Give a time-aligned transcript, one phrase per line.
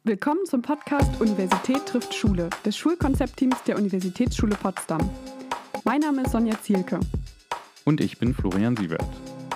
[0.05, 5.09] Willkommen zum Podcast Universität trifft Schule des Schulkonzeptteams der Universitätsschule Potsdam.
[5.85, 6.99] Mein Name ist Sonja Zielke.
[7.85, 9.07] Und ich bin Florian Siebert.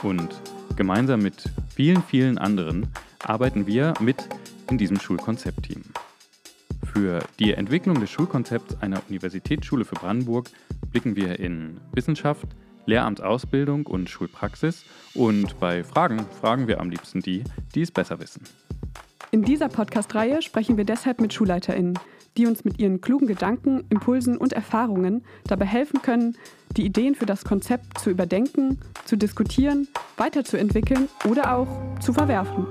[0.04, 0.40] Und
[0.76, 2.86] gemeinsam mit vielen, vielen anderen
[3.24, 4.28] arbeiten wir mit
[4.70, 5.82] in diesem Schulkonzeptteam.
[6.92, 10.48] Für die Entwicklung des Schulkonzepts einer Universitätsschule für Brandenburg
[10.92, 12.46] blicken wir in Wissenschaft,
[12.84, 17.42] Lehramtsausbildung und Schulpraxis und bei Fragen fragen wir am liebsten die,
[17.74, 18.42] die es besser wissen.
[19.32, 21.98] In dieser Podcast-Reihe sprechen wir deshalb mit SchulleiterInnen,
[22.36, 26.36] die uns mit ihren klugen Gedanken, Impulsen und Erfahrungen dabei helfen können,
[26.76, 32.66] die Ideen für das Konzept zu überdenken, zu diskutieren, weiterzuentwickeln oder auch zu verwerfen.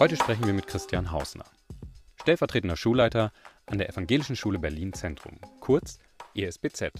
[0.00, 1.44] Heute sprechen wir mit Christian Hausner,
[2.20, 3.32] stellvertretender Schulleiter
[3.66, 5.98] an der Evangelischen Schule Berlin Zentrum, kurz
[6.34, 6.90] ESBZ,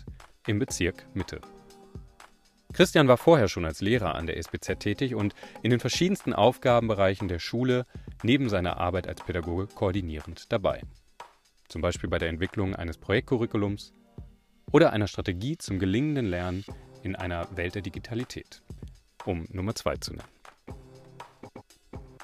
[0.46, 1.41] im Bezirk Mitte.
[2.72, 7.28] Christian war vorher schon als Lehrer an der SBZ tätig und in den verschiedensten Aufgabenbereichen
[7.28, 7.86] der Schule
[8.22, 10.83] neben seiner Arbeit als Pädagoge koordinierend dabei.
[11.69, 13.92] Zum Beispiel bei der Entwicklung eines Projektcurriculums
[14.70, 16.64] oder einer Strategie zum gelingenden Lernen
[17.02, 18.62] in einer Welt der Digitalität,
[19.24, 20.28] um Nummer zwei zu nennen.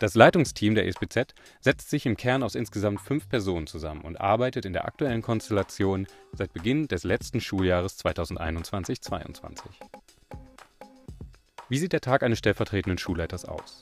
[0.00, 4.66] Das Leitungsteam der SBZ setzt sich im Kern aus insgesamt fünf Personen zusammen und arbeitet
[4.66, 9.62] in der aktuellen Konstellation seit Beginn des letzten Schuljahres 2021-22.
[11.70, 13.80] Wie sieht der Tag eines stellvertretenden Schulleiters aus?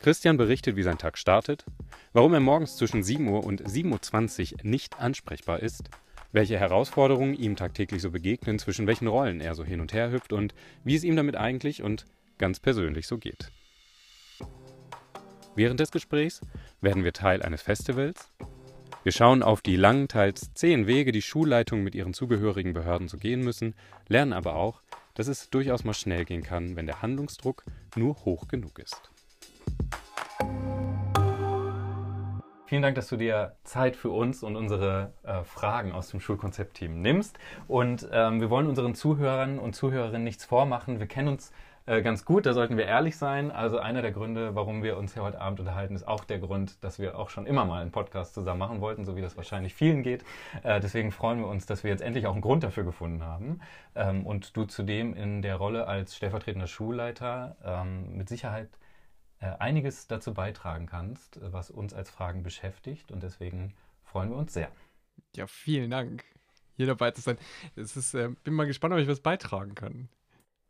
[0.00, 1.64] Christian berichtet, wie sein Tag startet,
[2.12, 5.90] warum er morgens zwischen 7 Uhr und 7.20 Uhr nicht ansprechbar ist,
[6.32, 10.32] welche Herausforderungen ihm tagtäglich so begegnen, zwischen welchen Rollen er so hin und her hüpft
[10.32, 12.04] und wie es ihm damit eigentlich und
[12.36, 13.52] ganz persönlich so geht.
[15.54, 16.40] Während des Gesprächs
[16.80, 18.32] werden wir Teil eines Festivals.
[19.04, 23.18] Wir schauen auf die langen, teils zehn Wege, die Schulleitungen mit ihren zugehörigen Behörden so
[23.18, 23.74] gehen müssen,
[24.08, 24.82] lernen aber auch,
[25.18, 27.64] dass es durchaus mal schnell gehen kann, wenn der Handlungsdruck
[27.96, 29.10] nur hoch genug ist.
[32.66, 37.00] Vielen Dank, dass du dir Zeit für uns und unsere äh, Fragen aus dem Schulkonzeptteam
[37.02, 37.36] nimmst.
[37.66, 41.00] Und ähm, wir wollen unseren Zuhörern und Zuhörerinnen nichts vormachen.
[41.00, 41.50] Wir kennen uns
[41.88, 43.50] äh, ganz gut, da sollten wir ehrlich sein.
[43.50, 46.82] Also einer der Gründe, warum wir uns hier heute Abend unterhalten, ist auch der Grund,
[46.84, 49.74] dass wir auch schon immer mal einen Podcast zusammen machen wollten, so wie das wahrscheinlich
[49.74, 50.24] vielen geht.
[50.62, 53.60] Äh, deswegen freuen wir uns, dass wir jetzt endlich auch einen Grund dafür gefunden haben.
[53.94, 58.68] Ähm, und du zudem in der Rolle als stellvertretender Schulleiter ähm, mit Sicherheit
[59.40, 63.10] äh, einiges dazu beitragen kannst, was uns als Fragen beschäftigt.
[63.10, 64.70] Und deswegen freuen wir uns sehr.
[65.34, 66.24] Ja, vielen Dank,
[66.76, 67.38] hier dabei zu sein.
[67.76, 70.08] Es ist, äh, bin mal gespannt, ob ich was beitragen kann.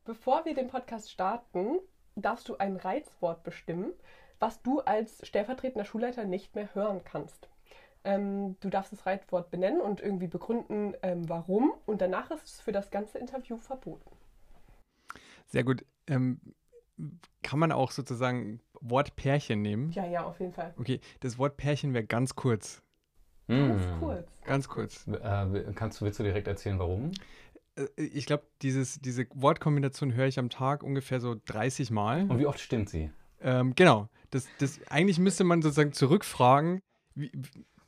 [0.09, 1.81] Bevor wir den Podcast starten,
[2.17, 3.93] darfst du ein Reizwort bestimmen,
[4.41, 7.51] was du als stellvertretender Schulleiter nicht mehr hören kannst.
[8.05, 11.75] Ähm, du darfst das Reizwort benennen und irgendwie begründen, ähm, warum.
[11.85, 14.11] Und danach ist es für das ganze Interview verboten.
[15.45, 15.85] Sehr gut.
[16.07, 16.41] Ähm,
[17.43, 19.91] kann man auch sozusagen Wort Pärchen nehmen?
[19.91, 20.73] Ja, ja, auf jeden Fall.
[20.79, 22.83] Okay, das Wort Pärchen wäre ganz kurz.
[23.49, 23.99] Ganz hm.
[23.99, 24.29] kurz.
[24.45, 25.07] Ganz kurz.
[25.07, 27.13] Äh, kannst du, willst du direkt erzählen, warum?
[27.79, 32.29] Äh, ich glaube, diese Wortkombination höre ich am Tag ungefähr so 30 Mal.
[32.29, 33.11] Und wie oft stimmt sie?
[33.41, 34.09] Ähm, genau.
[34.31, 36.81] Das, das, eigentlich müsste man sozusagen zurückfragen,
[37.15, 37.31] wie,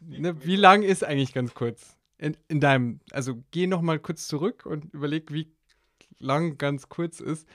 [0.07, 1.97] ne, wie lang ist eigentlich ganz kurz?
[2.19, 5.53] In, in deinem, also geh noch mal kurz zurück und überleg, wie
[6.19, 7.47] lang ganz kurz ist.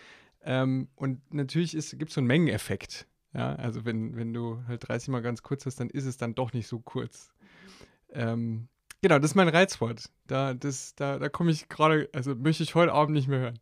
[0.43, 3.07] Ähm, und natürlich gibt es so einen Mengeneffekt.
[3.33, 6.35] Ja, also wenn, wenn du halt 30 Mal ganz kurz hast, dann ist es dann
[6.35, 7.33] doch nicht so kurz.
[8.11, 8.69] Ähm,
[9.01, 10.09] Genau, das ist mein Reizwort.
[10.27, 13.59] Da, da, da komme ich gerade, also möchte ich heute Abend nicht mehr hören.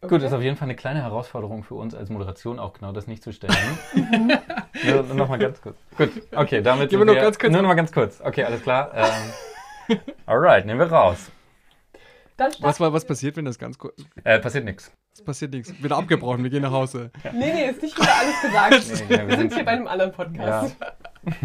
[0.00, 0.14] Okay.
[0.14, 2.90] Gut, das ist auf jeden Fall eine kleine Herausforderung für uns als Moderation auch genau
[2.90, 3.54] das nicht zu stellen.
[4.84, 5.76] nur, noch mal ganz kurz.
[5.96, 7.52] Gut, okay, damit Gehen wir noch ganz kurz.
[7.52, 8.20] Nur noch mal ganz kurz.
[8.20, 8.90] Okay, alles klar.
[8.92, 11.30] Ähm, alright, nehmen wir raus.
[12.58, 13.94] Was, war, was passiert, wenn das ganz kurz...
[14.24, 14.90] Äh, passiert nichts.
[15.12, 15.72] Es passiert nichts.
[15.80, 17.12] Wieder abgebrochen, wir gehen nach Hause.
[17.32, 19.08] Nee, nee, ist nicht wieder alles gesagt.
[19.08, 20.76] nee, nee, wir sind hier bei einem anderen Podcast.
[20.80, 21.40] Ja.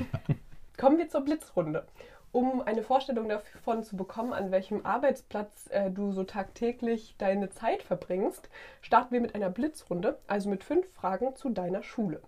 [0.78, 1.86] Kommen wir zur Blitzrunde
[2.32, 7.84] um eine Vorstellung davon zu bekommen, an welchem Arbeitsplatz äh, du so tagtäglich deine Zeit
[7.84, 8.50] verbringst,
[8.82, 12.22] starten wir mit einer Blitzrunde, also mit fünf Fragen zu deiner Schule.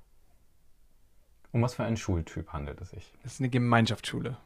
[1.52, 3.14] Um was für einen Schultyp handelt es sich?
[3.24, 4.38] Das ist eine Gemeinschaftsschule.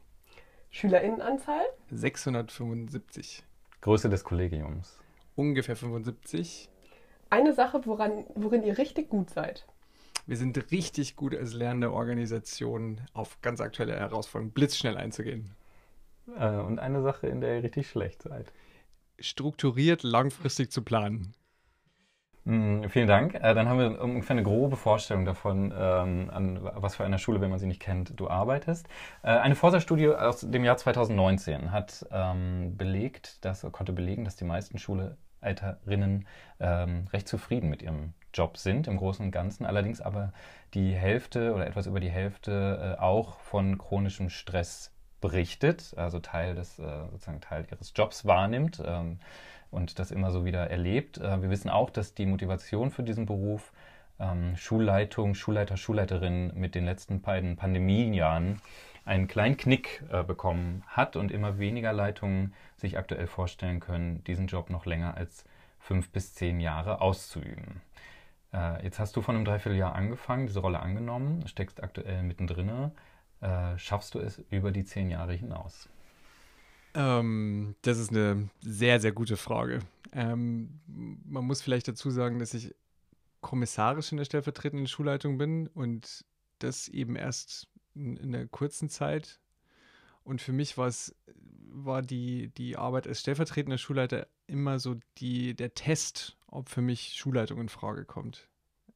[0.71, 1.63] Schülerinnenanzahl?
[1.91, 3.43] 675.
[3.81, 4.99] Größe des Kollegiums?
[5.35, 6.69] Ungefähr 75.
[7.29, 9.65] Eine Sache, woran, worin ihr richtig gut seid?
[10.25, 15.51] Wir sind richtig gut als lernende Organisation auf ganz aktuelle Herausforderungen blitzschnell einzugehen.
[16.37, 18.53] Äh, und eine Sache, in der ihr richtig schlecht seid.
[19.19, 21.33] Strukturiert langfristig zu planen.
[22.45, 23.35] Mm, vielen Dank.
[23.35, 27.41] Äh, dann haben wir ungefähr eine grobe Vorstellung davon, ähm, an was für einer Schule,
[27.41, 28.87] wenn man sie nicht kennt, du arbeitest.
[29.23, 34.45] Äh, eine Forsa-Studie aus dem Jahr 2019 hat ähm, belegt, dass, konnte belegen, dass die
[34.45, 36.27] meisten Schuleiterinnen
[36.59, 39.65] ähm, recht zufrieden mit ihrem Job sind, im Großen und Ganzen.
[39.65, 40.33] Allerdings aber
[40.73, 44.91] die Hälfte oder etwas über die Hälfte äh, auch von chronischem Stress
[45.21, 48.81] berichtet, also Teil des, äh, sozusagen Teil ihres Jobs wahrnimmt.
[48.85, 49.19] Ähm,
[49.73, 51.17] und das immer so wieder erlebt.
[51.17, 53.73] Äh, wir wissen auch, dass die Motivation für diesen Beruf
[54.19, 58.61] ähm, Schulleitung, Schulleiter, Schulleiterinnen mit den letzten beiden Pandemienjahren
[59.05, 64.47] einen kleinen Knick äh, bekommen hat und immer weniger Leitungen sich aktuell vorstellen können, diesen
[64.47, 65.43] Job noch länger als
[65.79, 67.81] fünf bis zehn Jahre auszuüben.
[68.53, 72.91] Äh, jetzt hast du von einem Dreivierteljahr angefangen, diese Rolle angenommen, steckst aktuell mittendrin.
[73.41, 75.89] Äh, schaffst du es über die zehn Jahre hinaus?
[76.93, 79.79] Ähm, das ist eine sehr, sehr gute Frage.
[80.11, 82.73] Ähm, man muss vielleicht dazu sagen, dass ich
[83.41, 86.23] kommissarisch in der stellvertretenden Schulleitung bin und
[86.59, 89.39] das eben erst in, in einer kurzen Zeit.
[90.23, 91.15] Und für mich war es,
[91.67, 97.13] war die, die Arbeit als stellvertretender Schulleiter immer so die, der Test, ob für mich
[97.15, 98.47] Schulleitung in Frage kommt.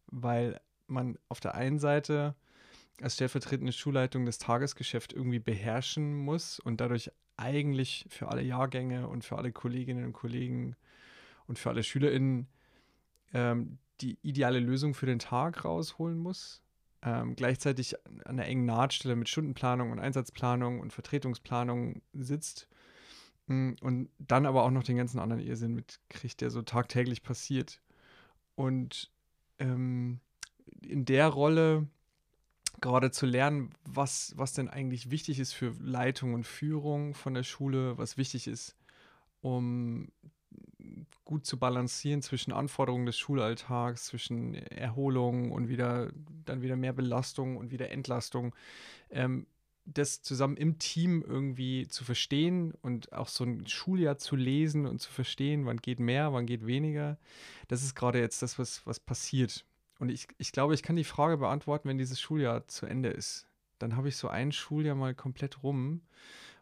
[0.07, 2.35] Weil man auf der einen Seite
[3.01, 9.23] als stellvertretende Schulleitung das Tagesgeschäft irgendwie beherrschen muss und dadurch eigentlich für alle Jahrgänge und
[9.23, 10.75] für alle Kolleginnen und Kollegen
[11.45, 12.47] und für alle SchülerInnen
[13.33, 16.61] ähm, die ideale Lösung für den Tag rausholen muss.
[17.03, 22.67] Ähm, gleichzeitig an einer engen Nahtstelle mit Stundenplanung und Einsatzplanung und Vertretungsplanung sitzt
[23.47, 27.81] und dann aber auch noch den ganzen anderen Irrsinn mitkriegt, der so tagtäglich passiert.
[28.55, 29.11] Und
[29.59, 30.19] ähm,
[30.81, 31.87] in der Rolle
[32.81, 37.43] gerade zu lernen, was, was denn eigentlich wichtig ist für Leitung und Führung von der
[37.43, 38.75] Schule, was wichtig ist,
[39.41, 40.09] um
[41.25, 46.11] gut zu balancieren zwischen Anforderungen des Schulalltags, zwischen Erholung und wieder
[46.45, 48.55] dann wieder mehr Belastung und wieder Entlastung.
[49.09, 49.47] Ähm,
[49.93, 54.99] das zusammen im Team irgendwie zu verstehen und auch so ein Schuljahr zu lesen und
[54.99, 57.17] zu verstehen, wann geht mehr, wann geht weniger,
[57.69, 59.65] das ist gerade jetzt das, was, was passiert.
[59.99, 63.47] Und ich, ich glaube, ich kann die Frage beantworten, wenn dieses Schuljahr zu Ende ist.
[63.79, 66.01] Dann habe ich so ein Schuljahr mal komplett rum.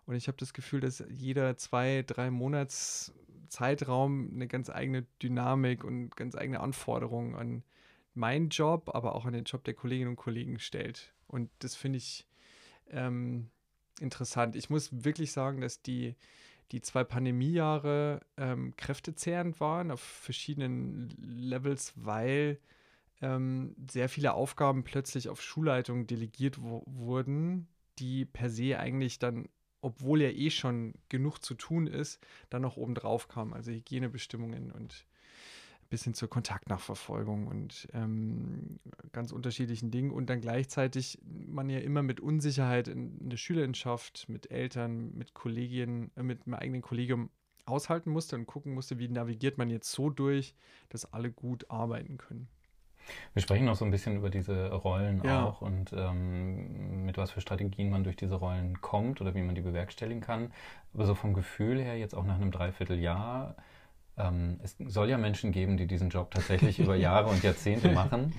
[0.05, 3.13] Und ich habe das Gefühl, dass jeder zwei, drei Monats
[3.49, 7.63] Zeitraum eine ganz eigene Dynamik und ganz eigene Anforderungen an
[8.13, 11.13] meinen Job, aber auch an den Job der Kolleginnen und Kollegen stellt.
[11.27, 12.25] Und das finde ich
[12.89, 13.49] ähm,
[13.99, 14.55] interessant.
[14.55, 16.15] Ich muss wirklich sagen, dass die,
[16.71, 22.59] die zwei Pandemiejahre ähm, kräftezehrend waren auf verschiedenen Levels, weil
[23.21, 27.67] ähm, sehr viele Aufgaben plötzlich auf Schulleitungen delegiert wurden,
[27.99, 29.47] die per se eigentlich dann,
[29.81, 33.53] obwohl ja eh schon genug zu tun ist, dann noch obendrauf kamen.
[33.53, 35.05] Also Hygienebestimmungen und
[35.89, 38.79] bis hin zur Kontaktnachverfolgung und ähm,
[39.11, 44.27] ganz unterschiedlichen Dingen und dann gleichzeitig man ja immer mit Unsicherheit in, in der Schülerinschaft,
[44.27, 47.29] mit Eltern, mit Kolleginnen, äh, mit meinem eigenen Kollegium
[47.65, 50.55] aushalten musste und gucken musste, wie navigiert man jetzt so durch,
[50.89, 52.47] dass alle gut arbeiten können.
[53.33, 55.45] Wir sprechen noch so ein bisschen über diese Rollen ja.
[55.45, 59.55] auch und ähm, mit was für Strategien man durch diese Rollen kommt oder wie man
[59.55, 60.51] die bewerkstelligen kann.
[60.93, 63.55] Aber so vom Gefühl her, jetzt auch nach einem Dreivierteljahr,
[64.17, 68.33] ähm, es soll ja Menschen geben, die diesen Job tatsächlich über Jahre und Jahrzehnte machen.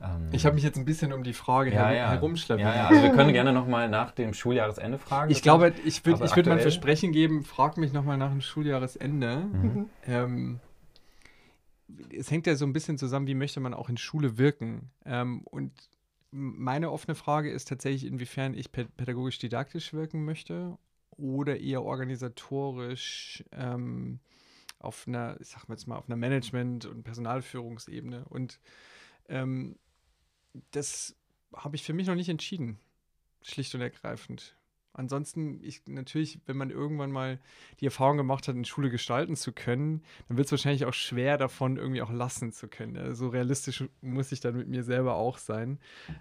[0.00, 2.10] Ähm, ich habe mich jetzt ein bisschen um die Frage ja, her ja.
[2.10, 2.64] herumschleppen.
[2.64, 5.30] Ja, ja, also wir können gerne nochmal nach dem Schuljahresende fragen.
[5.30, 9.36] Ich glaube, ich würde würd mal ein Versprechen geben, frag mich nochmal nach dem Schuljahresende.
[9.36, 9.86] Mhm.
[10.06, 10.60] Ähm,
[12.16, 14.90] es hängt ja so ein bisschen zusammen, wie möchte man auch in Schule wirken.
[15.04, 15.72] Ähm, und
[16.30, 20.76] meine offene Frage ist tatsächlich, inwiefern ich pädagogisch-didaktisch wirken möchte
[21.10, 24.18] oder eher organisatorisch ähm,
[24.84, 28.24] auf einer, ich sag mal jetzt mal, auf einer Management- und Personalführungsebene.
[28.28, 28.60] Und
[29.28, 29.76] ähm,
[30.70, 31.16] das
[31.54, 32.78] habe ich für mich noch nicht entschieden,
[33.42, 34.56] schlicht und ergreifend.
[34.96, 37.40] Ansonsten, ich, natürlich, wenn man irgendwann mal
[37.80, 41.36] die Erfahrung gemacht hat, in Schule gestalten zu können, dann wird es wahrscheinlich auch schwer
[41.36, 42.94] davon irgendwie auch lassen zu können.
[42.94, 45.80] Ja, so realistisch muss ich dann mit mir selber auch sein.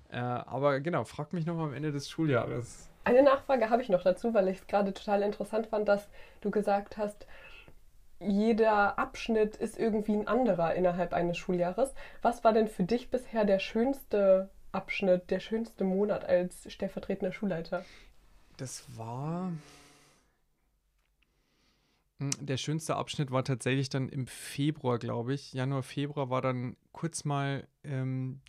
[0.09, 2.89] Äh, aber genau, frag mich noch am Ende des Schuljahres.
[3.03, 6.09] Eine Nachfrage habe ich noch dazu, weil ich es gerade total interessant fand, dass
[6.41, 7.27] du gesagt hast,
[8.29, 11.93] jeder Abschnitt ist irgendwie ein anderer innerhalb eines Schuljahres.
[12.21, 17.83] Was war denn für dich bisher der schönste Abschnitt, der schönste Monat als stellvertretender Schulleiter?
[18.57, 19.51] das war.
[22.19, 25.53] Hm, der schönste Abschnitt war tatsächlich dann im Februar, glaube ich.
[25.53, 28.41] Januar, Februar war dann kurz mal, ähm,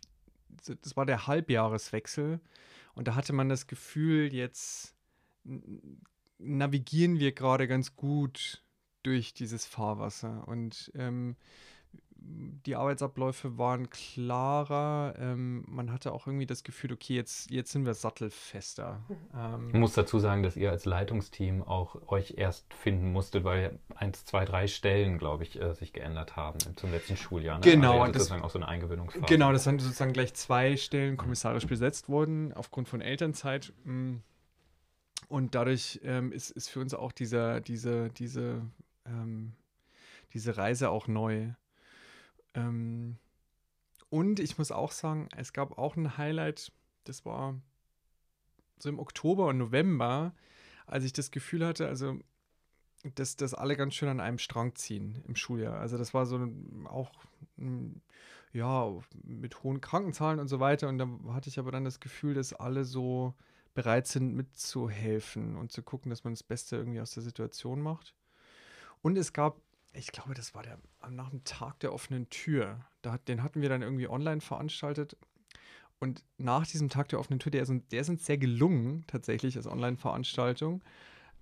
[0.81, 2.39] das war der Halbjahreswechsel.
[2.93, 4.95] Und da hatte man das Gefühl, jetzt
[6.37, 8.63] navigieren wir gerade ganz gut
[9.05, 10.47] durch dieses Fahrwasser.
[10.47, 11.35] Und ähm,
[12.65, 15.13] die Arbeitsabläufe waren klarer.
[15.19, 19.03] Ähm, man hatte auch irgendwie das Gefühl, okay, jetzt, jetzt sind wir sattelfester.
[19.35, 23.79] Ähm, ich muss dazu sagen, dass ihr als Leitungsteam auch euch erst finden musstet, weil
[23.95, 27.59] eins, zwei, drei Stellen, glaube ich, äh, sich geändert haben zum letzten Schuljahr.
[27.59, 27.63] Ne?
[27.63, 28.01] Genau.
[28.01, 29.25] Also das, sozusagen auch so eine Eingewöhnungsphase.
[29.27, 33.71] Genau, das sind sozusagen gleich zwei Stellen kommissarisch besetzt worden, aufgrund von Elternzeit.
[33.83, 34.15] Mm.
[35.27, 38.61] Und dadurch ähm, ist, ist für uns auch dieser, diese, diese,
[39.05, 39.53] ähm,
[40.33, 41.53] diese Reise auch neu.
[42.53, 43.17] Ähm,
[44.09, 46.71] und ich muss auch sagen, es gab auch ein Highlight,
[47.03, 47.59] das war
[48.77, 50.33] so im Oktober und November,
[50.85, 52.19] als ich das Gefühl hatte, also
[53.13, 55.79] dass, dass alle ganz schön an einem Strang ziehen im Schuljahr.
[55.79, 56.39] Also das war so
[56.85, 57.11] auch,
[58.51, 58.91] ja,
[59.23, 60.89] mit hohen Krankenzahlen und so weiter.
[60.89, 63.35] Und da hatte ich aber dann das Gefühl, dass alle so
[63.75, 68.15] bereit sind, mitzuhelfen und zu gucken, dass man das Beste irgendwie aus der Situation macht.
[69.05, 69.61] Und es gab
[69.93, 72.79] ich glaube, das war der nach dem Tag der offenen Tür.
[73.03, 75.15] Da, den hatten wir dann irgendwie online veranstaltet.
[75.99, 79.55] Und nach diesem Tag der offenen Tür, der, ist, der ist uns sehr gelungen, tatsächlich
[79.55, 80.83] als Online-Veranstaltung.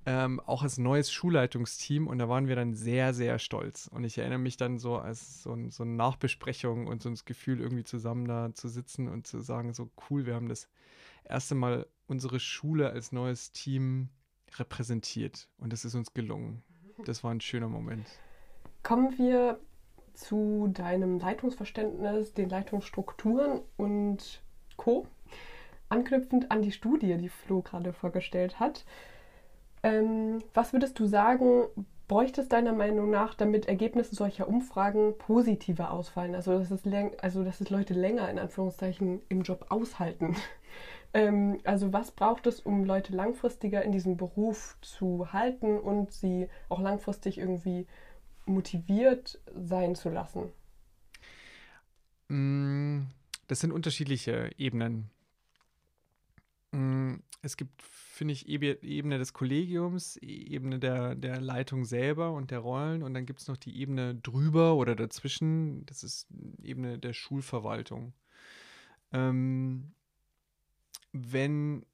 [0.05, 3.87] Ähm, auch als neues Schulleitungsteam und da waren wir dann sehr, sehr stolz.
[3.87, 7.61] Und ich erinnere mich dann so als so, so eine Nachbesprechung und so das Gefühl,
[7.61, 10.67] irgendwie zusammen da zu sitzen und zu sagen, so cool, wir haben das
[11.23, 14.09] erste Mal unsere Schule als neues Team
[14.57, 16.61] repräsentiert und das ist uns gelungen.
[17.05, 18.05] Das war ein schöner Moment.
[18.83, 19.59] Kommen wir
[20.13, 24.41] zu deinem Leitungsverständnis, den Leitungsstrukturen und
[24.77, 25.07] Co.
[25.89, 28.85] Anknüpfend an die Studie, die Flo gerade vorgestellt hat.
[29.83, 31.65] Ähm, was würdest du sagen,
[32.07, 36.35] bräuchte es deiner Meinung nach, damit Ergebnisse solcher Umfragen positiver ausfallen?
[36.35, 36.85] Also dass es,
[37.21, 40.35] also, dass es Leute länger in Anführungszeichen im Job aushalten.
[41.13, 46.49] Ähm, also was braucht es, um Leute langfristiger in diesem Beruf zu halten und sie
[46.69, 47.87] auch langfristig irgendwie
[48.45, 50.51] motiviert sein zu lassen?
[52.29, 53.03] Mm,
[53.47, 55.09] das sind unterschiedliche Ebenen.
[56.71, 62.59] Mm, es gibt, finde ich, Ebene des Kollegiums, Ebene der, der Leitung selber und der
[62.59, 66.27] Rollen und dann gibt es noch die Ebene drüber oder dazwischen, das ist
[66.63, 68.13] Ebene der Schulverwaltung.
[69.11, 69.93] Ähm,
[71.13, 71.85] wenn,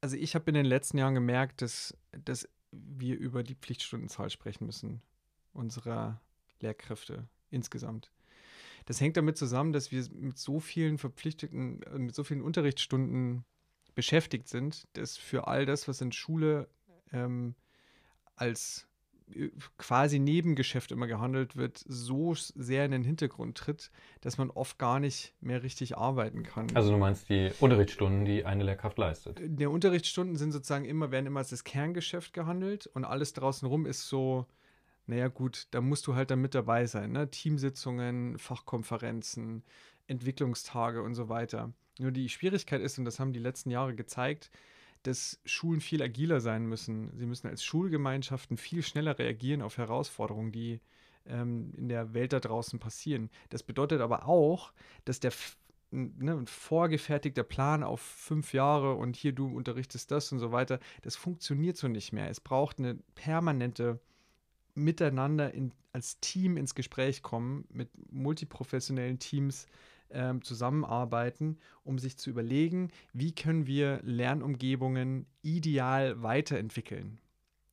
[0.00, 4.66] also ich habe in den letzten Jahren gemerkt, dass, dass wir über die Pflichtstundenzahl sprechen
[4.66, 5.02] müssen
[5.52, 6.20] unserer
[6.60, 8.12] Lehrkräfte insgesamt.
[8.86, 13.44] Das hängt damit zusammen, dass wir mit so vielen verpflichteten, äh, mit so vielen Unterrichtsstunden
[13.94, 16.68] beschäftigt sind, dass für all das, was in Schule
[17.12, 17.54] ähm,
[18.36, 18.86] als
[19.78, 25.00] quasi Nebengeschäft immer gehandelt wird, so sehr in den Hintergrund tritt, dass man oft gar
[25.00, 26.66] nicht mehr richtig arbeiten kann.
[26.74, 29.40] Also du meinst die Unterrichtsstunden, die eine Lehrkraft leistet?
[29.42, 33.86] Die Unterrichtsstunden sind sozusagen immer, werden immer als das Kerngeschäft gehandelt und alles draußen rum
[33.86, 34.46] ist so
[35.10, 37.10] naja gut, da musst du halt dann mit dabei sein.
[37.10, 37.28] Ne?
[37.28, 39.64] Teamsitzungen, Fachkonferenzen,
[40.06, 41.72] Entwicklungstage und so weiter.
[41.98, 44.50] Nur die Schwierigkeit ist, und das haben die letzten Jahre gezeigt,
[45.02, 47.10] dass Schulen viel agiler sein müssen.
[47.16, 50.80] Sie müssen als Schulgemeinschaften viel schneller reagieren auf Herausforderungen, die
[51.26, 53.30] ähm, in der Welt da draußen passieren.
[53.48, 54.72] Das bedeutet aber auch,
[55.04, 55.32] dass der
[55.90, 60.80] ne, ein vorgefertigter Plan auf fünf Jahre und hier du unterrichtest das und so weiter,
[61.02, 62.28] das funktioniert so nicht mehr.
[62.28, 64.00] Es braucht eine permanente
[64.74, 69.66] miteinander in, als Team ins Gespräch kommen, mit multiprofessionellen Teams
[70.12, 77.20] ähm, zusammenarbeiten, um sich zu überlegen, wie können wir Lernumgebungen ideal weiterentwickeln.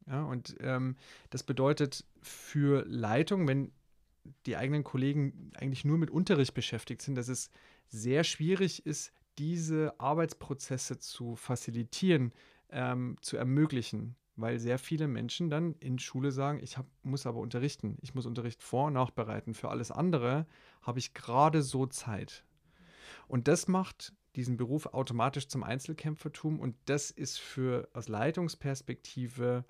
[0.08, 0.96] Ja, und ähm,
[1.30, 3.72] das bedeutet für Leitung, wenn
[4.46, 7.50] die eigenen Kollegen eigentlich nur mit Unterricht beschäftigt sind, dass es
[7.88, 12.34] sehr schwierig ist, diese Arbeitsprozesse zu facilitieren,
[12.70, 17.40] ähm, zu ermöglichen weil sehr viele Menschen dann in Schule sagen, ich hab, muss aber
[17.40, 19.54] unterrichten, ich muss Unterricht vor- und nachbereiten.
[19.54, 20.46] Für alles andere
[20.82, 22.46] habe ich gerade so Zeit.
[23.28, 29.66] Und das macht diesen Beruf automatisch zum Einzelkämpfertum und das ist für aus Leitungsperspektive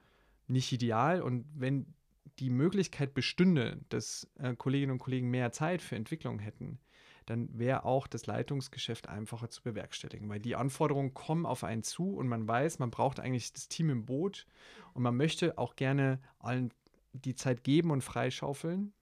[0.47, 1.21] nicht ideal.
[1.21, 1.93] Und wenn
[2.39, 6.79] die Möglichkeit bestünde, dass äh, Kolleginnen und Kollegen mehr Zeit für Entwicklung hätten,
[7.27, 12.15] dann wäre auch das Leitungsgeschäft einfacher zu bewerkstelligen, weil die Anforderungen kommen auf einen zu
[12.15, 14.47] und man weiß, man braucht eigentlich das Team im Boot
[14.93, 16.73] und man möchte auch gerne allen
[17.11, 18.93] die Zeit geben und freischaufeln.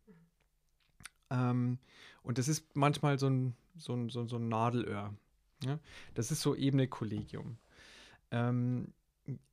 [1.29, 1.77] Ähm,
[2.23, 5.13] und das ist manchmal so ein, so ein, so, so ein Nadelöhr.
[5.63, 5.79] Ja?
[6.15, 7.57] Das ist so Ebene Kollegium.
[8.31, 8.91] Ähm,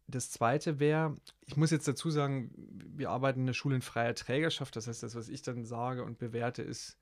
[0.06, 1.14] das zweite wäre,
[1.44, 2.50] ich muss jetzt dazu sagen,
[2.96, 4.76] wir arbeiten in der Schule in freier Trägerschaft.
[4.76, 6.96] Das heißt, das, was ich dann sage und bewerte, ist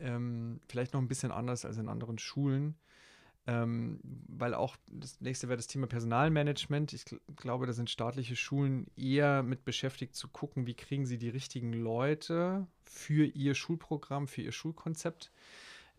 [0.00, 2.76] ähm, vielleicht noch ein bisschen anders als in anderen Schulen.
[3.46, 6.92] Ähm, weil auch das nächste wäre das Thema Personalmanagement.
[6.92, 11.16] Ich gl glaube, da sind staatliche Schulen eher mit beschäftigt zu gucken, wie kriegen sie
[11.16, 15.32] die richtigen Leute für ihr Schulprogramm, für ihr Schulkonzept.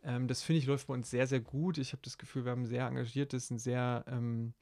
[0.04, 1.78] Ähm, das finde ich läuft bei uns sehr, sehr gut.
[1.78, 4.54] Ich habe das Gefühl, wir haben ein sehr engagiertes, ein sehr ähm,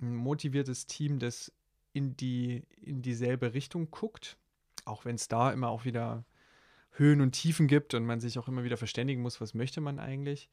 [0.00, 1.52] motiviertes Team, das
[1.92, 4.38] in, die, in dieselbe Richtung guckt.
[4.84, 6.24] Auch wenn es da immer auch wieder
[6.92, 9.98] Höhen und Tiefen gibt und man sich auch immer wieder verständigen muss, was möchte man
[9.98, 10.50] eigentlich.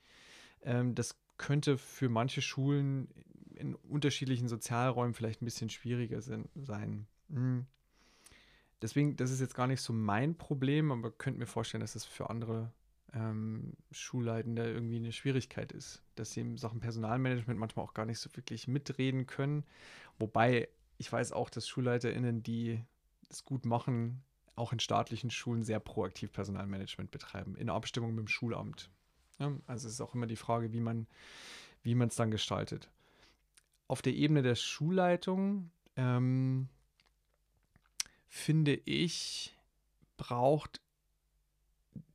[0.62, 3.10] Ähm, das könnte für manche Schulen
[3.56, 7.08] in unterschiedlichen Sozialräumen vielleicht ein bisschen schwieriger sein.
[7.30, 7.66] Hm.
[8.82, 12.06] Deswegen, das ist jetzt gar nicht so mein Problem, aber könnt mir vorstellen, dass es
[12.06, 12.72] für andere
[13.14, 18.20] ähm, Schulleitende irgendwie eine Schwierigkeit ist, dass sie in Sachen Personalmanagement manchmal auch gar nicht
[18.20, 19.66] so wirklich mitreden können.
[20.18, 22.82] Wobei ich weiß auch, dass SchulleiterInnen, die
[23.30, 24.24] es gut machen,
[24.60, 28.90] auch in staatlichen Schulen sehr proaktiv Personalmanagement betreiben, in Abstimmung mit dem Schulamt.
[29.40, 31.08] Ja, also es ist auch immer die Frage, wie man
[31.82, 32.90] wie es dann gestaltet.
[33.88, 36.68] Auf der Ebene der Schulleitung ähm,
[38.28, 39.58] finde ich,
[40.18, 40.82] braucht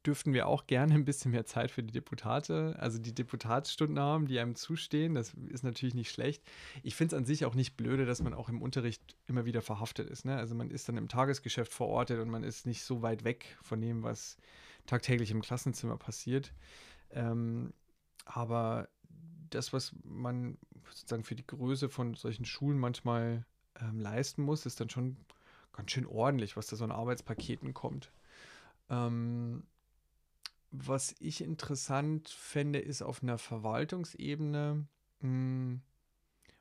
[0.07, 4.27] dürften wir auch gerne ein bisschen mehr Zeit für die Deputate, also die Deputatsstunden haben,
[4.27, 5.15] die einem zustehen.
[5.15, 6.43] Das ist natürlich nicht schlecht.
[6.83, 9.63] Ich finde es an sich auch nicht blöde, dass man auch im Unterricht immer wieder
[9.63, 10.25] verhaftet ist.
[10.25, 10.37] Ne?
[10.37, 13.81] Also man ist dann im Tagesgeschäft verortet und man ist nicht so weit weg von
[13.81, 14.37] dem, was
[14.87, 16.53] tagtäglich im Klassenzimmer passiert.
[17.11, 17.73] Ähm,
[18.27, 18.89] aber
[19.51, 20.59] das, was man
[20.91, 23.47] sozusagen für die Größe von solchen Schulen manchmal
[23.81, 25.17] ähm, leisten muss, ist dann schon
[25.73, 28.13] ganz schön ordentlich, was da so an Arbeitspaketen kommt.
[28.89, 29.65] Ähm,
[30.71, 34.87] was ich interessant fände, ist auf einer Verwaltungsebene,
[35.21, 35.81] hm,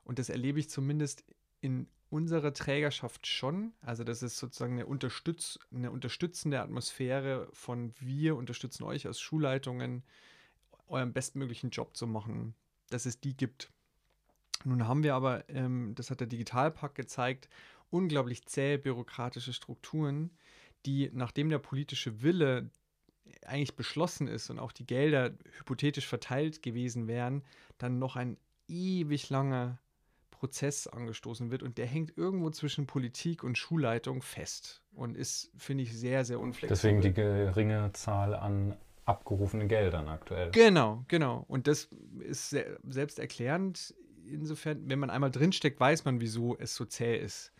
[0.03, 1.23] und das erlebe ich zumindest
[1.61, 8.35] in unserer Trägerschaft schon, also das ist sozusagen eine, Unterstütz eine unterstützende Atmosphäre von wir
[8.35, 10.03] unterstützen euch als Schulleitungen,
[10.87, 12.53] euren bestmöglichen Job zu machen,
[12.89, 13.71] dass es die gibt.
[14.63, 17.49] Nun haben wir aber, ähm, das hat der Digitalpakt gezeigt,
[17.89, 20.29] unglaublich zähe bürokratische Strukturen,
[20.85, 22.69] die, nachdem der politische Wille
[23.45, 27.43] eigentlich beschlossen ist und auch die Gelder hypothetisch verteilt gewesen wären,
[27.77, 29.79] dann noch ein ewig langer
[30.31, 35.83] Prozess angestoßen wird und der hängt irgendwo zwischen Politik und Schulleitung fest und ist, finde
[35.83, 36.69] ich, sehr, sehr unflexibel.
[36.69, 40.51] Deswegen die geringe Zahl an abgerufenen Geldern aktuell.
[40.51, 41.45] Genau, genau.
[41.47, 43.93] Und das ist selbsterklärend.
[44.25, 47.51] Insofern, wenn man einmal drinsteckt, weiß man, wieso es so zäh ist.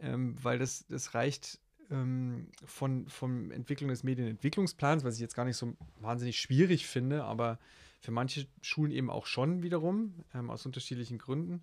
[0.00, 5.44] Ähm, weil das, das reicht ähm, von, von Entwicklung des Medienentwicklungsplans, was ich jetzt gar
[5.44, 7.58] nicht so wahnsinnig schwierig finde, aber
[8.00, 11.62] für manche Schulen eben auch schon wiederum, ähm, aus unterschiedlichen Gründen,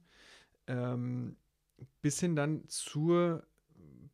[0.67, 1.37] ähm,
[2.01, 3.45] bis hin dann zur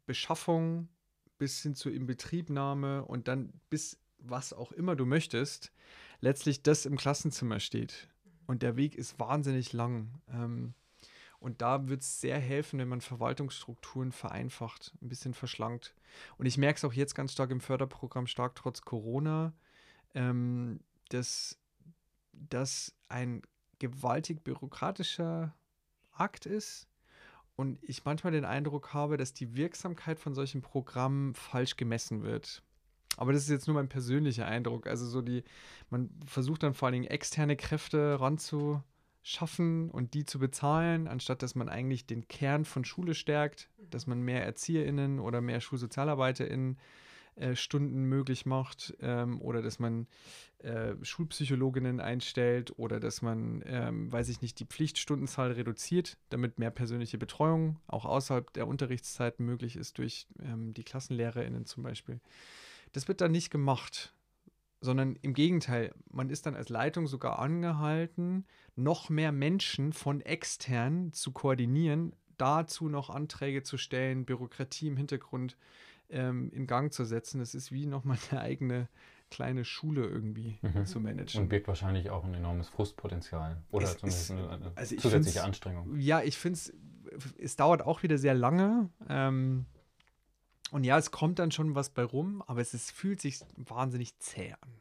[0.05, 0.89] Beschaffung,
[1.37, 5.71] bis hin zur Inbetriebnahme und dann bis was auch immer du möchtest,
[6.21, 8.09] letztlich das im Klassenzimmer steht.
[8.45, 10.09] Und der Weg ist wahnsinnig lang.
[10.29, 10.73] Ähm,
[11.39, 15.93] und da wird es sehr helfen, wenn man Verwaltungsstrukturen vereinfacht, ein bisschen verschlankt.
[16.37, 19.53] Und ich merke es auch jetzt ganz stark im Förderprogramm, stark trotz Corona,
[20.15, 21.59] ähm, dass
[22.33, 23.43] das ein
[23.79, 25.53] gewaltig bürokratischer
[26.11, 26.87] Akt ist.
[27.55, 32.61] Und ich manchmal den Eindruck habe, dass die Wirksamkeit von solchen Programmen falsch gemessen wird.
[33.15, 34.85] Aber das ist jetzt nur mein persönlicher Eindruck.
[34.85, 35.43] Also so die,
[35.89, 38.83] man versucht dann vor allen Dingen externe Kräfte ranzu,
[39.27, 44.07] schaffen und die zu bezahlen, anstatt dass man eigentlich den Kern von Schule stärkt, dass
[44.07, 46.77] man mehr ErzieherInnen oder mehr SchulsozialarbeiterInnen
[47.35, 50.07] äh, Stunden möglich macht ähm, oder dass man
[50.59, 56.71] äh, Schulpsychologinnen einstellt oder dass man, ähm, weiß ich nicht, die Pflichtstundenzahl reduziert, damit mehr
[56.71, 62.21] persönliche Betreuung auch außerhalb der Unterrichtszeiten möglich ist durch ähm, die KlassenlehrerInnen zum Beispiel.
[62.93, 64.13] Das wird dann nicht gemacht
[64.81, 71.11] sondern im Gegenteil, man ist dann als Leitung sogar angehalten, noch mehr Menschen von extern
[71.13, 75.57] zu koordinieren, dazu noch Anträge zu stellen, Bürokratie im Hintergrund
[76.09, 77.39] ähm, in Gang zu setzen.
[77.39, 78.87] Das ist wie nochmal eine eigene
[79.29, 80.85] kleine Schule irgendwie mhm.
[80.85, 81.41] zu managen.
[81.41, 85.99] Und birgt wahrscheinlich auch ein enormes Frustpotenzial oder es zumindest ist, eine also zusätzliche Anstrengung.
[85.99, 86.73] Ja, ich finde es,
[87.37, 88.89] es dauert auch wieder sehr lange.
[89.09, 89.65] Ähm,
[90.71, 94.17] und ja, es kommt dann schon was bei rum, aber es ist, fühlt sich wahnsinnig
[94.19, 94.73] zäh an.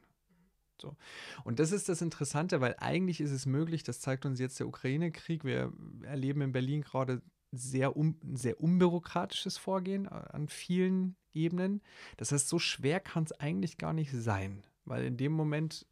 [0.81, 0.97] So.
[1.45, 4.69] Und das ist das Interessante, weil eigentlich ist es möglich, das zeigt uns jetzt der
[4.69, 5.45] Ukraine-Krieg.
[5.45, 5.73] Wir
[6.03, 7.23] erleben in Berlin gerade
[7.53, 11.83] sehr, um, sehr unbürokratisches Vorgehen an vielen Ebenen.
[12.17, 15.87] Das heißt, so schwer kann es eigentlich gar nicht sein, weil in dem Moment,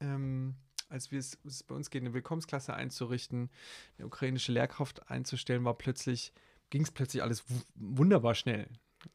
[0.00, 0.56] ähm,
[0.88, 3.50] als wir es, es bei uns geht, eine Willkommensklasse einzurichten,
[3.96, 6.32] eine ukrainische Lehrkraft einzustellen, war plötzlich,
[6.70, 8.68] ging es plötzlich alles wunderbar schnell.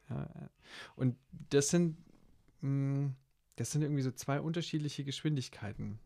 [0.09, 0.49] Ja,
[0.95, 1.17] und
[1.49, 1.97] das sind,
[2.61, 3.15] mh, mm,
[3.55, 5.99] das sind irgendwie so zwei unterschiedliche Geschwindigkeiten.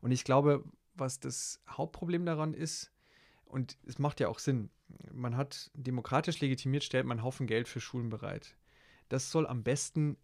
[0.00, 2.92] Und ich glaube, was das Hauptproblem daran ist,
[3.44, 4.70] und es macht ja auch Sinn,
[5.12, 8.56] man hat demokratisch legitimiert, stellt man einen Haufen Geld für Schulen bereit.
[9.08, 10.18] Das soll am besten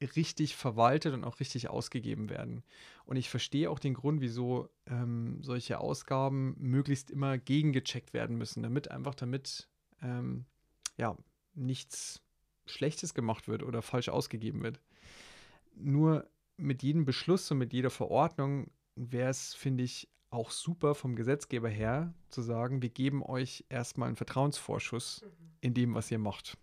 [0.00, 2.62] richtig verwaltet und auch richtig ausgegeben werden.
[3.04, 8.62] Und ich verstehe auch den Grund, wieso ähm, solche Ausgaben möglichst immer gegengecheckt werden müssen,
[8.62, 9.68] damit einfach damit
[10.02, 10.44] ähm,
[10.96, 11.16] ja
[11.54, 12.22] nichts
[12.68, 14.80] Schlechtes gemacht wird oder falsch ausgegeben wird.
[15.74, 21.16] Nur mit jedem Beschluss und mit jeder Verordnung wäre es, finde ich, auch super vom
[21.16, 25.28] Gesetzgeber her zu sagen, wir geben euch erstmal einen Vertrauensvorschuss mhm.
[25.60, 26.58] in dem, was ihr macht.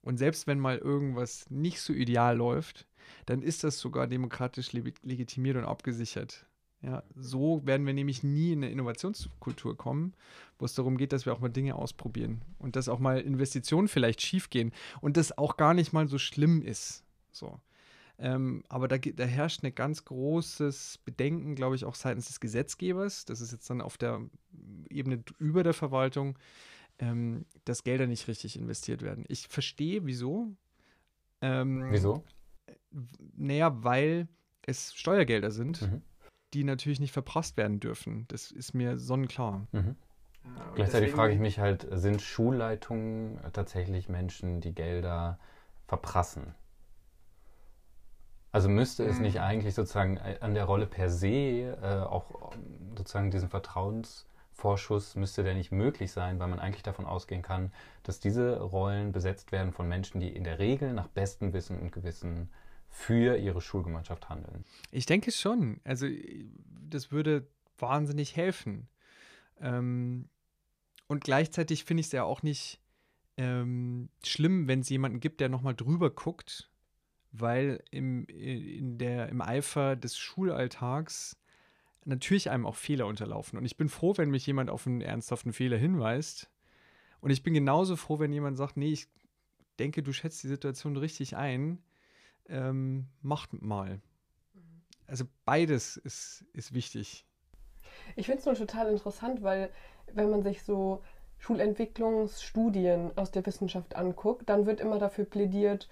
[0.00, 2.86] Und selbst wenn mal irgendwas nicht so ideal läuft,
[3.26, 6.46] dann ist das sogar demokratisch legitimiert und abgesichert.
[6.84, 10.12] Ja, so werden wir nämlich nie in eine Innovationskultur kommen,
[10.58, 13.88] wo es darum geht, dass wir auch mal Dinge ausprobieren und dass auch mal Investitionen
[13.88, 14.70] vielleicht schiefgehen
[15.00, 17.02] und das auch gar nicht mal so schlimm ist.
[17.32, 17.58] So.
[18.18, 23.24] Ähm, aber da, da, herrscht ein ganz großes Bedenken, glaube ich, auch seitens des Gesetzgebers.
[23.24, 24.20] Das ist jetzt dann auf der
[24.90, 26.38] Ebene über der Verwaltung,
[26.98, 29.24] ähm, dass Gelder nicht richtig investiert werden.
[29.28, 30.54] Ich verstehe, wieso.
[31.40, 32.22] Ähm, wieso?
[33.36, 34.28] Naja, weil
[34.66, 36.02] es Steuergelder sind, mhm.
[36.54, 38.26] Die natürlich nicht verprasst werden dürfen.
[38.28, 39.66] Das ist mir sonnenklar.
[39.72, 39.96] Mhm.
[40.44, 45.38] Ja, Gleichzeitig frage ich mich halt, sind Schulleitungen tatsächlich Menschen, die Gelder
[45.86, 46.54] verprassen?
[48.52, 49.42] Also müsste es nicht mhm.
[49.42, 52.52] eigentlich sozusagen an der Rolle per se äh, auch
[52.96, 57.72] sozusagen diesen Vertrauens Vorschuss müsste der nicht möglich sein, weil man eigentlich davon ausgehen kann,
[58.04, 61.90] dass diese Rollen besetzt werden von Menschen, die in der Regel nach bestem Wissen und
[61.90, 62.50] Gewissen
[62.94, 64.64] für ihre Schulgemeinschaft handeln.
[64.92, 65.80] Ich denke schon.
[65.82, 66.06] Also
[66.88, 68.88] das würde wahnsinnig helfen.
[69.60, 70.28] Ähm,
[71.08, 72.80] und gleichzeitig finde ich es ja auch nicht
[73.36, 76.70] ähm, schlimm, wenn es jemanden gibt, der nochmal drüber guckt,
[77.32, 81.36] weil im, in der, im Eifer des Schulalltags
[82.04, 83.58] natürlich einem auch Fehler unterlaufen.
[83.58, 86.48] Und ich bin froh, wenn mich jemand auf einen ernsthaften Fehler hinweist.
[87.20, 89.08] Und ich bin genauso froh, wenn jemand sagt, nee, ich
[89.80, 91.82] denke, du schätzt die Situation richtig ein.
[92.48, 94.00] Ähm, macht mal.
[95.06, 97.26] Also beides ist, ist wichtig.
[98.16, 99.70] Ich finde es nur total interessant, weil
[100.12, 101.02] wenn man sich so
[101.38, 105.88] Schulentwicklungsstudien aus der Wissenschaft anguckt, dann wird immer dafür plädiert,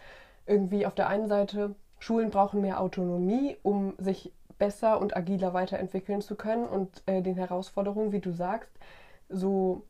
[0.46, 6.20] irgendwie auf der einen Seite, Schulen brauchen mehr Autonomie, um sich besser und agiler weiterentwickeln
[6.20, 8.70] zu können und äh, den Herausforderungen, wie du sagst,
[9.28, 9.84] so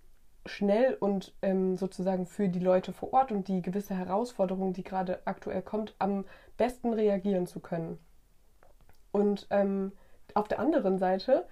[0.45, 5.21] schnell und ähm, sozusagen für die Leute vor Ort und die gewisse Herausforderung, die gerade
[5.25, 6.25] aktuell kommt, am
[6.57, 7.99] besten reagieren zu können.
[9.11, 9.93] Und ähm,
[10.35, 11.47] auf der anderen Seite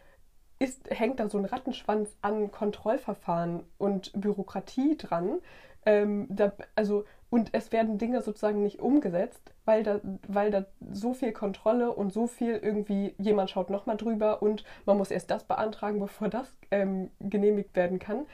[0.58, 5.40] ist, hängt da so ein Rattenschwanz an Kontrollverfahren und Bürokratie dran.
[5.86, 11.14] Ähm, da, also und es werden Dinge sozusagen nicht umgesetzt, weil da, weil da so
[11.14, 15.44] viel Kontrolle und so viel irgendwie, jemand schaut nochmal drüber und man muss erst das
[15.44, 18.26] beantragen, bevor das ähm, genehmigt werden kann.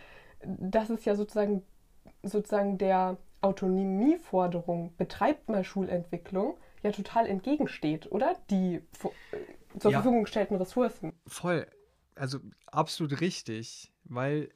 [0.42, 1.62] Das ist ja sozusagen,
[2.22, 8.36] sozusagen der Autonomieforderung, betreibt mal Schulentwicklung, ja total entgegensteht, oder?
[8.50, 11.12] Die äh, zur ja, Verfügung gestellten Ressourcen.
[11.26, 11.66] Voll.
[12.14, 14.48] Also absolut richtig, weil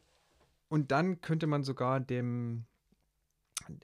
[0.69, 2.65] und dann könnte man sogar dem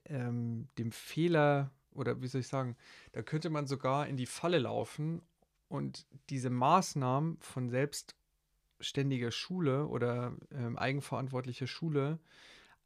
[0.06, 2.76] ähm, dem Fehler oder wie soll ich sagen,
[3.12, 5.22] da könnte man sogar in die Falle laufen
[5.68, 12.18] und diese Maßnahmen von selbstständiger Schule oder ähm, eigenverantwortlicher Schule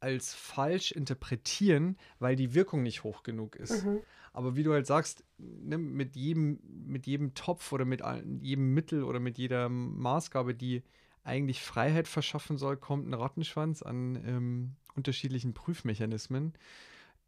[0.01, 3.85] als falsch interpretieren, weil die Wirkung nicht hoch genug ist.
[3.85, 3.99] Mhm.
[4.33, 8.01] Aber wie du halt sagst, ne, mit, jedem, mit jedem Topf oder mit
[8.41, 10.83] jedem Mittel oder mit jeder Maßgabe, die
[11.23, 16.53] eigentlich Freiheit verschaffen soll, kommt ein Rattenschwanz an ähm, unterschiedlichen Prüfmechanismen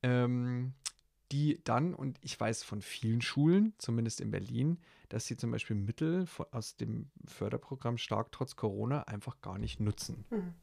[0.04, 0.74] ähm,
[1.32, 4.78] die dann, und ich weiß von vielen Schulen, zumindest in Berlin,
[5.10, 10.26] dass sie zum Beispiel Mittel aus dem Förderprogramm Stark trotz Corona einfach gar nicht nutzen.
[10.30, 10.54] Mhm.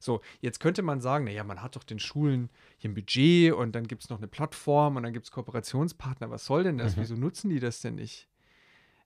[0.00, 3.72] So, jetzt könnte man sagen, naja, man hat doch den Schulen hier ein Budget und
[3.72, 6.30] dann gibt es noch eine Plattform und dann gibt es Kooperationspartner.
[6.30, 6.96] Was soll denn das?
[6.96, 7.02] Mhm.
[7.02, 8.28] Wieso nutzen die das denn nicht?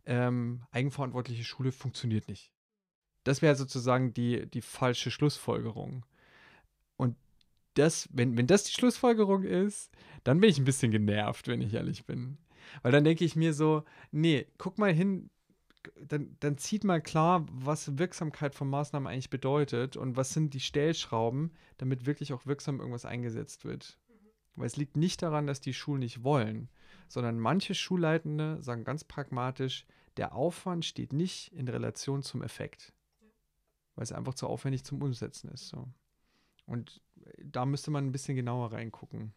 [0.06, 2.52] Ähm, eigenverantwortliche Schule funktioniert nicht.
[3.24, 6.04] Das wäre sozusagen die, die falsche Schlussfolgerung
[7.74, 9.90] das, wenn, wenn das die Schlussfolgerung ist,
[10.22, 12.38] dann bin ich ein bisschen genervt, wenn ich ehrlich bin.
[12.82, 15.28] Weil dann denke ich mir so, nee, guck mal hin,
[16.00, 20.60] dann, dann zieht mal klar, was Wirksamkeit von Maßnahmen eigentlich bedeutet und was sind die
[20.60, 23.98] Stellschrauben, damit wirklich auch wirksam irgendwas eingesetzt wird.
[24.08, 24.14] Mhm.
[24.56, 26.68] Weil es liegt nicht daran, dass die Schulen nicht wollen,
[27.08, 32.92] sondern manche Schulleitende sagen ganz pragmatisch, der Aufwand steht nicht in Relation zum Effekt.
[33.94, 35.68] Weil es einfach zu aufwendig zum Umsetzen ist.
[35.68, 35.88] So.
[36.66, 37.00] Und
[37.42, 39.32] da müsste man ein bisschen genauer reingucken.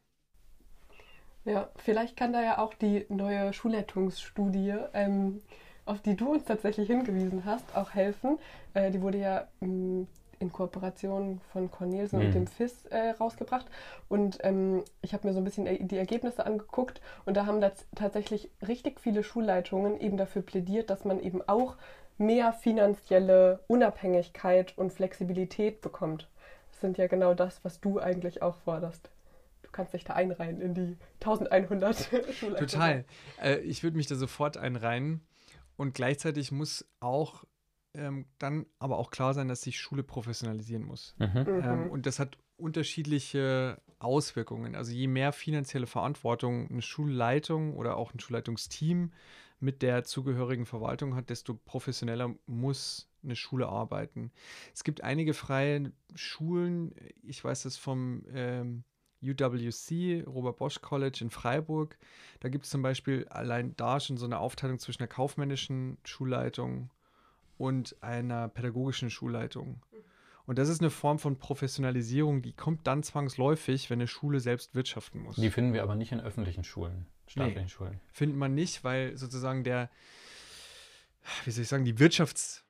[1.45, 5.41] Ja, vielleicht kann da ja auch die neue Schulleitungsstudie ähm,
[5.87, 8.37] auf die du uns tatsächlich hingewiesen hast, auch helfen.
[8.73, 10.07] Äh, die wurde ja mh, mm,
[10.39, 12.25] in Kooperation von Cornelsen mhm.
[12.25, 13.65] und dem FIS äh, rausgebracht.
[14.07, 17.63] Und ähm, ich habe mir so ein bisschen die Ergebnisse angeguckt und da haben
[17.95, 21.75] tatsächlich richtig viele Schulleitungen eben dafür plädiert, dass man eben auch
[22.17, 26.27] mehr finanzielle Unabhängigkeit und Flexibilität bekommt.
[26.71, 29.09] Das sind ja genau das, was du eigentlich auch forderst.
[29.63, 31.95] Du kannst dich da einreihen in die 1100
[32.33, 32.55] Schulleitungen.
[32.57, 33.05] Total.
[33.41, 35.21] Äh, ich würde mich da sofort einreihen.
[35.77, 37.45] Und gleichzeitig muss auch
[37.93, 41.15] ähm, dann aber auch klar sein, dass sich Schule professionalisieren muss.
[41.19, 41.45] Mhm.
[41.47, 41.89] Ähm, mhm.
[41.91, 44.75] und das hat unterschiedliche Auswirkungen.
[44.75, 49.13] Also je mehr finanzielle Verantwortung eine Schulleitung oder auch ein Schulleitungsteam
[49.59, 54.31] mit der zugehörigen Verwaltung hat, desto professioneller muss eine Schule arbeiten.
[54.73, 58.83] Es gibt einige freie Schulen, ich weiß das vom ähm,
[59.21, 61.97] UWC, Robert Bosch College in Freiburg.
[62.39, 66.91] Da gibt es zum Beispiel allein da schon so eine Aufteilung zwischen einer kaufmännischen Schulleitung
[67.57, 69.81] und einer pädagogischen Schulleitung.
[70.45, 74.75] Und das ist eine Form von Professionalisierung, die kommt dann zwangsläufig, wenn eine Schule selbst
[74.75, 75.35] wirtschaften muss.
[75.35, 77.99] Die finden wir aber nicht in öffentlichen Schulen, staatlichen nee, Schulen.
[78.13, 79.89] Findet man nicht, weil sozusagen der,
[81.43, 82.63] wie soll ich sagen, die Wirtschafts-,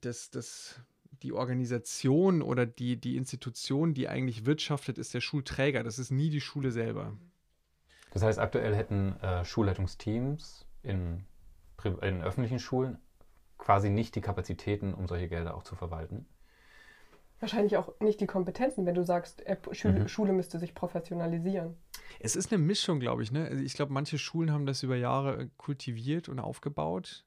[0.00, 0.80] das, das,
[1.22, 5.82] die Organisation oder die, die Institution, die eigentlich wirtschaftet, ist der Schulträger.
[5.82, 7.16] Das ist nie die Schule selber.
[8.12, 11.24] Das heißt, aktuell hätten äh, Schulleitungsteams in,
[12.00, 12.98] in öffentlichen Schulen
[13.58, 16.26] quasi nicht die Kapazitäten, um solche Gelder auch zu verwalten.
[17.40, 20.08] Wahrscheinlich auch nicht die Kompetenzen, wenn du sagst, Schule, mhm.
[20.08, 21.76] Schule müsste sich professionalisieren.
[22.18, 23.30] Es ist eine Mischung, glaube ich.
[23.30, 23.46] Ne?
[23.46, 27.26] Also ich glaube, manche Schulen haben das über Jahre äh, kultiviert und aufgebaut.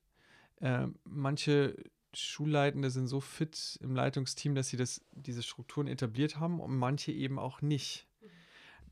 [0.61, 1.75] Äh, manche
[2.13, 7.11] Schulleitende sind so fit im Leitungsteam, dass sie das, diese Strukturen etabliert haben und manche
[7.11, 8.07] eben auch nicht.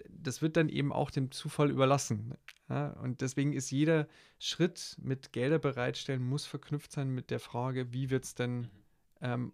[0.10, 2.36] Das wird dann eben auch dem Zufall überlassen.
[2.70, 2.92] Ja?
[3.02, 4.08] Und deswegen ist jeder
[4.40, 8.70] Schritt mit Gelder bereitstellen, muss verknüpft sein mit der Frage, wie wird es denn mhm.
[9.22, 9.54] ähm,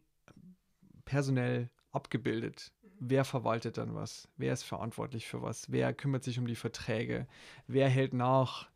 [1.06, 2.71] personell abgebildet.
[2.82, 2.89] Mhm.
[2.99, 4.28] Wer verwaltet dann was?
[4.36, 5.71] Wer ist verantwortlich für was?
[5.71, 7.28] Wer kümmert sich um die Verträge?
[7.67, 8.69] Wer hält nach,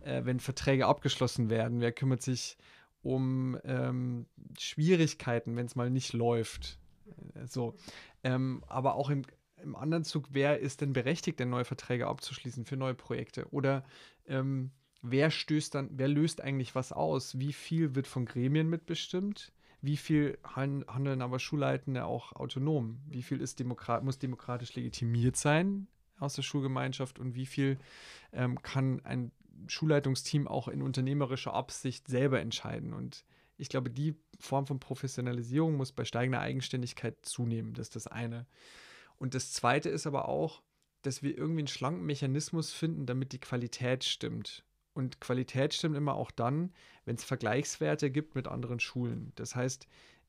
[0.00, 1.80] äh, wenn Verträge abgeschlossen werden?
[1.80, 2.56] Wer kümmert sich
[3.02, 4.26] um ähm,
[4.58, 6.78] Schwierigkeiten, wenn es mal nicht läuft?
[7.34, 7.76] Äh, so.
[8.24, 9.22] Ähm, aber auch im,
[9.62, 13.48] im anderen Zug, wer ist denn berechtigt, denn neue Verträge abzuschließen für neue Projekte?
[13.50, 13.84] Oder
[14.26, 14.70] ähm,
[15.02, 17.38] wer stößt dann, wer löst eigentlich was aus?
[17.38, 19.52] Wie viel wird von Gremien mitbestimmt?
[19.82, 23.00] wie viel handeln aber Schulleitende auch autonom?
[23.08, 25.88] Wie viel ist Demokrat muss demokratisch legitimiert sein
[26.18, 27.78] aus der Schulgemeinschaft und wie viel
[28.32, 29.32] ähm, kann ein
[29.68, 32.92] Schulleitungsteam auch in unternehmerischer Absicht selber entscheiden?
[32.92, 33.24] Und
[33.56, 37.74] ich glaube, die Form von Professionalisierung muss bei steigender Eigenständigkeit zunehmen.
[37.74, 38.46] Das ist das eine.
[39.18, 40.62] Und das zweite ist aber auch,
[41.02, 44.64] dass wir irgendwie einen schlanken Mechanismus finden, damit die Qualität stimmt.
[44.94, 46.72] Und Qualität stimmt immer auch dann,
[47.04, 49.32] wenn es Vergleichswerte gibt mit anderen Schulen.
[49.36, 49.86] Das heißt,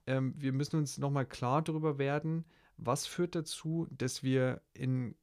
[0.08, 2.46] ähm, wir müssen uns nochmal klar darüber werden,
[2.78, 5.15] was führt dazu, dass wir in,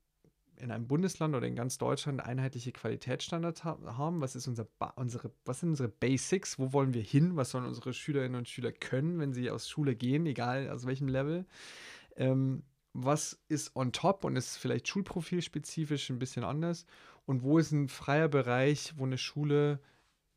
[0.60, 4.20] in einem Bundesland oder in ganz Deutschland einheitliche Qualitätsstandards ha haben.
[4.20, 6.58] Was, ist unser unsere, was sind unsere Basics?
[6.58, 7.36] Wo wollen wir hin?
[7.36, 11.08] Was sollen unsere Schülerinnen und Schüler können, wenn sie aus Schule gehen, egal aus welchem
[11.08, 11.46] Level?
[12.16, 16.86] Ähm, was ist on top und ist vielleicht schulprofilspezifisch ein bisschen anders?
[17.30, 19.78] und wo ist ein freier Bereich, wo eine Schule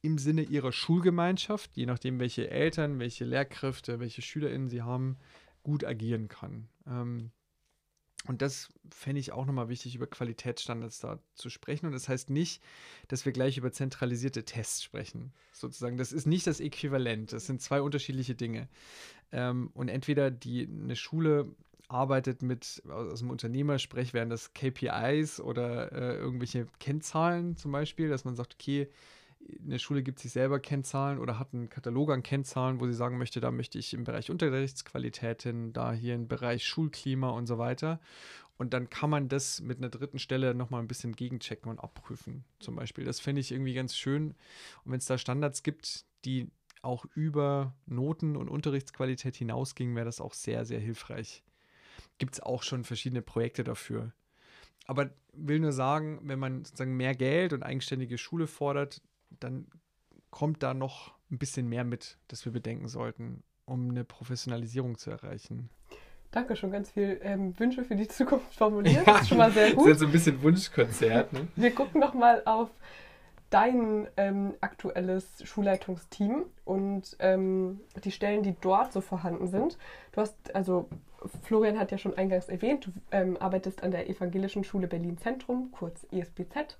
[0.03, 5.17] im Sinne ihrer Schulgemeinschaft, je nachdem, welche Eltern, welche Lehrkräfte, welche SchülerInnen sie haben,
[5.63, 6.67] gut agieren kann.
[6.85, 7.31] Ähm,
[8.27, 11.87] und das fände ich auch nochmal wichtig, über Qualitätsstandards da zu sprechen.
[11.87, 12.63] Und das heißt nicht,
[13.09, 15.33] dass wir gleich über zentralisierte Tests sprechen.
[15.51, 17.33] Sozusagen, das ist nicht das Äquivalent.
[17.33, 18.69] Das sind zwei unterschiedliche Dinge.
[19.33, 21.53] Ähm, und entweder die eine Schule
[21.89, 28.23] arbeitet mit, aus dem Unternehmersprech wären das KPIs oder äh, irgendwelche Kennzahlen zum Beispiel, dass
[28.23, 28.89] man sagt, okay,
[29.63, 33.17] eine Schule gibt sich selber Kennzahlen oder hat einen Katalog an Kennzahlen, wo sie sagen
[33.17, 37.57] möchte, da möchte ich im Bereich Unterrichtsqualität hin, da hier im Bereich Schulklima und so
[37.57, 37.99] weiter.
[38.57, 42.45] Und dann kann man das mit einer dritten Stelle nochmal ein bisschen gegenchecken und abprüfen,
[42.59, 43.03] zum Beispiel.
[43.03, 44.35] Das finde ich irgendwie ganz schön.
[44.85, 46.49] Und wenn es da Standards gibt, die
[46.81, 51.43] auch über Noten und Unterrichtsqualität hinausgingen, wäre das auch sehr, sehr hilfreich
[52.17, 54.13] gibt es auch schon verschiedene Projekte dafür.
[54.85, 59.01] Aber will nur sagen, wenn man sozusagen mehr Geld und eigenständige Schule fordert,
[59.39, 59.67] dann
[60.29, 65.11] kommt da noch ein bisschen mehr mit, das wir bedenken sollten, um eine Professionalisierung zu
[65.11, 65.69] erreichen.
[66.31, 69.05] Danke, schon ganz viel ähm, Wünsche für die Zukunft formuliert.
[69.05, 69.77] Ja, das ist schon mal sehr gut.
[69.77, 71.33] Das ist jetzt so ein bisschen Wunschkonzert.
[71.33, 71.47] Ne?
[71.55, 72.69] Wir gucken noch mal auf
[73.51, 79.77] dein ähm, aktuelles Schulleitungsteam und ähm, die Stellen, die dort so vorhanden sind.
[80.11, 80.89] Du hast, also
[81.43, 85.69] Florian hat ja schon eingangs erwähnt, du ähm, arbeitest an der Evangelischen Schule Berlin Zentrum,
[85.71, 86.77] kurz ESBZ.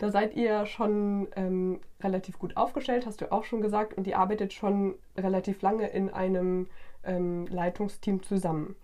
[0.00, 4.18] Da seid ihr schon ähm, relativ gut aufgestellt, hast du auch schon gesagt, und ihr
[4.18, 6.68] arbeitet schon relativ lange in einem
[7.04, 8.76] ähm, Leitungsteam zusammen.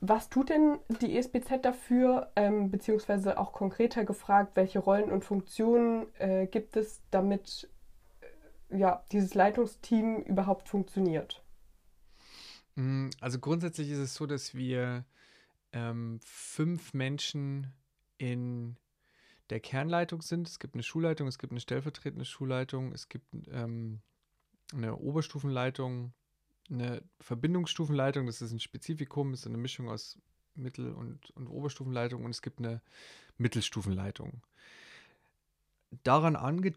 [0.00, 6.06] Was tut denn die ESBZ dafür, ähm, beziehungsweise auch konkreter gefragt, welche Rollen und Funktionen
[6.18, 7.68] äh, gibt es, damit
[8.70, 11.42] äh, ja, dieses Leitungsteam überhaupt funktioniert?
[12.74, 15.04] Mm, also grundsätzlich ist es so, dass wir
[15.74, 17.66] ähm, fünf Menschen
[18.16, 18.78] in
[19.50, 20.48] der Kernleitung sind.
[20.48, 24.00] Es gibt eine Schulleitung, es gibt eine stellvertretende Schulleitung, es gibt ähm,
[24.72, 26.12] eine Oberstufenleitung,
[26.70, 30.18] eine Verbindungsstufenleitung, das ist ein Spezifikum, ist eine Mischung aus
[30.54, 32.82] Mittel- und, und Oberstufenleitung und es gibt eine
[33.38, 34.42] Mittelstufenleitung.
[36.02, 36.74] Daran, ange, äh,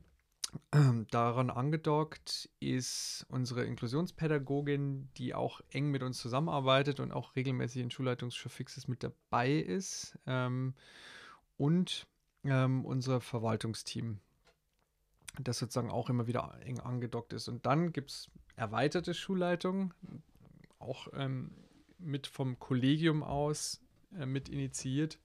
[1.11, 7.91] daran angedockt ist unsere Inklusionspädagogin, die auch eng mit uns zusammenarbeitet und auch regelmäßig in
[7.91, 10.17] Schulleitungsfixes mit dabei ist.
[10.25, 10.75] Ähm,
[11.57, 12.07] und
[12.43, 14.19] ähm, unser Verwaltungsteam,
[15.39, 17.47] das sozusagen auch immer wieder eng angedockt ist.
[17.47, 19.93] Und dann gibt es erweiterte Schulleitung,
[20.79, 21.51] auch ähm,
[21.97, 23.81] mit vom Kollegium aus
[24.17, 25.19] äh, mit initiiert.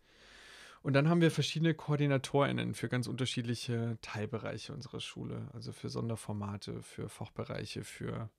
[0.82, 6.80] Und dann haben wir verschiedene KoordinatorInnen für ganz unterschiedliche Teilbereiche unserer Schule, also für Sonderformate,
[6.82, 8.30] für Fachbereiche, für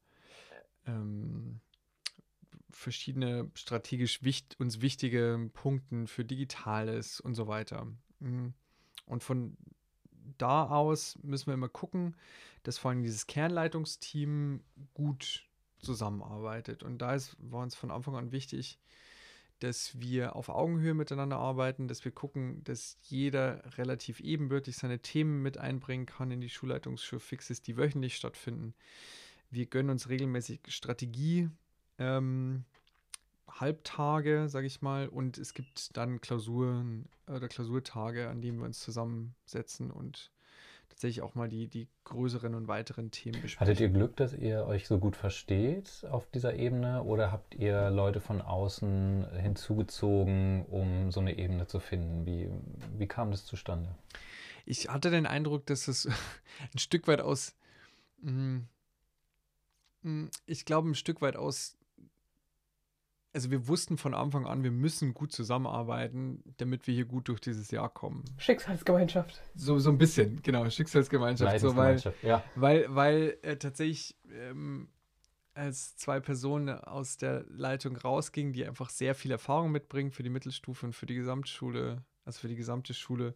[0.85, 1.59] ähm,
[2.69, 7.87] verschiedene strategisch wicht, uns wichtige Punkte für Digitales und so weiter.
[8.19, 8.53] Mhm.
[9.07, 9.57] Und von
[10.37, 12.15] da aus müssen wir immer gucken,
[12.63, 14.61] dass vor allem dieses Kernleitungsteam
[14.93, 15.47] gut
[15.79, 16.83] zusammenarbeitet.
[16.83, 18.79] Und da ist, war uns von Anfang an wichtig,
[19.59, 25.41] dass wir auf Augenhöhe miteinander arbeiten, dass wir gucken, dass jeder relativ ebenbürtig seine Themen
[25.41, 28.75] mit einbringen kann in die Schulleitungsschulfixes, die wöchentlich stattfinden.
[29.49, 31.49] Wir gönnen uns regelmäßig Strategie.
[31.97, 32.65] Ähm,
[33.59, 38.79] Halbtage, sage ich mal, und es gibt dann Klausuren oder Klausurtage, an denen wir uns
[38.79, 40.31] zusammensetzen und
[40.89, 43.59] tatsächlich auch mal die, die größeren und weiteren Themen besprechen.
[43.59, 47.89] Hattet ihr Glück, dass ihr euch so gut versteht auf dieser Ebene oder habt ihr
[47.91, 52.25] Leute von außen hinzugezogen, um so eine Ebene zu finden?
[52.25, 52.49] Wie,
[52.97, 53.93] wie kam das zustande?
[54.65, 56.07] Ich hatte den Eindruck, dass es
[56.73, 57.55] ein Stück weit aus,
[58.21, 58.59] mm,
[60.01, 61.76] mm, ich glaube, ein Stück weit aus
[63.37, 67.39] also wir wussten von Anfang an, wir müssen gut zusammenarbeiten, damit wir hier gut durch
[67.39, 68.25] dieses Jahr kommen.
[68.39, 69.43] Schicksalsgemeinschaft.
[69.53, 71.59] So, so ein bisschen, genau, Schicksalsgemeinschaft.
[71.59, 72.43] So, weil, ja.
[72.55, 74.89] weil, weil äh, tatsächlich ähm,
[75.53, 80.31] als zwei Personen aus der Leitung rausgingen, die einfach sehr viel Erfahrung mitbringen für die
[80.31, 83.35] Mittelstufe und für die Gesamtschule, also für die gesamte Schule,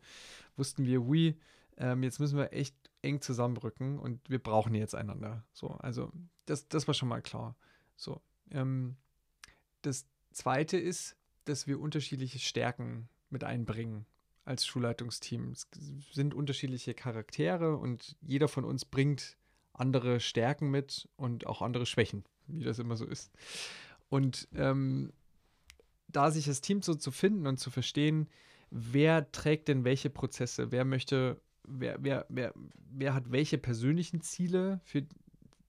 [0.58, 1.38] wussten wir, oui,
[1.78, 5.46] ähm, jetzt müssen wir echt eng zusammenrücken und wir brauchen jetzt einander.
[5.54, 6.12] So, also
[6.48, 7.56] das, das war schon mal klar.
[7.96, 8.96] So, ähm,
[9.82, 11.16] das Zweite ist,
[11.46, 14.06] dass wir unterschiedliche Stärken mit einbringen
[14.46, 15.52] als Schulleitungsteam.
[15.52, 15.68] Es
[16.12, 19.38] sind unterschiedliche Charaktere und jeder von uns bringt
[19.74, 23.32] andere Stärken mit und auch andere Schwächen, wie das immer so ist.
[24.10, 25.14] Und ähm,
[26.08, 28.28] da sich das Team so zu finden und zu verstehen,
[28.70, 34.82] wer trägt denn welche Prozesse, wer möchte, wer, wer, wer, wer hat welche persönlichen Ziele
[34.84, 35.06] für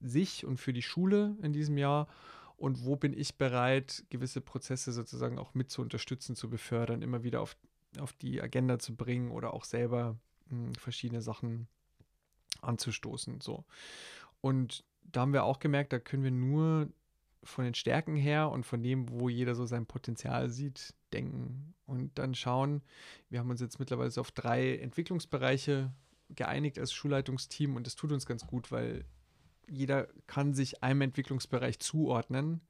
[0.01, 2.09] sich und für die Schule in diesem Jahr
[2.62, 7.25] und wo bin ich bereit, gewisse Prozesse sozusagen auch mit zu unterstützen, zu befördern, immer
[7.25, 7.57] wieder auf,
[7.98, 10.16] auf die Agenda zu bringen oder auch selber
[10.48, 11.66] mh, hm, verschiedene Sachen
[12.61, 13.40] anzustoßen.
[13.40, 13.64] So.
[14.40, 16.88] Und da haben wir auch gemerkt, da können wir nur
[17.42, 22.16] von den Stärken her und von dem, wo jeder so sein Potenzial sieht, denken und
[22.16, 22.83] dann schauen.
[23.29, 25.92] Wir haben uns jetzt mittlerweile auf drei Entwicklungsbereiche
[26.29, 29.05] geeinigt als Schulleitungsteam und das tut uns ganz gut, weil
[29.68, 32.61] jeder kann sich einem Entwicklungsbereich zuordnen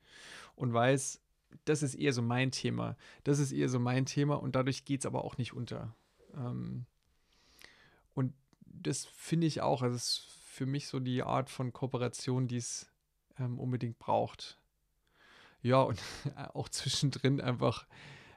[0.55, 1.21] und weiß,
[1.65, 2.97] das ist eher so mein Thema.
[3.25, 5.95] Das ist eher so mein Thema und dadurch geht es aber auch nicht unter.
[6.35, 6.87] Ähm,
[8.15, 12.57] und das finde ich auch, also ist für mich so die Art von Kooperation, die
[12.57, 12.91] es
[13.39, 14.59] ähm, unbedingt braucht.
[15.63, 16.01] Ja, und
[16.55, 17.87] auch zwischendrin einfach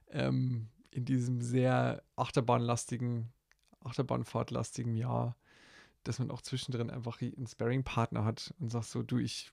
[0.10, 3.34] ähm, in diesem sehr achterbahnlastigen,
[3.84, 5.36] achterbahnfahrtlastigen Jahr
[6.06, 9.52] dass man auch zwischendrin einfach einen Sparring-Partner hat und sagt so, du, ich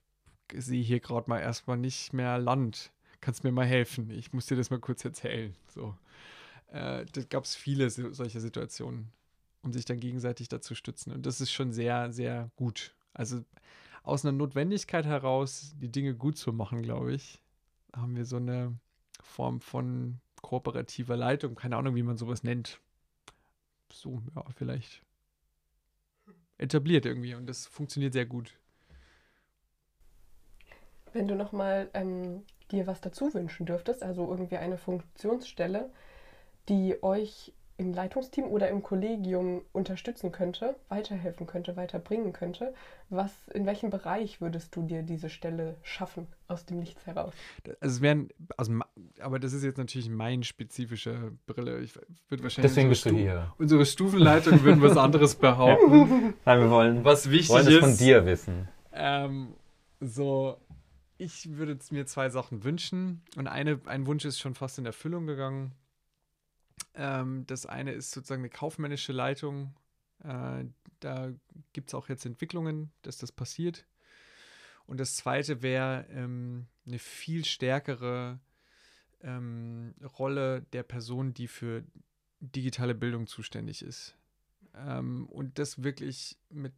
[0.53, 2.91] sehe hier gerade mal erstmal nicht mehr Land.
[3.21, 4.09] Kannst mir mal helfen?
[4.09, 5.55] Ich muss dir das mal kurz erzählen.
[5.67, 5.95] So.
[6.67, 9.11] Äh, da gab es viele so, solche Situationen,
[9.61, 11.11] um sich dann gegenseitig dazu stützen.
[11.11, 12.95] Und das ist schon sehr, sehr gut.
[13.13, 13.43] Also
[14.03, 17.41] aus einer Notwendigkeit heraus, die Dinge gut zu machen, glaube ich,
[17.95, 18.77] haben wir so eine
[19.21, 21.55] Form von kooperativer Leitung.
[21.55, 22.79] Keine Ahnung, wie man sowas nennt.
[23.91, 25.01] So, ja, vielleicht
[26.63, 28.57] etabliert irgendwie und das funktioniert sehr gut.
[31.11, 35.91] Wenn du nochmal ähm, dir was dazu wünschen dürftest, also irgendwie eine Funktionsstelle,
[36.69, 42.73] die euch im Leitungsteam oder im Kollegium unterstützen könnte, weiterhelfen könnte, weiterbringen könnte,
[43.09, 47.33] was, in welchem Bereich würdest du dir diese Stelle schaffen aus dem Nichts heraus?
[47.79, 48.73] Also es wären, also,
[49.19, 51.79] aber das ist jetzt natürlich meine spezifische Brille.
[51.81, 51.95] Ich
[52.29, 53.53] würde wahrscheinlich Deswegen bist du hier.
[53.57, 56.35] Unsere Stufenleitung würden was anderes behaupten.
[56.45, 58.67] Nein, wir wollen, was wichtig wollen ist, es von dir wissen.
[58.91, 59.53] Ähm,
[59.99, 60.57] so,
[61.17, 65.25] ich würde mir zwei Sachen wünschen und eine, ein Wunsch ist schon fast in Erfüllung
[65.25, 65.73] gegangen.
[66.95, 69.75] Ähm, das eine ist sozusagen eine kaufmännische Leitung.
[70.23, 70.65] Äh,
[70.99, 71.31] da
[71.73, 73.85] gibt es auch jetzt Entwicklungen, dass das passiert.
[74.85, 78.39] Und das zweite wäre ähm, eine viel stärkere
[79.21, 81.83] ähm, Rolle der Person, die für
[82.39, 84.17] digitale Bildung zuständig ist.
[84.75, 86.73] Ähm, und das wirklich mit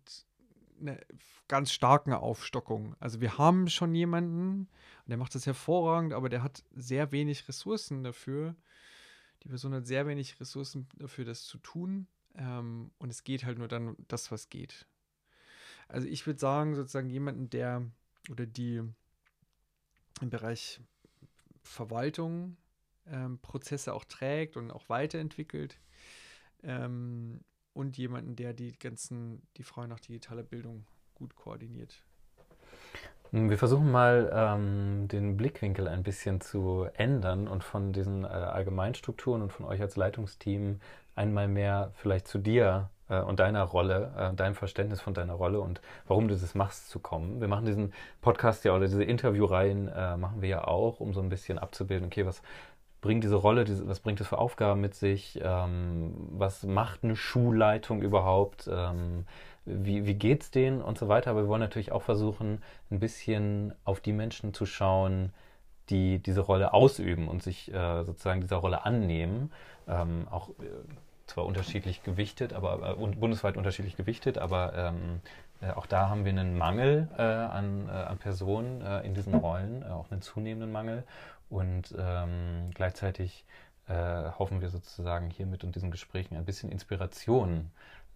[0.79, 0.97] einer
[1.47, 2.95] ganz starken Aufstockung.
[2.99, 4.67] Also wir haben schon jemanden,
[5.07, 8.55] der macht das hervorragend, aber der hat sehr wenig Ressourcen dafür.
[9.45, 12.07] Die Person hat sehr wenig Ressourcen dafür, das zu tun.
[12.33, 14.87] Ähm, und es geht halt nur dann das, was geht.
[15.87, 17.85] Also ich würde sagen, sozusagen jemanden, der
[18.31, 18.81] oder die
[20.21, 20.81] im Bereich
[21.61, 22.57] Verwaltung
[23.05, 25.79] ähm, Prozesse auch trägt und auch weiterentwickelt.
[26.63, 27.41] Ähm,
[27.73, 32.03] und jemanden, der die ganzen, die Frage nach digitaler Bildung gut koordiniert.
[33.31, 39.41] Wir versuchen mal ähm, den Blickwinkel ein bisschen zu ändern und von diesen äh, Allgemeinstrukturen
[39.41, 40.79] und von euch als Leitungsteam
[41.15, 45.59] einmal mehr vielleicht zu dir äh, und deiner Rolle, äh, deinem Verständnis von deiner Rolle
[45.59, 47.41] und warum du das machst, zu kommen.
[47.41, 51.21] Wir machen diesen Podcast ja oder diese Interviewreihen äh, machen wir ja auch, um so
[51.21, 52.41] ein bisschen abzubilden, okay, was
[53.01, 57.15] bringt diese Rolle, diese, was bringt es für Aufgaben mit sich, ähm, was macht eine
[57.15, 59.25] Schulleitung überhaupt, ähm,
[59.65, 61.31] wie, wie geht es denen und so weiter.
[61.31, 62.61] Aber wir wollen natürlich auch versuchen,
[62.91, 65.33] ein bisschen auf die Menschen zu schauen,
[65.89, 69.51] die diese Rolle ausüben und sich äh, sozusagen dieser Rolle annehmen.
[69.87, 70.53] Ähm, auch äh,
[71.27, 75.21] zwar unterschiedlich gewichtet, aber äh, bundesweit unterschiedlich gewichtet, aber ähm,
[75.61, 79.83] äh, auch da haben wir einen Mangel äh, an, äh, an Personen in diesen Rollen,
[79.83, 81.03] auch einen zunehmenden Mangel.
[81.49, 83.45] Und ähm, gleichzeitig
[83.87, 87.69] hoffen wir sozusagen hiermit und diesen Gesprächen ein bisschen Inspiration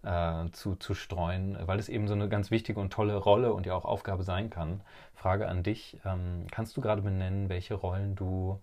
[0.03, 3.65] äh, zu, zu streuen, weil es eben so eine ganz wichtige und tolle Rolle und
[3.65, 4.81] ja auch Aufgabe sein kann.
[5.13, 8.61] Frage an dich, ähm, kannst du gerade benennen, welche Rollen du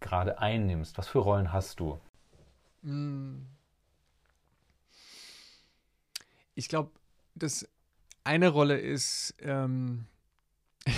[0.00, 0.98] gerade einnimmst?
[0.98, 1.98] Was für Rollen hast du?
[2.82, 3.46] Hm.
[6.54, 6.90] Ich glaube,
[7.34, 7.68] dass
[8.24, 10.06] eine Rolle ist, ähm,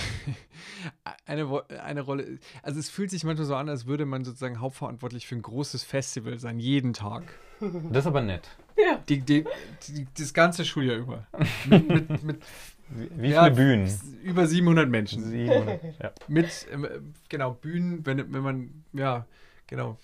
[1.26, 5.26] eine, eine Rolle, also es fühlt sich manchmal so an, als würde man sozusagen hauptverantwortlich
[5.26, 7.38] für ein großes Festival sein, jeden Tag.
[7.60, 8.48] Das ist aber nett.
[8.84, 9.02] Ja.
[9.08, 9.44] Die, die,
[9.88, 11.26] die, das ganze Schuljahr über.
[11.66, 12.42] mit, mit, mit
[12.88, 14.00] Wie ja, viele Bühnen?
[14.22, 15.24] Über 700 Menschen.
[15.24, 16.12] 700, ja.
[16.28, 19.26] Mit, ähm, genau, Bühnen, wenn, wenn man, ja,
[19.66, 19.98] genau,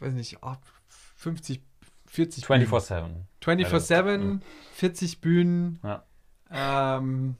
[0.00, 0.38] weiß nicht,
[1.16, 1.62] 50,
[2.06, 3.10] 40 24-7.
[3.42, 4.40] 24-7,
[4.74, 5.80] 40 Bühnen.
[5.82, 6.04] Ja.
[6.50, 7.36] Ähm,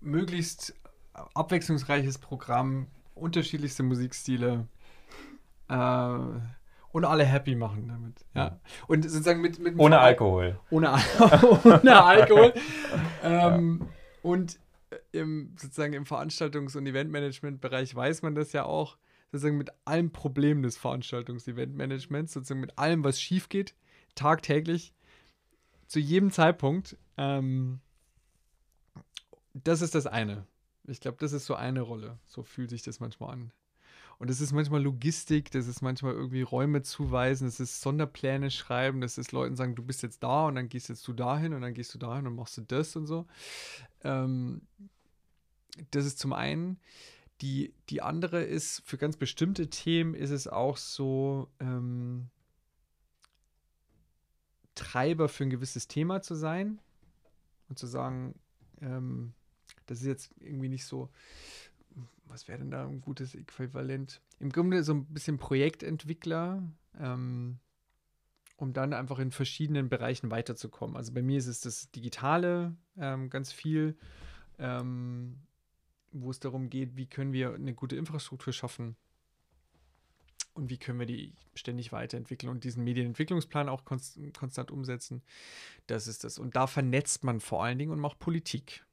[0.00, 0.74] möglichst
[1.34, 4.66] abwechslungsreiches Programm, unterschiedlichste Musikstile.
[5.68, 6.18] Äh,
[6.92, 8.24] und alle happy machen damit.
[8.34, 8.60] Ja.
[8.86, 9.58] Und sozusagen mit.
[9.58, 10.60] mit ohne Alkohol.
[10.70, 10.94] Ohne,
[11.64, 12.52] ohne Alkohol.
[13.22, 13.86] ähm, ja.
[14.22, 14.58] Und
[14.90, 18.98] äh, im, sozusagen im Veranstaltungs- und Eventmanagement-Bereich weiß man das ja auch,
[19.32, 23.74] sozusagen mit allen Problemen des Veranstaltungs-Eventmanagements, sozusagen mit allem, was schief geht,
[24.14, 24.92] tagtäglich,
[25.86, 26.96] zu jedem Zeitpunkt.
[27.16, 27.80] Ähm,
[29.54, 30.46] das ist das eine.
[30.86, 32.18] Ich glaube, das ist so eine Rolle.
[32.26, 33.52] So fühlt sich das manchmal an.
[34.22, 39.00] Und das ist manchmal Logistik, das ist manchmal irgendwie Räume zuweisen, das ist Sonderpläne schreiben,
[39.00, 41.60] das ist Leuten sagen, du bist jetzt da und dann gehst jetzt du dahin und
[41.60, 43.26] dann gehst du dahin und machst du das und so.
[44.04, 44.62] Ähm,
[45.90, 46.78] das ist zum einen.
[47.40, 52.28] Die, die andere ist, für ganz bestimmte Themen ist es auch so, ähm,
[54.76, 56.78] Treiber für ein gewisses Thema zu sein
[57.68, 58.38] und zu sagen,
[58.80, 59.32] ähm,
[59.86, 61.10] das ist jetzt irgendwie nicht so,
[62.24, 64.20] was wäre denn da ein gutes Äquivalent?
[64.40, 66.62] Im Grunde so ein bisschen Projektentwickler,
[66.98, 67.58] ähm,
[68.56, 70.96] um dann einfach in verschiedenen Bereichen weiterzukommen.
[70.96, 73.96] Also bei mir ist es das Digitale ähm, ganz viel,
[74.58, 75.40] ähm,
[76.12, 78.96] wo es darum geht, wie können wir eine gute Infrastruktur schaffen
[80.54, 85.22] und wie können wir die ständig weiterentwickeln und diesen Medienentwicklungsplan auch konst konstant umsetzen.
[85.86, 86.38] Das ist das.
[86.38, 88.84] Und da vernetzt man vor allen Dingen und macht Politik.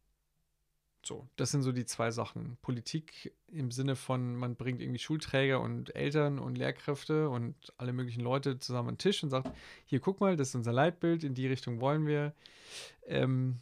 [1.09, 2.59] So, das sind so die zwei Sachen.
[2.61, 8.21] Politik im Sinne von, man bringt irgendwie Schulträger und Eltern und Lehrkräfte und alle möglichen
[8.21, 9.51] Leute zusammen an den Tisch und sagt,
[9.87, 12.35] hier guck mal, das ist unser Leitbild, in die Richtung wollen wir.
[13.07, 13.57] Ähm,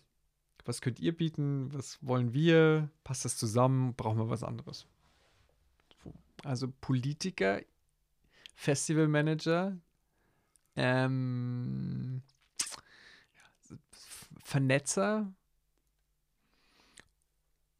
[0.65, 1.73] was könnt ihr bieten?
[1.73, 2.89] Was wollen wir?
[3.05, 3.93] Passt das zusammen?
[3.95, 4.85] Brauchen wir was anderes?
[6.43, 7.61] Also Politiker,
[8.55, 9.77] Festivalmanager
[10.75, 12.21] ähm,
[14.43, 15.31] Vernetzer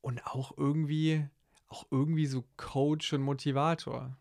[0.07, 1.27] und auch irgendwie,
[1.67, 4.15] auch irgendwie so Coach und Motivator.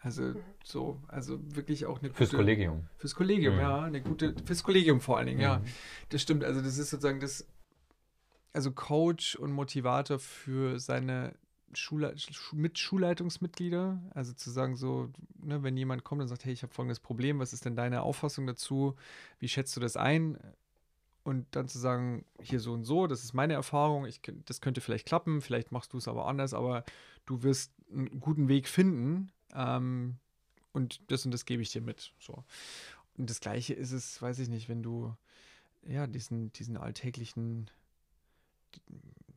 [0.00, 0.42] Also mhm.
[0.62, 2.86] so, also wirklich auch eine Fürs gute, Kollegium.
[2.98, 3.60] Fürs Kollegium, mhm.
[3.60, 5.44] ja, eine gute, fürs Kollegium vor allen Dingen, mhm.
[5.44, 5.62] ja.
[6.10, 6.44] Das stimmt.
[6.44, 7.48] Also das ist sozusagen das,
[8.52, 11.34] also Coach und Motivator für seine
[11.72, 12.14] Schule,
[12.52, 16.74] mit Schulleitungsmitglieder, also zu sagen so, ne, wenn jemand kommt und sagt, hey, ich habe
[16.74, 18.94] folgendes Problem, was ist denn deine Auffassung dazu?
[19.38, 20.38] Wie schätzt du das ein?
[21.26, 24.80] Und dann zu sagen, hier so und so, das ist meine Erfahrung, ich, das könnte
[24.80, 26.84] vielleicht klappen, vielleicht machst du es aber anders, aber
[27.24, 30.18] du wirst einen guten Weg finden ähm,
[30.72, 32.12] und das und das gebe ich dir mit.
[32.20, 32.44] So.
[33.18, 35.16] Und das Gleiche ist es, weiß ich nicht, wenn du
[35.82, 37.72] ja diesen, diesen alltäglichen,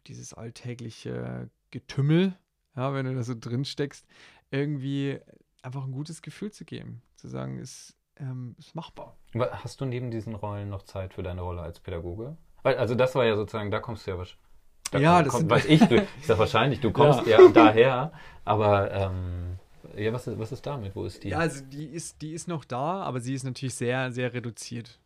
[0.06, 2.38] dieses alltägliche Getümmel,
[2.76, 4.06] ja, wenn du da so drin steckst,
[4.52, 5.18] irgendwie
[5.64, 7.02] einfach ein gutes Gefühl zu geben.
[7.16, 9.18] Zu sagen, es ähm, ist machbar.
[9.36, 12.38] Hast du neben diesen Rollen noch Zeit für deine Rolle als Pädagoge?
[12.64, 14.46] Weil, also das war ja sozusagen, da kommst du ja wahrscheinlich.
[14.92, 18.12] Da ja, das kommt, weiß ich, du, ich sag wahrscheinlich, du kommst ja, ja daher,
[18.44, 19.60] aber ähm,
[19.96, 20.96] ja, was ist, was ist damit?
[20.96, 21.30] Wo ist die?
[21.30, 25.00] Ja, also die ist, die ist noch da, aber sie ist natürlich sehr, sehr reduziert.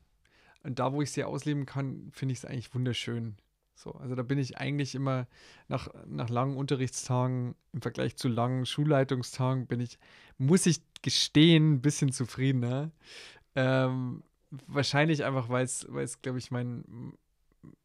[0.63, 3.35] Und da, wo ich sie ausleben kann, finde ich es eigentlich wunderschön.
[3.75, 5.27] So, also da bin ich eigentlich immer
[5.67, 9.97] nach, nach langen Unterrichtstagen im Vergleich zu langen Schulleitungstagen bin ich,
[10.37, 12.91] muss ich gestehen, ein bisschen zufriedener.
[13.55, 14.23] Ähm,
[14.67, 17.13] wahrscheinlich einfach, weil es, glaube ich, mein,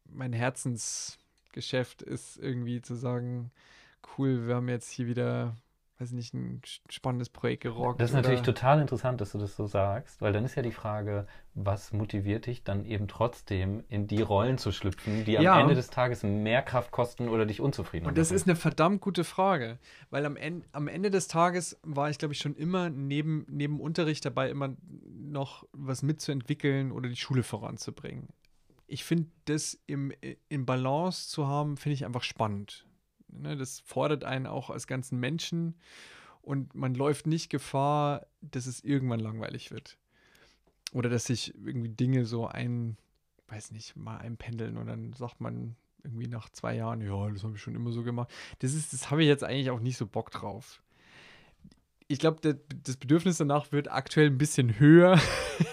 [0.05, 3.51] mein Herzensgeschäft ist, irgendwie zu sagen,
[4.16, 5.57] cool, wir haben jetzt hier wieder
[6.01, 8.01] weiß nicht, ein spannendes Projekt gerockt.
[8.01, 10.72] Das ist natürlich total interessant, dass du das so sagst, weil dann ist ja die
[10.72, 15.55] Frage, was motiviert dich dann eben trotzdem in die Rollen zu schlüpfen, die ja.
[15.55, 18.12] am Ende des Tages mehr Kraft kosten oder dich unzufrieden machen?
[18.12, 19.78] Und das ist eine verdammt gute Frage,
[20.11, 23.80] weil am Ende, am Ende des Tages war ich, glaube ich, schon immer neben, neben
[23.80, 24.76] Unterricht dabei, immer
[25.16, 28.28] noch was mitzuentwickeln oder die Schule voranzubringen.
[28.86, 30.12] Ich finde, das im,
[30.49, 32.88] im Balance zu haben, finde ich einfach spannend.
[33.29, 35.74] Ne, das fordert einen auch als ganzen Menschen
[36.43, 39.99] und man läuft nicht Gefahr, dass es irgendwann langweilig wird.
[40.93, 42.97] Oder dass sich irgendwie Dinge so ein,
[43.49, 47.57] weiß nicht, mal einpendeln und dann sagt man irgendwie nach zwei Jahren, ja, das habe
[47.57, 48.31] ich schon immer so gemacht.
[48.61, 50.83] Das ist, das habe ich jetzt eigentlich auch nicht so Bock drauf.
[52.07, 55.20] Ich glaube, das Bedürfnis danach wird aktuell ein bisschen höher,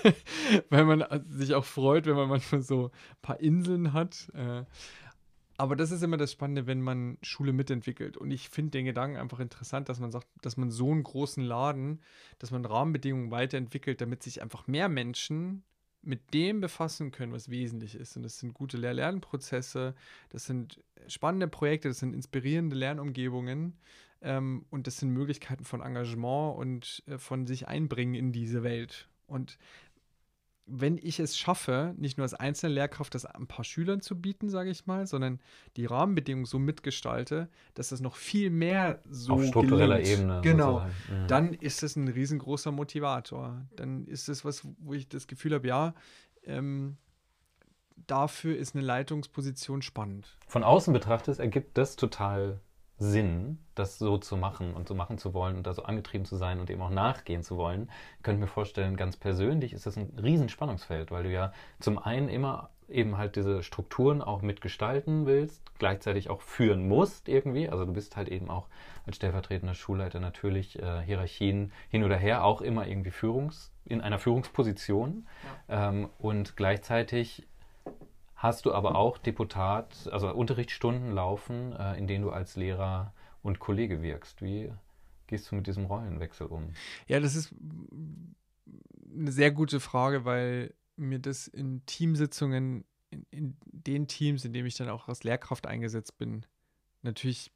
[0.70, 4.30] weil man sich auch freut, wenn man manchmal so ein paar Inseln hat.
[5.58, 8.18] Aber das ist immer das Spannende, wenn man Schule mitentwickelt.
[8.18, 11.43] Und ich finde den Gedanken einfach interessant, dass man sagt, dass man so einen großen
[11.43, 12.01] Laden,
[12.39, 15.64] dass man Rahmenbedingungen weiterentwickelt, damit sich einfach mehr Menschen
[16.01, 18.16] mit dem befassen können, was wesentlich ist.
[18.16, 19.95] Und das sind gute Lehr-Lernprozesse,
[20.30, 23.78] das sind spannende Projekte, das sind inspirierende Lernumgebungen
[24.22, 29.10] ähm, und das sind Möglichkeiten von Engagement und äh, von sich einbringen in diese Welt.
[29.28, 29.58] Und
[30.68, 34.49] wenn ich es schaffe, nicht nur als einzelne Lehrkraft das ein paar Schülern zu bieten,
[34.49, 35.39] sage ich mal, sondern
[35.78, 40.80] die Rahmenbedingungen so mitgestalte, dass das noch viel mehr so auf struktureller gelingt, Ebene genau,
[40.80, 41.28] mhm.
[41.28, 43.61] dann ist es ein riesengroßer Motivator.
[43.76, 45.93] Dann ist es was, wo ich das Gefühl habe, ja,
[46.43, 46.97] ähm,
[48.07, 50.38] dafür ist eine Leitungsposition spannend.
[50.47, 52.59] Von außen betrachtet ergibt das total
[52.98, 56.38] Sinn, das so zu machen und so machen zu wollen und da so angetrieben zu
[56.38, 57.89] sein und eben auch nachgehen zu wollen,
[58.24, 62.70] könnte mir vorstellen, ganz persönlich ist das ein Riesenspannungsfeld, weil du ja zum einen immer
[62.88, 67.68] eben halt diese Strukturen auch mitgestalten willst, gleichzeitig auch führen musst irgendwie.
[67.70, 68.68] Also du bist halt eben auch
[69.06, 74.20] als stellvertretender Schulleiter natürlich äh, Hierarchien hin oder her auch immer irgendwie Führungs in einer
[74.20, 75.28] Führungsposition
[75.68, 75.89] ja.
[75.89, 77.48] ähm, und gleichzeitig
[78.36, 83.60] hast du aber auch Deputat, also Unterrichtsstunden laufen, äh, in denen du als Lehrer und
[83.60, 84.42] Kollege wirkst.
[84.42, 84.72] Wie
[85.28, 86.70] gehst du mit diesem Rollenwechsel um?
[87.08, 87.54] Ja, das ist
[89.14, 94.68] eine sehr gute Frage, weil mir das in Teamsitzungen, in, in den Teams, in denen
[94.68, 96.46] ich dann auch als Lehrkraft eingesetzt bin,
[97.02, 97.52] natürlich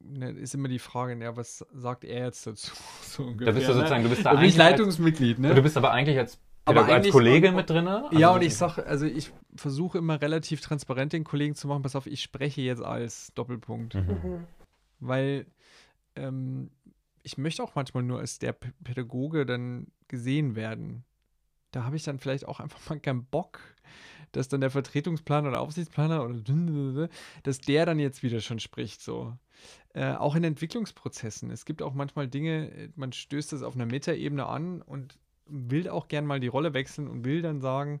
[0.00, 2.72] ne, ist immer die Frage, ja, was sagt er jetzt dazu?
[3.02, 5.52] So ungefähr, da bist du sozusagen, du bist da, da Leitungsmitglied, ne?
[5.52, 7.88] Du bist aber eigentlich als aber als Kollege mit drin?
[7.88, 11.82] Also ja, und ich sage, also ich versuche immer relativ transparent den Kollegen zu machen,
[11.82, 13.94] pass auf, ich spreche jetzt als Doppelpunkt.
[13.94, 14.00] Mhm.
[14.00, 14.46] mhm.
[15.00, 15.46] Weil
[16.16, 16.70] ähm,
[17.22, 21.04] ich möchte auch manchmal nur als der P Pädagoge dann gesehen werden.
[21.70, 23.60] Da habe ich dann vielleicht auch einfach mal keinen Bock,
[24.32, 27.08] dass dann der Vertretungsplaner oder Aufsichtsplaner oder
[27.42, 29.00] dass der dann jetzt wieder schon spricht.
[29.00, 29.36] So.
[29.92, 31.50] Äh, auch in Entwicklungsprozessen.
[31.50, 35.18] Es gibt auch manchmal Dinge, man stößt das auf einer Metaebene an und
[35.50, 38.00] will auch gern mal die Rolle wechseln und will dann sagen,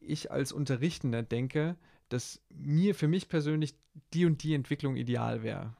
[0.00, 1.76] ich als Unterrichtender denke,
[2.08, 3.74] dass mir für mich persönlich
[4.12, 5.74] die und die Entwicklung ideal wäre.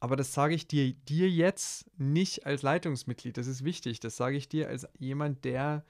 [0.00, 3.36] Aber das sage ich dir, dir jetzt nicht als Leitungsmitglied.
[3.36, 4.00] Das ist wichtig.
[4.00, 5.84] Das sage ich dir als jemand, der,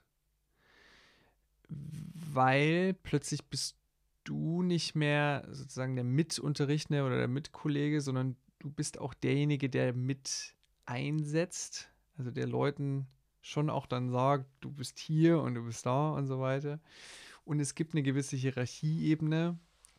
[2.32, 3.76] weil plötzlich bist
[4.24, 9.92] du nicht mehr sozusagen der Mitunterrichtende oder der Mitkollege, sondern du bist auch derjenige, der
[9.92, 10.54] mit
[10.86, 13.06] einsetzt, also der Leuten
[13.42, 16.80] schon auch dann sagt, du bist hier und du bist da und so weiter.
[17.44, 19.58] Und es gibt eine gewisse Hierarchieebene,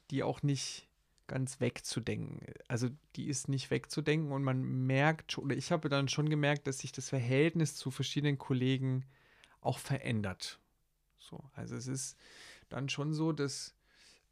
[0.10, 0.88] die auch nicht
[1.28, 2.42] ganz wegzudenken.
[2.68, 6.80] Also die ist nicht wegzudenken und man merkt oder ich habe dann schon gemerkt, dass
[6.80, 9.06] sich das Verhältnis zu verschiedenen Kollegen
[9.62, 10.60] auch verändert.
[11.30, 12.18] So, also es ist
[12.70, 13.76] dann schon so, dass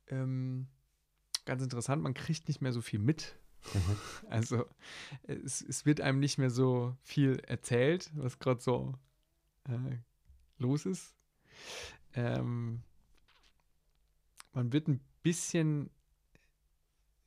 [0.07, 0.67] ähm,
[1.45, 3.35] ganz interessant, man kriegt nicht mehr so viel mit.
[3.73, 3.97] Mhm.
[4.29, 4.65] Also
[5.23, 8.93] es, es wird einem nicht mehr so viel erzählt, was gerade so
[9.65, 9.97] äh,
[10.57, 11.15] los ist.
[12.13, 12.83] Ähm,
[14.53, 15.89] man wird ein bisschen,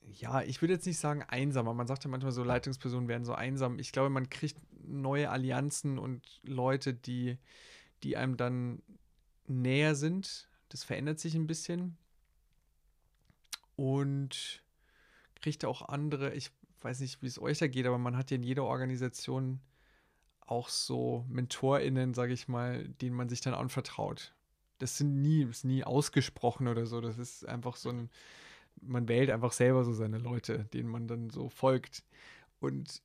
[0.00, 1.74] ja, ich würde jetzt nicht sagen einsamer.
[1.74, 3.78] Man sagt ja manchmal so, Leitungspersonen werden so einsam.
[3.78, 7.38] Ich glaube, man kriegt neue Allianzen und Leute, die,
[8.02, 8.82] die einem dann
[9.49, 10.49] näher sind.
[10.68, 11.97] Das verändert sich ein bisschen.
[13.76, 14.62] Und
[15.40, 18.36] kriegt auch andere, ich weiß nicht, wie es euch da geht, aber man hat ja
[18.36, 19.61] in jeder Organisation
[20.40, 24.34] auch so MentorInnen, sage ich mal, denen man sich dann anvertraut.
[24.78, 27.01] Das sind nie, ist nie ausgesprochen oder so.
[27.01, 28.11] Das ist einfach so ein,
[28.80, 32.05] man wählt einfach selber so seine Leute, denen man dann so folgt.
[32.61, 33.03] Und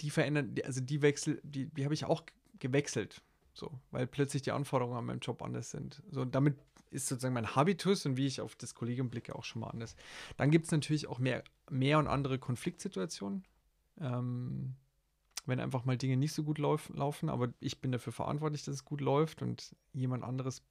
[0.00, 2.22] die verändern, also die Wechsel, die, die habe ich auch
[2.58, 3.22] gewechselt.
[3.54, 6.02] So, weil plötzlich die Anforderungen an meinem Job anders sind.
[6.10, 6.56] So, damit
[6.90, 9.96] ist sozusagen mein Habitus und wie ich auf das Kollegium blicke auch schon mal anders.
[10.36, 13.44] Dann gibt es natürlich auch mehr, mehr und andere Konfliktsituationen.
[14.00, 14.74] Ähm,
[15.44, 18.76] wenn einfach mal Dinge nicht so gut lauf, laufen, aber ich bin dafür verantwortlich, dass
[18.76, 20.62] es gut läuft und jemand anderes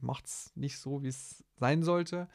[0.00, 2.28] macht es nicht so, wie es sein sollte.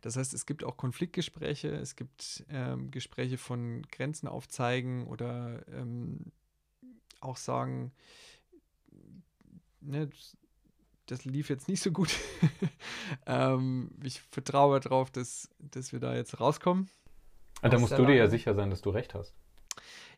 [0.00, 6.32] Das heißt, es gibt auch Konfliktgespräche, es gibt ähm, Gespräche von Grenzen aufzeigen oder ähm,
[7.20, 7.92] auch sagen,
[9.82, 10.10] ne,
[11.06, 12.14] das lief jetzt nicht so gut.
[13.26, 16.84] ähm, ich vertraue darauf, dass, dass wir da jetzt rauskommen.
[16.84, 19.34] Und ah, da musst du dir ja sicher sein, dass du recht hast.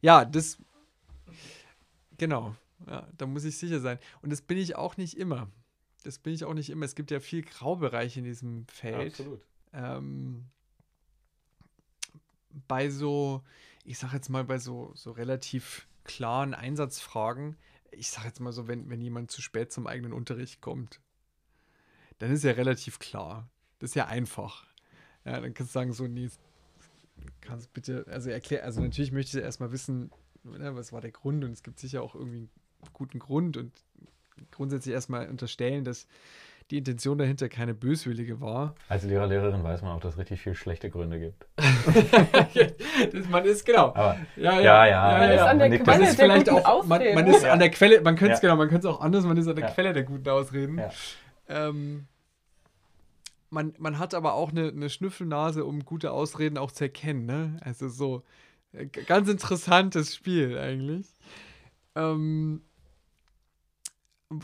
[0.01, 0.59] Ja, das.
[2.17, 2.55] Genau.
[2.87, 3.99] Ja, da muss ich sicher sein.
[4.23, 5.49] Und das bin ich auch nicht immer.
[6.05, 6.85] Das bin ich auch nicht immer.
[6.85, 9.13] Es gibt ja viel Graubereich in diesem Feld.
[9.13, 9.45] Absolut.
[9.73, 10.45] Ähm,
[12.69, 13.43] bei so,
[13.85, 17.57] ich sag jetzt mal, bei so, so relativ klaren Einsatzfragen
[17.95, 21.01] ich sage jetzt mal so, wenn, wenn jemand zu spät zum eigenen Unterricht kommt,
[22.19, 23.49] dann ist ja relativ klar.
[23.79, 24.67] Das ist ja einfach.
[25.25, 26.29] Ja, dann kannst du sagen, so, nee,
[27.41, 30.11] kannst bitte, also erklär, also natürlich möchte ich erstmal wissen,
[30.43, 32.49] ne, was war der Grund und es gibt sicher auch irgendwie
[32.83, 33.73] einen guten Grund und
[34.51, 36.07] grundsätzlich erstmal unterstellen, dass
[36.71, 38.75] die Intention dahinter keine böswillige war.
[38.89, 41.47] Als Lehrer, Lehrerin weiß man auch, dass es richtig viele schlechte Gründe gibt.
[43.13, 43.89] das, man ist, genau.
[43.89, 44.87] Aber, ja, ja, ja.
[44.87, 45.47] ja, ja, ja.
[45.47, 48.35] An der man Quelle ist vielleicht auch, man, man, ist an der Quelle, man könnte
[48.35, 50.81] es genau, man könnte es auch anders, man ist an der Quelle der guten Ausreden.
[51.49, 52.07] Ähm,
[53.51, 57.27] man, man hat aber auch eine, eine Schnüffelnase, um gute Ausreden auch zu erkennen.
[57.27, 57.59] Ne?
[57.61, 58.23] Also so,
[58.73, 61.07] äh, ganz interessantes Spiel eigentlich.
[61.95, 62.63] Ähm,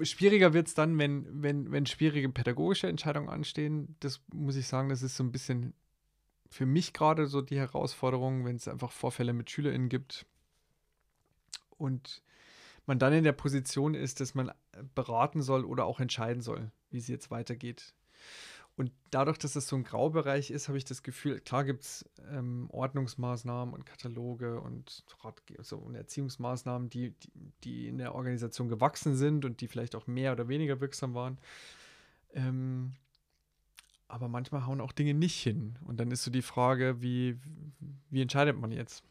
[0.02, 3.96] Schwieriger wird es dann, wenn, wenn, wenn schwierige pädagogische Entscheidungen anstehen.
[4.00, 5.74] Das muss ich sagen, das ist so ein bisschen
[6.50, 10.26] für mich gerade so die Herausforderung, wenn es einfach Vorfälle mit SchülerInnen gibt
[11.78, 12.22] und
[12.86, 14.50] man dann in der Position ist, dass man
[14.94, 17.94] beraten soll oder auch entscheiden soll, wie es jetzt weitergeht.
[18.80, 22.08] Und dadurch, dass es so ein Graubereich ist, habe ich das Gefühl, klar gibt es
[22.30, 25.04] ähm, Ordnungsmaßnahmen und Kataloge und,
[25.58, 27.30] also, und Erziehungsmaßnahmen, die, die,
[27.62, 31.36] die, in der Organisation gewachsen sind und die vielleicht auch mehr oder weniger wirksam waren.
[32.32, 32.92] Ähm,
[34.08, 35.78] aber manchmal hauen auch Dinge nicht hin.
[35.84, 37.38] Und dann ist so die Frage, wie,
[38.08, 39.04] wie entscheidet man jetzt?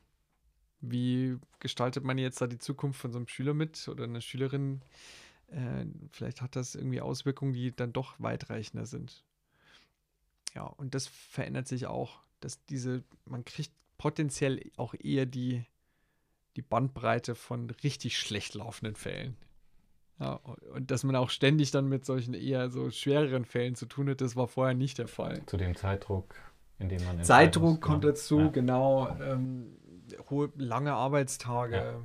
[0.81, 4.81] Wie gestaltet man jetzt da die Zukunft von so einem Schüler mit oder einer Schülerin?
[5.49, 9.23] Äh, vielleicht hat das irgendwie Auswirkungen, die dann doch weitreichender sind.
[10.55, 15.65] Ja, und das verändert sich auch, dass diese, man kriegt potenziell auch eher die,
[16.55, 19.37] die Bandbreite von richtig schlecht laufenden Fällen.
[20.19, 20.33] Ja,
[20.73, 24.19] und dass man auch ständig dann mit solchen eher so schwereren Fällen zu tun hat,
[24.19, 25.45] das war vorher nicht der Fall.
[25.45, 26.35] Zu dem Zeitdruck,
[26.77, 27.23] in dem man.
[27.23, 28.11] Zeitdruck kommt genau.
[28.11, 28.47] dazu, ja.
[28.49, 29.17] genau.
[29.21, 29.77] Ähm,
[30.29, 32.01] hohe, lange Arbeitstage.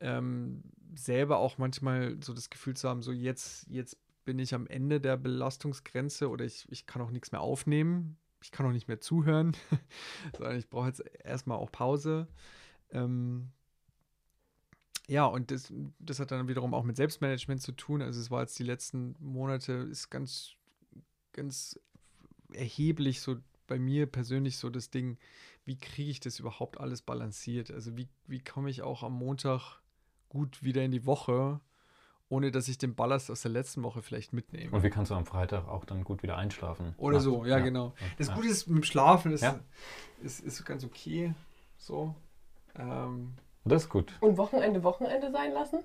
[0.00, 0.18] Ja.
[0.18, 0.64] Ähm,
[0.94, 3.96] selber auch manchmal so das Gefühl zu haben, so jetzt, jetzt
[4.28, 8.18] bin ich am Ende der Belastungsgrenze oder ich, ich kann auch nichts mehr aufnehmen.
[8.42, 9.56] Ich kann auch nicht mehr zuhören,
[10.36, 12.28] sondern ich brauche jetzt erstmal auch Pause.
[12.90, 13.48] Ähm,
[15.06, 18.02] ja, und das, das hat dann wiederum auch mit Selbstmanagement zu tun.
[18.02, 20.50] Also es war jetzt die letzten Monate, ist ganz,
[21.32, 21.80] ganz
[22.52, 25.16] erheblich so bei mir persönlich so das Ding,
[25.64, 27.70] wie kriege ich das überhaupt alles balanciert?
[27.70, 29.80] Also wie, wie komme ich auch am Montag
[30.28, 31.62] gut wieder in die Woche,
[32.28, 34.70] ohne dass ich den Ballast aus der letzten Woche vielleicht mitnehme.
[34.70, 36.94] Und wie kannst du am Freitag auch dann gut wieder einschlafen?
[36.98, 37.24] Oder Nacht.
[37.24, 37.94] so, ja, ja, genau.
[38.18, 38.34] Das ja.
[38.34, 39.58] Gute ist mit dem Schlafen, ist, ja.
[40.22, 41.34] ist, ist ganz okay.
[41.78, 42.14] So.
[42.76, 44.12] Ähm, das ist gut.
[44.20, 45.80] Und Wochenende Wochenende sein lassen?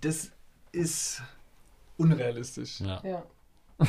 [0.00, 0.32] Das
[0.72, 1.22] ist
[1.96, 2.80] unrealistisch.
[2.80, 3.00] Ja.
[3.02, 3.22] ja.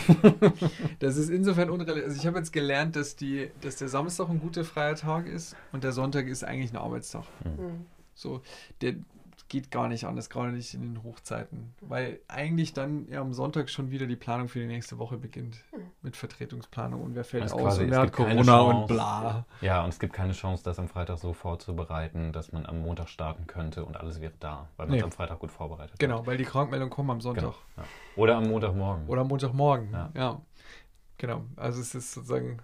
[0.99, 2.09] das ist insofern unrealistisch.
[2.09, 5.55] Also ich habe jetzt gelernt, dass, die, dass der Samstag ein guter freier Tag ist
[5.71, 7.25] und der Sonntag ist eigentlich ein Arbeitstag.
[7.43, 7.85] Mhm.
[8.13, 8.41] So,
[8.81, 8.95] der,
[9.49, 11.73] geht gar nicht anders, gerade nicht in den Hochzeiten.
[11.81, 15.57] Weil eigentlich dann ja am Sonntag schon wieder die Planung für die nächste Woche beginnt.
[15.71, 15.81] Hm.
[16.01, 19.45] Mit Vertretungsplanung und wer fällt aus quasi, und wer hat Corona Chance, und bla.
[19.61, 23.09] Ja, und es gibt keine Chance, das am Freitag so vorzubereiten, dass man am Montag
[23.09, 25.03] starten könnte und alles wäre da, weil man es nee.
[25.03, 26.27] am Freitag gut vorbereitet Genau, hat.
[26.27, 27.41] weil die Krankmeldungen kommen am Sonntag.
[27.41, 27.83] Genau, ja.
[28.15, 29.07] Oder am Montagmorgen.
[29.07, 30.09] Oder am Montagmorgen, ja.
[30.15, 30.41] ja.
[31.17, 32.61] Genau, also es ist sozusagen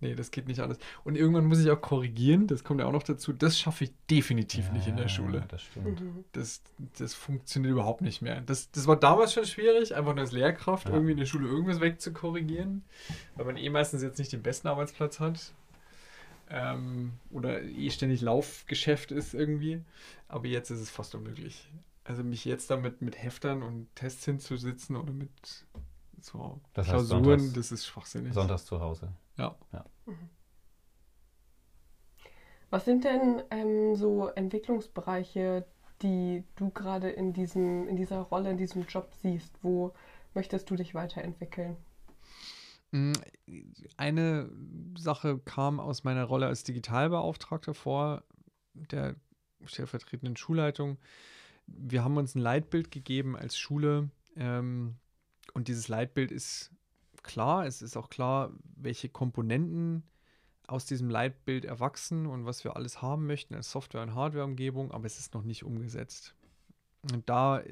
[0.00, 0.78] Nee, das geht nicht alles.
[1.04, 3.32] Und irgendwann muss ich auch korrigieren, das kommt ja auch noch dazu.
[3.32, 5.44] Das schaffe ich definitiv ja, nicht in der Schule.
[5.48, 6.00] Das stimmt.
[6.00, 6.24] Mhm.
[6.32, 6.62] Das,
[6.98, 8.42] das funktioniert überhaupt nicht mehr.
[8.42, 10.94] Das, das war damals schon schwierig, einfach nur als Lehrkraft ja.
[10.94, 12.84] irgendwie in der Schule irgendwas wegzukorrigieren,
[13.36, 15.52] weil man eh meistens jetzt nicht den besten Arbeitsplatz hat.
[16.48, 19.80] Ähm, oder eh ständig Laufgeschäft ist irgendwie.
[20.28, 21.68] Aber jetzt ist es fast unmöglich.
[22.04, 25.30] Also mich jetzt damit mit Heftern und Tests hinzusitzen oder mit
[26.20, 28.34] so das heißt Klausuren, sonntags, das ist schwachsinnig.
[28.34, 29.08] Sonntags zu Hause.
[29.36, 29.56] Ja.
[29.72, 29.84] ja.
[30.06, 30.30] Mhm.
[32.70, 35.66] Was sind denn ähm, so Entwicklungsbereiche,
[36.02, 39.54] die du gerade in, in dieser Rolle, in diesem Job siehst?
[39.62, 39.94] Wo
[40.34, 41.76] möchtest du dich weiterentwickeln?
[42.90, 43.12] Mm,
[43.96, 44.50] eine
[44.96, 48.24] Sache kam aus meiner Rolle als Digitalbeauftragter vor,
[48.74, 49.16] der
[49.64, 50.98] stellvertretenden Schulleitung.
[51.66, 54.96] Wir haben uns ein Leitbild gegeben als Schule ähm,
[55.54, 56.70] und dieses Leitbild ist
[57.26, 57.66] klar.
[57.66, 60.02] Es ist auch klar, welche Komponenten
[60.66, 65.06] aus diesem Leitbild erwachsen und was wir alles haben möchten als Software- und Hardware-Umgebung, aber
[65.06, 66.34] es ist noch nicht umgesetzt.
[67.12, 67.62] Und da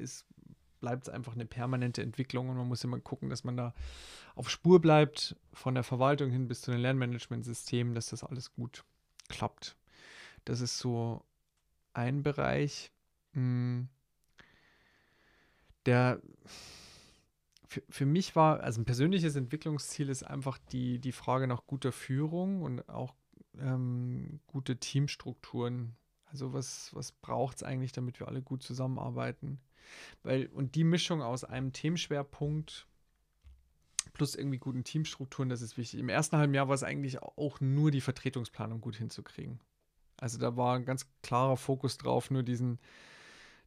[0.79, 3.73] bleibt es einfach eine permanente Entwicklung und man muss immer gucken, dass man da
[4.35, 8.85] auf Spur bleibt, von der Verwaltung hin bis zu den Lernmanagementsystemen, dass das alles gut
[9.27, 9.75] klappt.
[10.45, 11.25] Das ist so
[11.93, 12.91] ein Bereich,
[13.33, 13.89] hm,
[15.85, 16.21] der
[17.89, 22.61] für, mich war, also ein persönliches Entwicklungsziel ist einfach die, die Frage nach guter Führung
[22.61, 23.13] und auch
[23.59, 25.95] ähm, gute Teamstrukturen.
[26.25, 29.59] Also was, was braucht es eigentlich, damit wir alle gut zusammenarbeiten?
[30.23, 32.87] Weil, und die Mischung aus einem Themenschwerpunkt
[34.13, 35.99] plus irgendwie guten Teamstrukturen, das ist wichtig.
[35.99, 39.59] Im ersten halben Jahr war es eigentlich auch nur die Vertretungsplanung gut hinzukriegen.
[40.17, 42.79] Also da war ein ganz klarer Fokus drauf, nur diesen,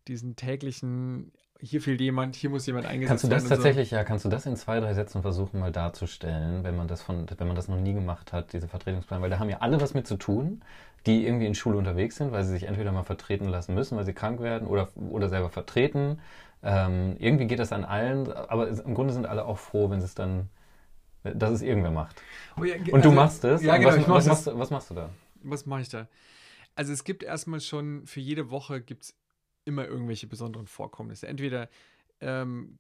[0.09, 3.31] diesen täglichen hier fehlt jemand, hier muss jemand eingesetzt werden.
[3.31, 3.97] Kannst du das tatsächlich, so.
[3.97, 7.27] ja, kannst du das in zwei, drei Sätzen versuchen mal darzustellen, wenn man das von,
[7.37, 9.93] wenn man das noch nie gemacht hat, diese Vertretungsplan, weil da haben ja alle was
[9.95, 10.63] mit zu tun,
[11.07, 14.05] die irgendwie in Schule unterwegs sind, weil sie sich entweder mal vertreten lassen müssen, weil
[14.05, 16.21] sie krank werden oder, oder selber vertreten.
[16.63, 20.15] Ähm, irgendwie geht das an allen, aber im Grunde sind alle auch froh, wenn es
[20.15, 20.49] dann,
[21.23, 22.23] dass es irgendwer macht.
[22.57, 23.63] Oh ja, Und also, du machst es.
[23.63, 25.11] Ja, genau, was, was, machst, was machst du da?
[25.43, 26.07] Was mache ich da?
[26.77, 29.15] Also es gibt erstmal schon, für jede Woche gibt es
[29.69, 31.29] immer irgendwelche besonderen Vorkommnisse.
[31.29, 31.69] Entweder
[32.21, 32.79] ähm,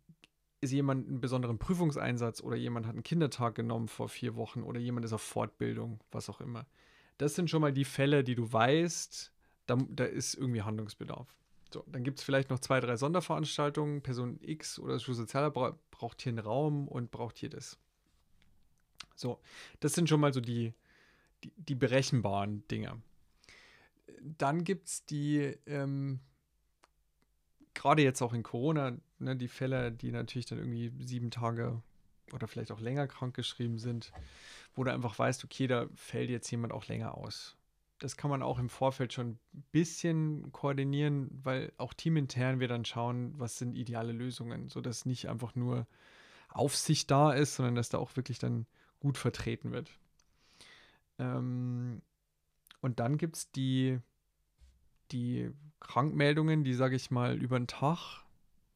[0.60, 4.80] ist jemand einen besonderen Prüfungseinsatz oder jemand hat einen Kindertag genommen vor vier Wochen oder
[4.80, 6.66] jemand ist auf Fortbildung, was auch immer.
[7.18, 9.32] Das sind schon mal die Fälle, die du weißt,
[9.66, 11.28] da, da ist irgendwie Handlungsbedarf.
[11.72, 14.02] So, dann gibt es vielleicht noch zwei, drei Sonderveranstaltungen.
[14.02, 17.78] Person X oder Schulsozialer bra braucht hier einen Raum und braucht hier das.
[19.14, 19.40] So,
[19.80, 20.72] das sind schon mal so die,
[21.44, 23.02] die, die berechenbaren Dinge.
[24.22, 26.20] Dann gibt es die, ähm,
[27.74, 31.82] gerade jetzt auch in Corona, ne, die Fälle, die natürlich dann irgendwie sieben Tage
[32.32, 34.12] oder vielleicht auch länger krankgeschrieben sind,
[34.74, 37.56] wo du einfach weißt, okay, da fällt jetzt jemand auch länger aus.
[37.98, 42.84] Das kann man auch im Vorfeld schon ein bisschen koordinieren, weil auch teamintern wir dann
[42.84, 45.86] schauen, was sind ideale Lösungen, sodass nicht einfach nur
[46.48, 48.66] Aufsicht da ist, sondern dass da auch wirklich dann
[49.00, 49.90] gut vertreten wird.
[51.18, 52.02] Ähm,
[52.80, 53.98] und dann gibt es die,
[55.12, 55.50] die
[55.80, 58.24] Krankmeldungen, die, sage ich mal, über den Tag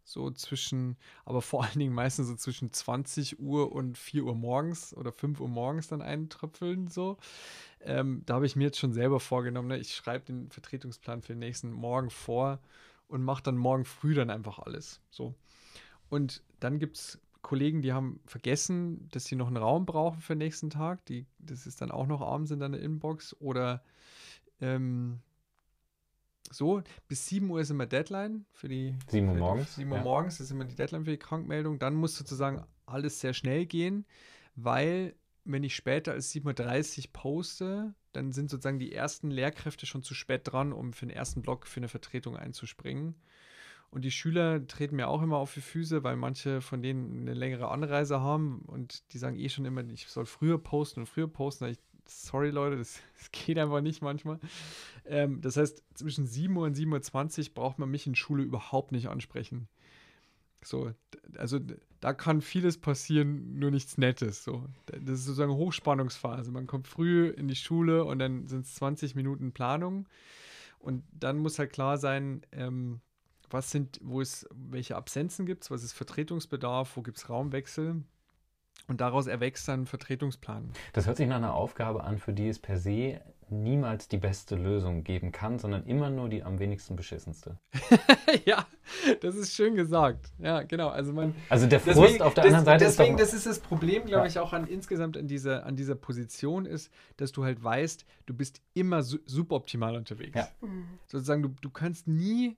[0.04, 4.94] so zwischen, aber vor allen Dingen meistens so zwischen 20 Uhr und 4 Uhr morgens
[4.94, 7.18] oder 5 Uhr morgens dann eintröpfeln so.
[7.80, 9.78] Ähm, da habe ich mir jetzt schon selber vorgenommen, ne?
[9.78, 12.60] ich schreibe den Vertretungsplan für den nächsten Morgen vor
[13.08, 15.00] und mache dann morgen früh dann einfach alles.
[15.10, 15.34] So.
[16.08, 20.34] Und dann gibt es Kollegen, die haben vergessen, dass sie noch einen Raum brauchen für
[20.34, 21.04] den nächsten Tag.
[21.06, 23.34] Die, das ist dann auch noch abends in deiner Inbox.
[23.40, 23.82] Oder
[24.60, 25.20] ähm,
[26.52, 29.74] so, bis 7 Uhr ist immer Deadline für die 7 Uhr morgens.
[29.76, 30.02] 7 Uhr ja.
[30.02, 31.78] morgens ist immer die Deadline für die Krankmeldung.
[31.78, 34.06] Dann muss sozusagen alles sehr schnell gehen,
[34.54, 40.02] weil wenn ich später als 7.30 Uhr poste, dann sind sozusagen die ersten Lehrkräfte schon
[40.02, 43.16] zu spät dran, um für den ersten Block für eine Vertretung einzuspringen.
[43.90, 47.34] Und die Schüler treten mir auch immer auf die Füße, weil manche von denen eine
[47.34, 51.28] längere Anreise haben und die sagen eh schon immer, ich soll früher posten und früher
[51.28, 51.66] posten.
[51.66, 54.38] Ich, sorry Leute, das, das, geht einfach nicht manchmal.
[55.04, 58.92] Ähm, das heißt, zwischen 7 Uhr und 7.20 Uhr braucht man mich in Schule überhaupt
[58.92, 59.68] nicht ansprechen.
[60.64, 60.92] So,
[61.36, 61.58] also
[62.00, 64.44] da kann vieles passieren, nur nichts Nettes.
[64.44, 64.68] So.
[64.86, 66.52] Das ist sozusagen Hochspannungsphase.
[66.52, 70.08] Man kommt früh in die Schule und dann sind es 20 Minuten Planung.
[70.78, 73.00] Und dann muss halt klar sein, ähm,
[73.50, 78.02] was sind, wo es, welche Absenzen gibt es, was ist Vertretungsbedarf, wo gibt es Raumwechsel.
[78.88, 80.70] Und daraus erwächst dann ein Vertretungsplan.
[80.92, 83.20] Das hört sich nach einer Aufgabe an, für die es per se
[83.52, 87.58] niemals die beste Lösung geben kann, sondern immer nur die am wenigsten beschissenste.
[88.44, 88.66] ja,
[89.20, 90.32] das ist schön gesagt.
[90.38, 90.88] Ja, genau.
[90.88, 93.46] Also, man, also der Frust deswegen, auf der anderen Seite deswegen, ist Deswegen, das ist
[93.46, 94.30] das Problem, glaube ja.
[94.30, 98.34] ich, auch an insgesamt an dieser, an dieser Position ist, dass du halt weißt, du
[98.34, 100.34] bist immer su suboptimal unterwegs.
[100.34, 100.48] Ja.
[100.66, 100.86] Mhm.
[101.06, 102.56] Sozusagen, du, du kannst nie,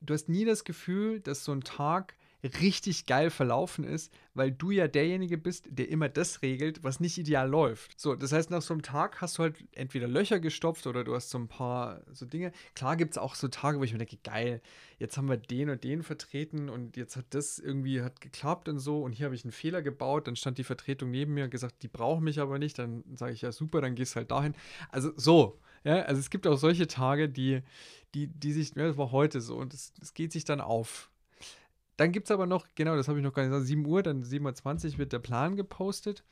[0.00, 2.16] du hast nie das Gefühl, dass so ein Tag
[2.60, 7.16] richtig geil verlaufen ist, weil du ja derjenige bist, der immer das regelt, was nicht
[7.16, 7.98] ideal läuft.
[7.98, 11.14] So, das heißt, nach so einem Tag hast du halt entweder Löcher gestopft oder du
[11.14, 12.52] hast so ein paar so Dinge.
[12.74, 14.60] Klar gibt es auch so Tage, wo ich mir denke, geil,
[14.98, 18.78] jetzt haben wir den und den vertreten und jetzt hat das irgendwie hat geklappt und
[18.78, 21.50] so und hier habe ich einen Fehler gebaut, dann stand die Vertretung neben mir und
[21.50, 24.54] gesagt, die brauchen mich aber nicht, dann sage ich ja super, dann gehst halt dahin.
[24.90, 27.62] Also so, ja, also es gibt auch solche Tage, die,
[28.14, 31.10] die, die sich, ja, das war heute so und es geht sich dann auf.
[31.96, 34.02] Dann gibt es aber noch, genau, das habe ich noch gar nicht gesagt, 7 Uhr,
[34.02, 36.24] dann 7.20 Uhr wird der Plan gepostet.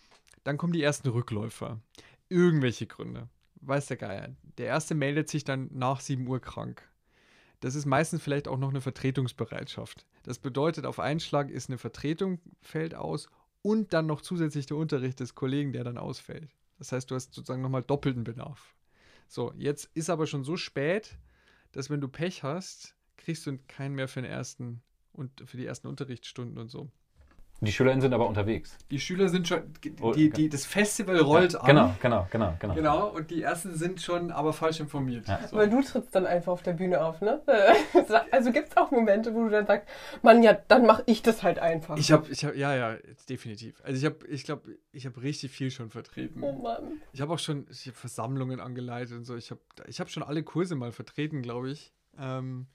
[0.45, 1.81] Dann kommen die ersten Rückläufer.
[2.29, 3.29] Irgendwelche Gründe.
[3.61, 4.35] Weiß der Geier.
[4.59, 6.83] Der erste meldet sich dann nach 7 Uhr krank.
[7.61, 10.05] Das ist meistens vielleicht auch noch eine Vertretungsbereitschaft.
[10.25, 13.29] Das bedeutet, auf einen Schlag ist eine Vertretung, fällt aus
[13.63, 16.51] und dann noch zusätzlich der Unterricht des Kollegen, der dann ausfällt.
[16.79, 18.75] Das heißt, du hast sozusagen nochmal doppelten Bedarf.
[19.29, 21.17] So, jetzt ist aber schon so spät,
[21.71, 24.83] dass wenn du Pech hast, kriegst du keinen mehr für den ersten
[25.13, 26.91] und für die ersten Unterrichtsstunden und so.
[27.63, 28.77] Die SchülerInnen sind aber unterwegs.
[28.91, 31.67] Die Schüler sind schon, die, oh, die, das Festival rollt ja, an.
[31.67, 32.75] Genau, genau, genau, genau.
[32.75, 35.29] Genau, und die ersten sind schon aber falsch informiert.
[35.29, 35.47] Ja.
[35.47, 35.57] So.
[35.57, 37.41] Weil du trittst dann einfach auf der Bühne auf, ne?
[38.33, 39.89] Also gibt es auch Momente, wo du dann sagst,
[40.23, 41.97] Mann, ja, dann mache ich das halt einfach.
[41.99, 42.97] Ich habe, ich habe, ja, ja,
[43.29, 43.81] definitiv.
[43.85, 46.43] Also ich habe, ich glaube, ich habe richtig viel schon vertreten.
[46.43, 47.01] Oh Mann.
[47.13, 49.37] Ich habe auch schon ich hab Versammlungen angeleitet und so.
[49.37, 51.93] Ich habe, ich habe schon alle Kurse mal vertreten, glaube ich.
[52.19, 52.67] Ähm,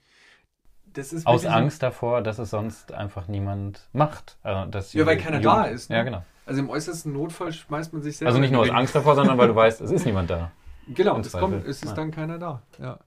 [1.24, 4.38] aus Angst davor, dass es sonst einfach niemand macht.
[4.42, 5.90] Also, dass ja, weil keiner da ist.
[5.90, 5.96] Ne?
[5.96, 6.24] Ja, genau.
[6.46, 8.30] Also im äußersten Notfall schmeißt man sich selber.
[8.30, 10.50] Also nicht nur aus Angst davor, sondern weil du weißt, es ist niemand da.
[10.88, 11.94] Genau, es, kommt, es ist ja.
[11.94, 12.62] dann keiner da.
[12.78, 12.98] Ja.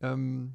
[0.00, 0.54] Ähm,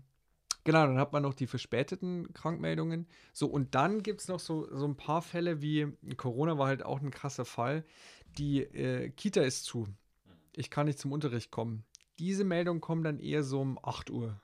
[0.63, 3.07] genau, dann hat man noch die verspäteten Krankmeldungen.
[3.33, 6.85] So, und dann gibt es noch so, so ein paar Fälle wie Corona war halt
[6.85, 7.83] auch ein krasser Fall.
[8.37, 9.87] Die äh, Kita ist zu.
[10.55, 11.83] Ich kann nicht zum Unterricht kommen.
[12.19, 14.39] Diese Meldungen kommen dann eher so um 8 Uhr.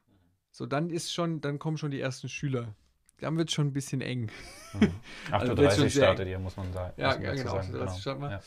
[0.54, 2.76] So, dann ist schon, dann kommen schon die ersten Schüler.
[3.20, 4.32] Dann wird es schon ein bisschen eng.
[4.74, 4.94] Mhm.
[5.32, 5.32] 8.30
[5.66, 6.94] also Uhr startet ihr, muss man sagen.
[6.98, 8.32] Ja, genau, 8.30 Uhr startet man.
[8.32, 8.42] Ja.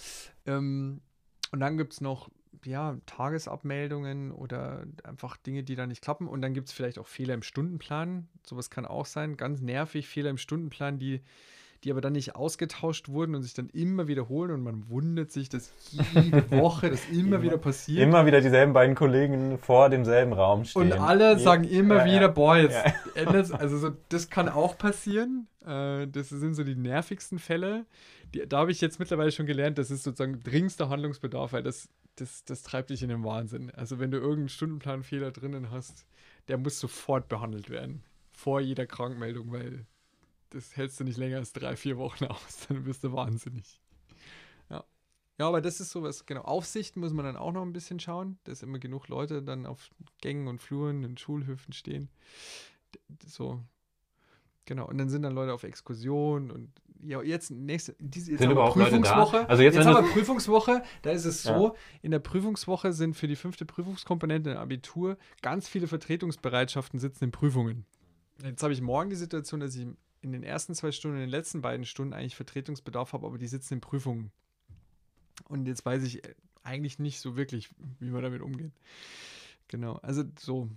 [0.47, 1.01] Ähm,
[1.51, 2.31] und dann gibt es noch
[2.65, 6.29] ja, Tagesabmeldungen oder einfach Dinge, die da nicht klappen.
[6.29, 8.29] Und dann gibt es vielleicht auch Fehler im Stundenplan.
[8.45, 9.37] Sowas kann auch sein.
[9.37, 11.23] Ganz nervig, Fehler im Stundenplan, die,
[11.87, 15.49] die aber dann nicht ausgetauscht wurden und sich dann immer wiederholen und man wundert sich,
[15.49, 18.03] dass jede Woche das immer, immer, wieder passiert.
[18.03, 20.83] Immer wieder dieselben beiden Kollegen vor demselben Raum stehen.
[20.83, 22.29] Und alle sagen immer ja, wieder, ja.
[22.29, 22.93] boah, jetzt ja.
[23.15, 25.47] ändert Also so, das kann auch passieren.
[25.65, 27.87] Äh, das sind so die nervigsten Fälle.
[28.35, 31.89] Die, da habe ich jetzt mittlerweile schon gelernt, das ist sozusagen dringendster Handlungsbedarf, weil das,
[32.17, 33.71] das, das treibt dich in den Wahnsinn.
[33.71, 36.05] Also wenn du irgendeinen Stundenplanfehler drinnen hast,
[36.49, 38.03] der muss sofort behandelt werden.
[38.33, 39.87] Vor jeder Krankmeldung, weil
[40.51, 43.81] das hältst du nicht länger als drei, vier Wochen aus, dann wirst du wahnsinnig.
[44.71, 44.85] Ja.
[45.39, 46.43] Ja, aber das ist sowas, genau.
[46.43, 49.91] Aufsichten muss man dann auch noch ein bisschen schauen, dass immer genug Leute dann auf
[50.21, 52.09] Gängen und Fluren und Schulhöfen stehen.
[53.27, 53.63] So.
[54.65, 54.89] Genau.
[54.89, 56.71] Und dann sind dann Leute auf Exkursion und
[57.03, 59.49] ja, jetzt nächste, diese jetzt sind haben wir Prüfungswoche.
[59.49, 60.83] Also jetzt, jetzt haben wir Prüfungswoche.
[61.03, 61.75] Da ist es so, ja.
[62.03, 67.31] in der Prüfungswoche sind für die fünfte Prüfungskomponente im Abitur ganz viele Vertretungsbereitschaften sitzen in
[67.31, 67.85] Prüfungen.
[68.43, 69.87] Jetzt habe ich morgen die Situation, dass ich
[70.27, 73.47] in den ersten zwei Stunden, in den letzten beiden Stunden eigentlich Vertretungsbedarf habe, aber die
[73.47, 74.33] sitzen in Prüfungen.
[75.49, 76.23] Und jetzt weiß ich
[76.65, 77.71] eigentlich nicht so wirklich,
[78.01, 78.73] wie man damit umgeht.
[79.69, 80.69] Genau, also so.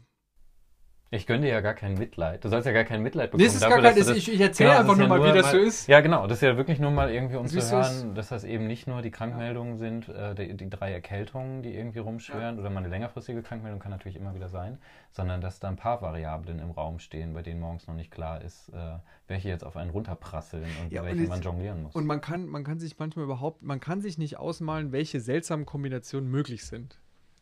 [1.11, 2.43] Ich gönne dir ja gar kein Mitleid.
[2.43, 3.41] Du sollst ja gar kein Mitleid bekommen.
[3.41, 5.37] Nee, ist dafür, gar kein, das, ich, ich erzähle genau, einfach nur ja mal, wie
[5.37, 5.87] das so ist.
[5.87, 6.27] Ja, genau.
[6.27, 9.01] Das ist ja wirklich nur mal irgendwie, um zu hören, dass das eben nicht nur
[9.01, 12.61] die Krankmeldungen sind, äh, die, die, drei Erkältungen, die irgendwie rumschwören, ja.
[12.61, 14.77] oder mal eine längerfristige Krankmeldung kann natürlich immer wieder sein,
[15.09, 18.41] sondern dass da ein paar Variablen im Raum stehen, bei denen morgens noch nicht klar
[18.43, 21.95] ist, äh, welche jetzt auf einen runterprasseln und ja, welche man jonglieren muss.
[21.95, 25.65] Und man kann, man kann sich manchmal überhaupt, man kann sich nicht ausmalen, welche seltsamen
[25.65, 26.99] Kombinationen möglich sind.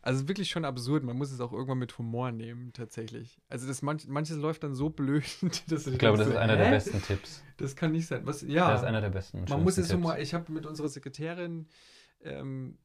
[0.08, 1.04] Also wirklich schon absurd.
[1.04, 3.38] Man muss es auch irgendwann mit Humor nehmen, tatsächlich.
[3.50, 5.22] Also das manch, manches läuft dann so blöd,
[5.68, 6.62] dass Ich glaube, das ist einer Hä?
[6.62, 7.42] der besten Tipps.
[7.58, 8.24] Das kann nicht sein.
[8.24, 8.70] Was, ja.
[8.70, 9.44] Das ist einer der besten.
[9.46, 10.18] Man muss es so mal.
[10.18, 11.68] Ich habe mit unserer Sekretärin
[12.22, 12.78] ähm,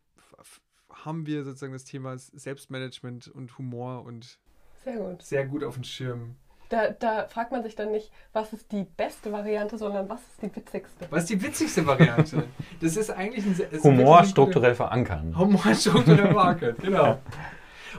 [0.90, 4.38] haben wir sozusagen das Thema Selbstmanagement und Humor und
[4.84, 6.36] sehr gut, sehr gut auf dem Schirm.
[6.74, 10.42] Da, da, fragt man sich dann nicht, was ist die beste Variante, sondern was ist
[10.42, 11.06] die witzigste.
[11.12, 12.46] Was ist die witzigste Variante?
[12.82, 15.38] Das ist eigentlich ein ist Humor strukturell verankern.
[15.38, 17.20] Humor strukturell verankern, genau.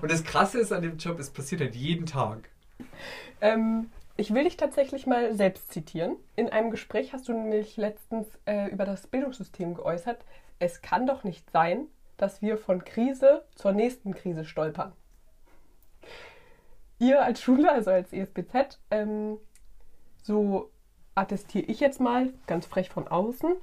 [0.03, 2.49] Und das Krasse ist an dem Job, es passiert halt jeden Tag.
[3.41, 6.17] Ähm, ich will dich tatsächlich mal selbst zitieren.
[6.35, 10.25] In einem Gespräch hast du nämlich letztens äh, über das Bildungssystem geäußert.
[10.59, 14.93] Es kann doch nicht sein, dass wir von Krise zur nächsten Krise stolpern
[17.05, 19.39] ihr als Schule, also als ESBZ, ähm,
[20.23, 20.71] so
[21.15, 23.55] attestiere ich jetzt mal, ganz frech von außen,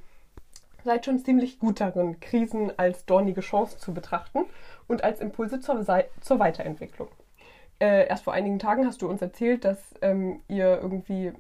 [0.84, 4.46] seid schon ziemlich gut darin, Krisen als dornige Chance zu betrachten
[4.88, 5.86] und als Impulse zur,
[6.22, 7.10] zur Weiterentwicklung.
[7.80, 11.34] Äh, erst vor einigen Tagen hast du uns erzählt, dass ähm, ihr irgendwie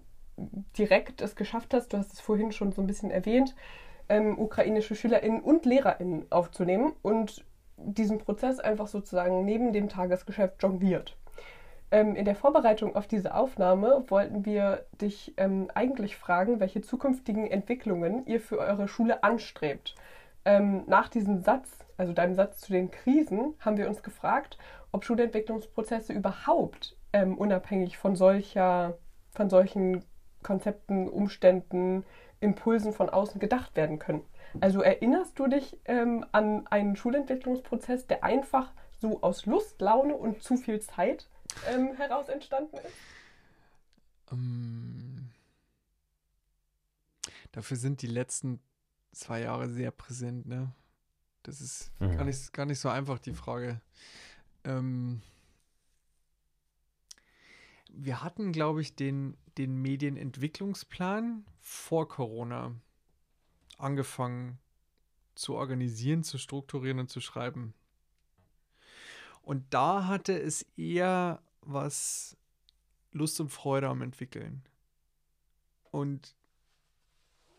[0.77, 3.55] direkt es geschafft hast, du hast es vorhin schon so ein bisschen erwähnt,
[4.09, 7.45] ähm, ukrainische SchülerInnen und LehrerInnen aufzunehmen und
[7.77, 11.15] diesen Prozess einfach sozusagen neben dem Tagesgeschäft jongliert.
[11.91, 17.47] Ähm, in der Vorbereitung auf diese Aufnahme wollten wir dich ähm, eigentlich fragen, welche zukünftigen
[17.51, 19.95] Entwicklungen ihr für eure Schule anstrebt.
[20.45, 24.57] Ähm, nach diesem Satz, also deinem Satz zu den Krisen, haben wir uns gefragt,
[24.93, 28.97] ob Schulentwicklungsprozesse überhaupt ähm, unabhängig von solcher,
[29.31, 30.05] von solchen
[30.43, 32.05] Konzepten, Umständen,
[32.39, 34.23] Impulsen von außen gedacht werden können.
[34.59, 40.41] Also erinnerst du dich ähm, an einen Schulentwicklungsprozess, der einfach so aus Lust, Laune und
[40.41, 41.27] zu viel Zeit
[41.67, 42.95] ähm, heraus entstanden ist?
[44.31, 45.29] Um, ähm,
[47.51, 48.59] dafür sind die letzten
[49.11, 50.73] zwei Jahre sehr präsent, ne?
[51.43, 52.15] Das ist mhm.
[52.15, 53.81] gar, nicht, gar nicht so einfach, die Frage.
[54.63, 55.21] Ähm,
[57.89, 62.75] wir hatten, glaube ich, den, den Medienentwicklungsplan vor Corona
[63.77, 64.59] angefangen
[65.35, 67.73] zu organisieren, zu strukturieren und zu schreiben.
[69.41, 72.37] Und da hatte es eher was
[73.11, 74.63] Lust und Freude am Entwickeln.
[75.91, 76.35] Und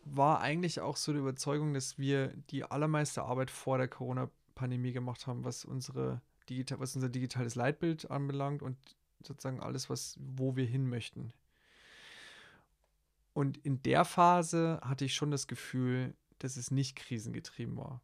[0.05, 5.27] war eigentlich auch so die Überzeugung, dass wir die allermeiste Arbeit vor der Corona-Pandemie gemacht
[5.27, 8.77] haben, was unsere digital, was unser digitales Leitbild anbelangt und
[9.21, 11.31] sozusagen alles, was, wo wir hin möchten.
[13.33, 18.01] Und in der Phase hatte ich schon das Gefühl, dass es nicht krisengetrieben war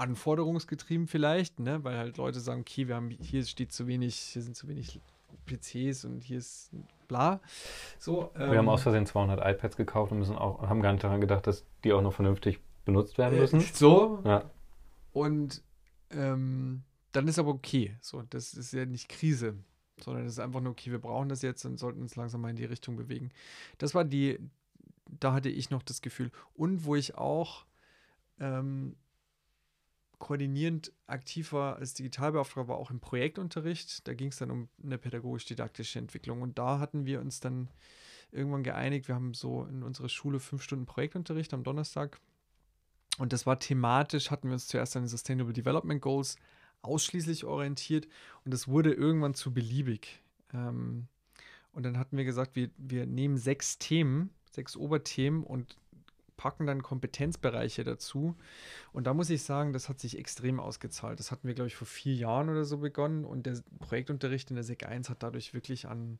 [0.00, 1.84] anforderungsgetrieben vielleicht, ne?
[1.84, 5.00] weil halt Leute sagen, okay, wir haben hier steht zu wenig, hier sind zu wenig
[5.46, 6.70] PCs und hier ist
[7.06, 7.40] bla.
[7.98, 11.04] So, ähm, wir haben aus Versehen 200 iPads gekauft und müssen auch, haben gar nicht
[11.04, 13.60] daran gedacht, dass die auch noch vernünftig benutzt werden äh, müssen.
[13.60, 14.22] Äh, so.
[14.24, 14.50] Ja.
[15.12, 15.62] Und
[16.10, 16.82] ähm,
[17.12, 17.96] dann ist aber okay.
[18.00, 19.54] So, das ist ja nicht Krise,
[20.00, 22.50] sondern es ist einfach nur okay, wir brauchen das jetzt und sollten uns langsam mal
[22.50, 23.30] in die Richtung bewegen.
[23.78, 24.38] Das war die,
[25.06, 26.30] da hatte ich noch das Gefühl.
[26.54, 27.66] Und wo ich auch
[28.38, 28.96] ähm,
[30.20, 34.06] koordinierend aktiv war als Digitalbeauftragter, war auch im Projektunterricht.
[34.06, 36.42] Da ging es dann um eine pädagogisch-didaktische Entwicklung.
[36.42, 37.68] Und da hatten wir uns dann
[38.30, 42.20] irgendwann geeinigt, wir haben so in unserer Schule fünf Stunden Projektunterricht am Donnerstag.
[43.18, 46.36] Und das war thematisch, hatten wir uns zuerst an den Sustainable Development Goals
[46.82, 48.08] ausschließlich orientiert
[48.44, 50.22] und das wurde irgendwann zu beliebig.
[50.54, 51.08] Ähm,
[51.72, 55.76] und dann hatten wir gesagt, wir, wir nehmen sechs Themen, sechs Oberthemen und
[56.40, 58.34] packen dann Kompetenzbereiche dazu.
[58.92, 61.18] Und da muss ich sagen, das hat sich extrem ausgezahlt.
[61.20, 64.56] Das hatten wir, glaube ich, vor vier Jahren oder so begonnen und der Projektunterricht in
[64.56, 66.18] der SEC 1 hat dadurch wirklich an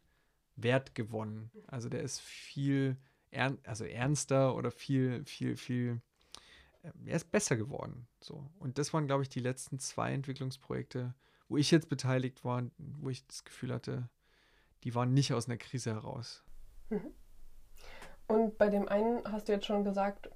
[0.56, 1.50] Wert gewonnen.
[1.68, 2.98] Also der ist viel
[3.30, 6.02] ern also ernster oder viel, viel, viel,
[6.82, 8.06] äh, er ist besser geworden.
[8.20, 8.50] So.
[8.58, 11.14] Und das waren, glaube ich, die letzten zwei Entwicklungsprojekte,
[11.48, 14.10] wo ich jetzt beteiligt war, wo ich das Gefühl hatte,
[14.84, 16.44] die waren nicht aus einer Krise heraus.
[16.90, 17.14] Mhm.
[18.30, 20.30] Und bei dem einen hast du jetzt schon gesagt,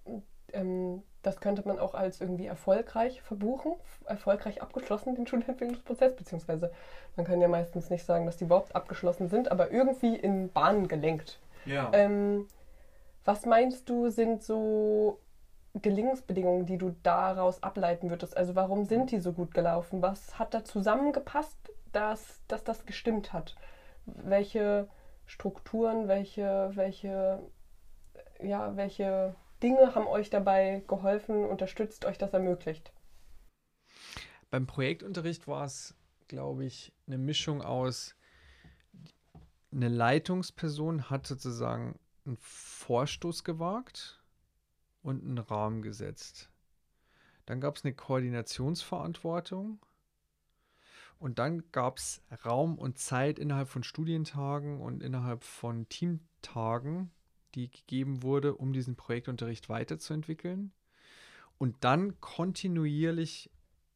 [0.52, 3.74] ähm, das könnte man auch als irgendwie erfolgreich verbuchen,
[4.04, 6.72] erfolgreich abgeschlossen, den Schulentwicklungsprozess, beziehungsweise
[7.14, 10.88] man kann ja meistens nicht sagen, dass die überhaupt abgeschlossen sind, aber irgendwie in Bahnen
[10.88, 11.38] gelenkt.
[11.66, 11.88] Ja.
[11.92, 12.48] Ähm,
[13.24, 15.20] was meinst du, sind so
[15.80, 18.36] Gelingensbedingungen, die du daraus ableiten würdest?
[18.36, 20.02] Also warum sind die so gut gelaufen?
[20.02, 21.56] Was hat da zusammengepasst,
[21.92, 23.54] dass, dass das gestimmt hat?
[24.04, 24.88] Welche
[25.26, 27.38] Strukturen, welche, welche
[28.42, 32.92] ja, welche Dinge haben euch dabei geholfen, unterstützt, euch das ermöglicht?
[34.50, 35.94] Beim Projektunterricht war es,
[36.28, 38.14] glaube ich, eine Mischung aus,
[39.72, 44.22] eine Leitungsperson hat sozusagen einen Vorstoß gewagt
[45.02, 46.50] und einen Rahmen gesetzt.
[47.46, 49.80] Dann gab es eine Koordinationsverantwortung
[51.18, 57.10] und dann gab es Raum und Zeit innerhalb von Studientagen und innerhalb von Teamtagen,
[57.54, 60.72] die gegeben wurde, um diesen Projektunterricht weiterzuentwickeln.
[61.58, 63.50] Und dann kontinuierlich,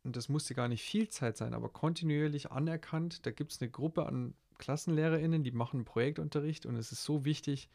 [0.04, 3.70] und das musste gar nicht viel Zeit sein, aber kontinuierlich anerkannt, da gibt es eine
[3.70, 7.68] Gruppe an KlassenlehrerInnen, die machen Projektunterricht und es ist so wichtig,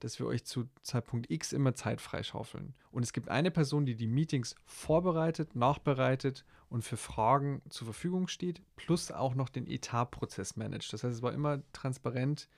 [0.00, 2.74] dass wir euch zu Zeitpunkt X immer Zeit freischaufeln.
[2.90, 8.26] Und es gibt eine Person, die die Meetings vorbereitet, nachbereitet und für Fragen zur Verfügung
[8.26, 10.92] steht, plus auch noch den Etatprozess managt.
[10.92, 12.48] Das heißt, es war immer transparent,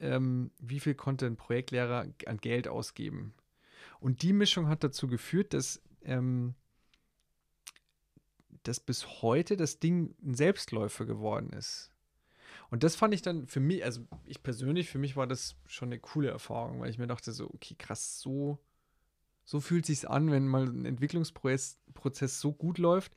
[0.00, 3.34] ähm, wie viel konnte ein Projektlehrer an Geld ausgeben.
[4.00, 6.54] Und die Mischung hat dazu geführt, dass, ähm,
[8.62, 11.90] dass bis heute das Ding ein Selbstläufer geworden ist.
[12.70, 15.88] Und das fand ich dann für mich, also ich persönlich, für mich war das schon
[15.88, 18.58] eine coole Erfahrung, weil ich mir dachte so, okay, krass, so,
[19.44, 23.14] so fühlt sich's an, wenn mal ein Entwicklungsprozess Prozess so gut läuft,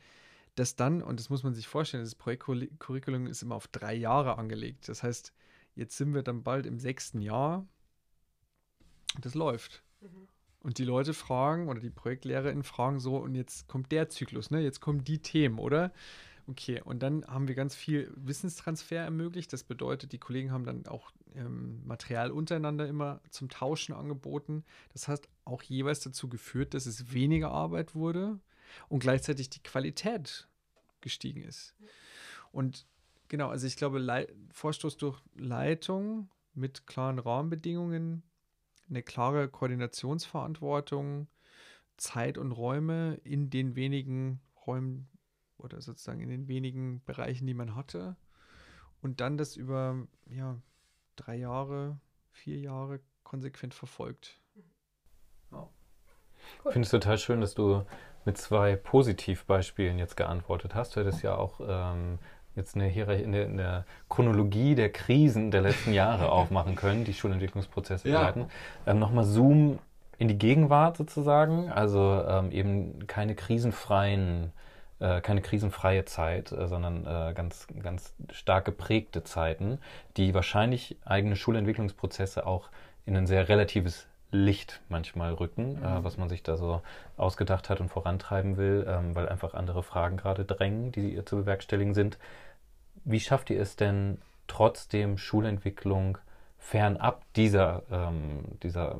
[0.55, 4.37] dass dann, und das muss man sich vorstellen, das Projektcurriculum ist immer auf drei Jahre
[4.37, 4.87] angelegt.
[4.87, 5.33] Das heißt,
[5.81, 7.67] Jetzt sind wir dann bald im sechsten Jahr.
[9.19, 9.81] Das läuft.
[9.99, 10.27] Mhm.
[10.59, 14.59] Und die Leute fragen oder die ProjektlehrerInnen fragen so, und jetzt kommt der Zyklus, ne?
[14.59, 15.91] Jetzt kommen die Themen, oder?
[16.45, 19.51] Okay, und dann haben wir ganz viel Wissenstransfer ermöglicht.
[19.53, 24.63] Das bedeutet, die Kollegen haben dann auch ähm, Material untereinander immer zum Tauschen angeboten.
[24.93, 28.39] Das hat auch jeweils dazu geführt, dass es weniger Arbeit wurde
[28.87, 30.47] und gleichzeitig die Qualität
[31.01, 31.73] gestiegen ist.
[32.51, 32.85] Und
[33.31, 38.23] Genau, also ich glaube, Le Vorstoß durch Leitung mit klaren Rahmenbedingungen,
[38.89, 41.29] eine klare Koordinationsverantwortung,
[41.95, 45.07] Zeit und Räume in den wenigen Räumen
[45.57, 48.17] oder sozusagen in den wenigen Bereichen, die man hatte.
[49.01, 50.61] Und dann das über ja,
[51.15, 52.01] drei Jahre,
[52.31, 54.41] vier Jahre konsequent verfolgt.
[55.53, 55.69] Ja.
[56.65, 57.85] Ich finde es total schön, dass du
[58.25, 60.97] mit zwei Positivbeispielen jetzt geantwortet hast.
[60.97, 62.19] Du hättest ja auch ähm,
[62.55, 68.09] jetzt eine, Hierarchie, eine, eine, Chronologie der Krisen der letzten Jahre aufmachen können, die Schulentwicklungsprozesse
[68.09, 68.17] ja.
[68.17, 68.51] begleiten.
[68.85, 69.79] Ähm, Nochmal Zoom
[70.17, 74.51] in die Gegenwart sozusagen, also ähm, eben keine krisenfreien,
[74.99, 79.79] äh, keine krisenfreie Zeit, äh, sondern äh, ganz, ganz stark geprägte Zeiten,
[80.17, 82.69] die wahrscheinlich eigene Schulentwicklungsprozesse auch
[83.05, 85.97] in ein sehr relatives Licht manchmal rücken, äh, mhm.
[85.97, 86.81] äh, was man sich da so
[87.17, 91.93] ausgedacht hat und vorantreiben will, ähm, weil einfach andere Fragen gerade drängen, die zu bewerkstelligen
[91.93, 92.17] sind.
[93.03, 96.17] Wie schafft ihr es denn trotzdem Schulentwicklung
[96.57, 98.97] fernab dieser, ähm, dieser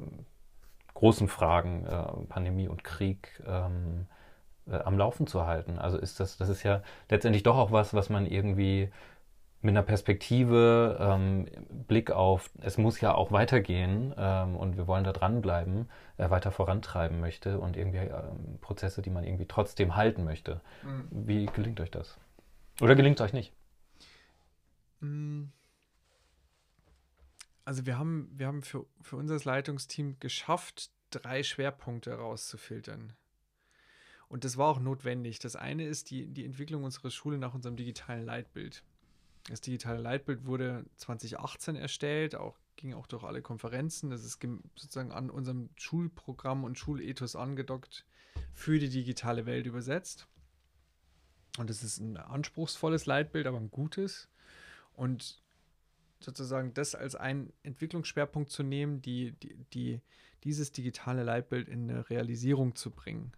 [0.94, 4.08] großen Fragen, äh, Pandemie und Krieg, ähm,
[4.68, 5.78] äh, am Laufen zu halten?
[5.78, 8.92] Also ist das, das ist ja letztendlich doch auch was, was man irgendwie
[9.62, 11.48] mit einer Perspektive, ähm,
[11.88, 16.52] Blick auf, es muss ja auch weitergehen ähm, und wir wollen da dranbleiben, äh, weiter
[16.52, 20.62] vorantreiben möchte und irgendwie ähm, Prozesse, die man irgendwie trotzdem halten möchte.
[20.84, 21.08] Mhm.
[21.12, 22.18] Wie gelingt euch das?
[22.82, 23.54] Oder gelingt es euch nicht?
[25.02, 25.46] Mm.
[27.64, 33.14] Also wir haben, wir haben für, für unser Leitungsteam geschafft, drei Schwerpunkte herauszufiltern.
[34.28, 35.40] Und das war auch notwendig.
[35.40, 38.84] Das eine ist die, die Entwicklung unserer Schule nach unserem digitalen Leitbild.
[39.48, 44.10] Das digitale Leitbild wurde 2018 erstellt, auch ging auch durch alle Konferenzen.
[44.10, 44.42] Das ist
[44.76, 48.06] sozusagen an unserem Schulprogramm und Schulethos angedockt,
[48.54, 50.28] für die digitale Welt übersetzt.
[51.58, 54.30] Und es ist ein anspruchsvolles Leitbild, aber ein gutes.
[54.94, 55.42] Und
[56.20, 60.02] sozusagen das als einen Entwicklungsschwerpunkt zu nehmen, die, die, die,
[60.44, 63.32] dieses digitale Leitbild in eine Realisierung zu bringen.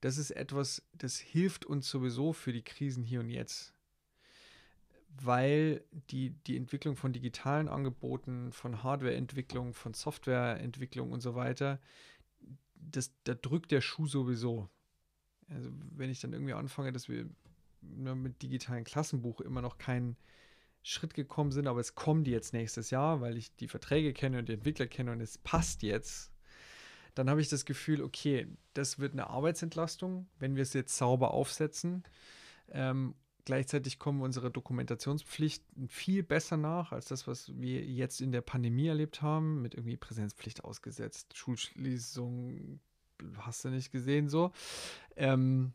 [0.00, 3.74] Das ist etwas, das hilft uns sowieso für die Krisen hier und jetzt.
[5.12, 11.80] Weil die, die Entwicklung von digitalen Angeboten, von Hardwareentwicklung, von Softwareentwicklung und so weiter,
[12.74, 14.68] das, da drückt der Schuh sowieso.
[15.48, 17.28] Also wenn ich dann irgendwie anfange, dass wir
[17.82, 20.16] mit digitalen Klassenbuch immer noch keinen
[20.82, 24.38] Schritt gekommen sind, aber es kommen die jetzt nächstes Jahr, weil ich die Verträge kenne
[24.38, 26.32] und die Entwickler kenne und es passt jetzt,
[27.14, 31.32] dann habe ich das Gefühl, okay, das wird eine Arbeitsentlastung, wenn wir es jetzt sauber
[31.32, 32.04] aufsetzen.
[32.70, 33.14] Ähm,
[33.44, 38.88] gleichzeitig kommen unsere Dokumentationspflichten viel besser nach als das, was wir jetzt in der Pandemie
[38.88, 42.80] erlebt haben, mit irgendwie Präsenzpflicht ausgesetzt, Schulschließung,
[43.38, 44.52] hast du nicht gesehen so.
[45.16, 45.72] Ähm,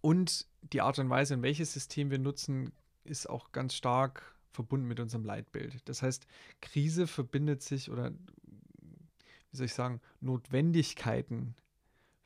[0.00, 2.72] und die Art und Weise, in welches System wir nutzen,
[3.04, 5.88] ist auch ganz stark verbunden mit unserem Leitbild.
[5.88, 6.26] Das heißt,
[6.60, 8.10] Krise verbindet sich oder
[9.50, 11.54] wie soll ich sagen, Notwendigkeiten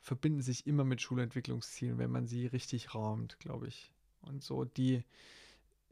[0.01, 3.93] verbinden sich immer mit Schulentwicklungszielen, wenn man sie richtig rahmt, glaube ich.
[4.21, 5.03] Und so die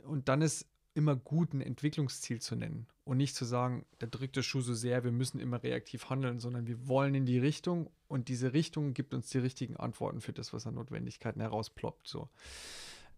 [0.03, 4.35] und dann ist immer gut, ein Entwicklungsziel zu nennen und nicht zu sagen, da drückt
[4.35, 7.89] der Schuh so sehr, wir müssen immer reaktiv handeln, sondern wir wollen in die Richtung
[8.07, 12.07] und diese Richtung gibt uns die richtigen Antworten für das, was an Notwendigkeiten herausploppt.
[12.07, 12.29] So.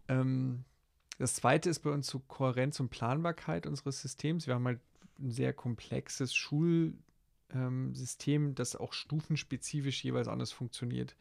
[0.07, 0.65] Ähm,
[1.17, 4.47] das zweite ist bei uns so Kohärenz und Planbarkeit unseres Systems.
[4.47, 4.81] Wir haben halt
[5.19, 6.99] ein sehr komplexes Schulsystem,
[7.53, 7.93] ähm,
[8.55, 11.15] das auch stufenspezifisch jeweils anders funktioniert.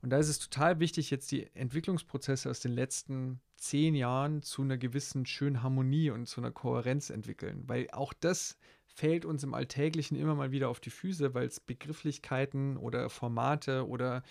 [0.00, 4.62] Und da ist es total wichtig, jetzt die Entwicklungsprozesse aus den letzten zehn Jahren zu
[4.62, 8.58] einer gewissen schönen Harmonie und zu einer Kohärenz entwickeln, weil auch das
[8.94, 13.88] fällt uns im Alltäglichen immer mal wieder auf die Füße, weil es Begrifflichkeiten oder Formate
[13.88, 14.22] oder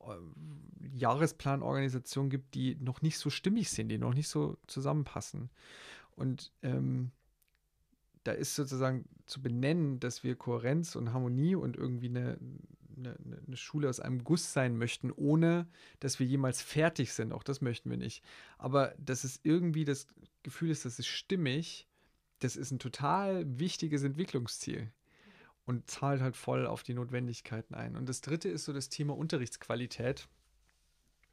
[0.00, 5.50] äh, Jahresplanorganisationen gibt, die noch nicht so stimmig sind, die noch nicht so zusammenpassen.
[6.16, 7.12] Und ähm,
[8.28, 12.38] da ist sozusagen zu benennen, dass wir Kohärenz und Harmonie und irgendwie eine,
[12.96, 15.66] eine, eine, Schule aus einem Guss sein möchten, ohne
[16.00, 17.32] dass wir jemals fertig sind.
[17.32, 18.24] Auch das möchten wir nicht.
[18.58, 20.06] Aber dass es irgendwie das
[20.42, 21.88] Gefühl ist, dass es stimmig
[22.40, 24.92] das ist ein total wichtiges Entwicklungsziel
[25.66, 27.96] und zahlt halt voll auf die Notwendigkeiten ein.
[27.96, 30.28] Und das dritte ist so das Thema Unterrichtsqualität,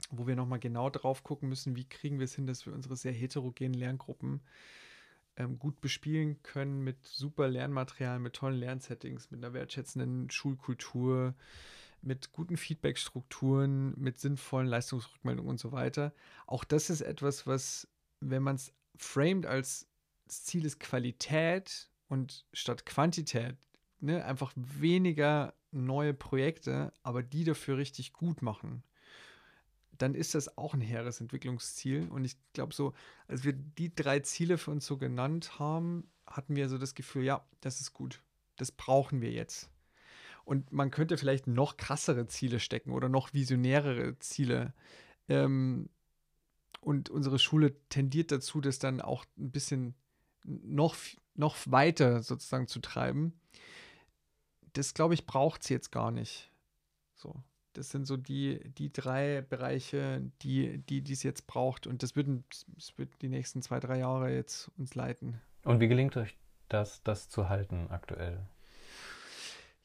[0.09, 2.95] wo wir nochmal genau drauf gucken müssen, wie kriegen wir es hin, dass wir unsere
[2.95, 4.41] sehr heterogenen Lerngruppen
[5.37, 11.35] ähm, gut bespielen können mit super Lernmaterial, mit tollen Lernsettings, mit einer wertschätzenden Schulkultur,
[12.01, 16.13] mit guten Feedbackstrukturen, mit sinnvollen Leistungsrückmeldungen und so weiter.
[16.45, 17.87] Auch das ist etwas, was,
[18.19, 19.87] wenn man es framed als
[20.25, 23.57] das Ziel ist Qualität und statt Quantität
[23.99, 28.83] ne, einfach weniger neue Projekte, aber die dafür richtig gut machen,
[29.97, 32.09] dann ist das auch ein hehres Entwicklungsziel.
[32.09, 32.93] Und ich glaube, so,
[33.27, 37.23] als wir die drei Ziele für uns so genannt haben, hatten wir so das Gefühl,
[37.23, 38.21] ja, das ist gut.
[38.57, 39.69] Das brauchen wir jetzt.
[40.43, 44.73] Und man könnte vielleicht noch krassere Ziele stecken oder noch visionärere Ziele.
[45.27, 45.89] Ähm,
[46.81, 49.95] und unsere Schule tendiert dazu, das dann auch ein bisschen
[50.43, 50.95] noch,
[51.33, 53.33] noch weiter sozusagen zu treiben,
[54.73, 56.51] das glaube ich, braucht es jetzt gar nicht.
[57.15, 57.41] So.
[57.77, 61.87] Das sind so die, die drei Bereiche, die, die es jetzt braucht.
[61.87, 62.27] Und das wird,
[62.75, 65.41] das wird die nächsten zwei, drei Jahre jetzt uns leiten.
[65.63, 66.35] Und wie gelingt euch
[66.69, 68.39] das, das zu halten aktuell?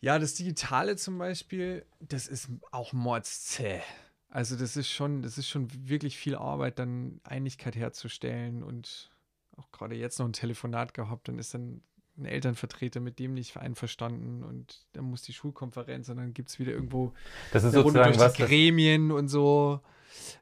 [0.01, 3.83] Ja, das Digitale zum Beispiel, das ist auch mordszäh.
[4.31, 9.11] Also das ist schon, das ist schon wirklich viel Arbeit, dann Einigkeit herzustellen und
[9.57, 11.83] auch gerade jetzt noch ein Telefonat gehabt, dann ist dann
[12.21, 16.59] ein Elternvertreter mit dem nicht einverstanden und dann muss die Schulkonferenz und dann gibt es
[16.59, 17.15] wieder irgendwo
[17.53, 19.81] das ist sozusagen was, Gremien und so.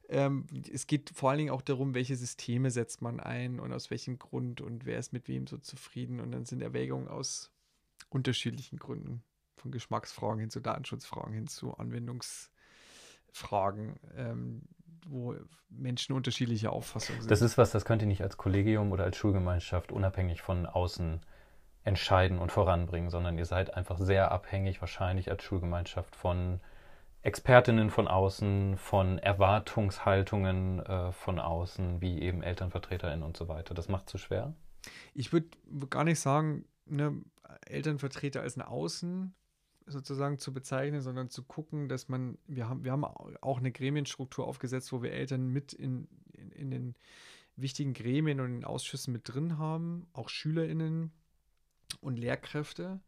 [0.09, 3.91] Ähm, es geht vor allen Dingen auch darum, welche Systeme setzt man ein und aus
[3.91, 6.19] welchem Grund und wer ist mit wem so zufrieden.
[6.21, 7.53] Und dann sind Erwägungen aus
[8.09, 9.23] unterschiedlichen Gründen,
[9.57, 14.63] von Geschmacksfragen hin zu Datenschutzfragen hin zu Anwendungsfragen, ähm,
[15.07, 15.37] wo
[15.69, 17.31] Menschen unterschiedliche Auffassungen sind.
[17.31, 21.21] Das ist was, das könnt ihr nicht als Kollegium oder als Schulgemeinschaft unabhängig von außen
[21.89, 26.61] entscheiden und voranbringen, sondern ihr seid einfach sehr abhängig wahrscheinlich als Schulgemeinschaft von
[27.23, 33.75] Expertinnen von außen, von Erwartungshaltungen äh, von außen, wie eben ElternvertreterInnen und so weiter.
[33.75, 34.55] Das macht so schwer?
[35.15, 35.49] Ich würde
[35.91, 37.21] gar nicht sagen, ne,
[37.67, 39.35] Elternvertreter als ein Außen
[39.87, 44.47] sozusagen zu bezeichnen, sondern zu gucken, dass man, wir haben, wir haben auch eine Gremienstruktur
[44.47, 46.95] aufgesetzt, wo wir Eltern mit in, in, in den
[47.57, 51.13] wichtigen Gremien und in den Ausschüssen mit drin haben, auch SchülerInnen.
[52.01, 53.01] Und Lehrkräfte.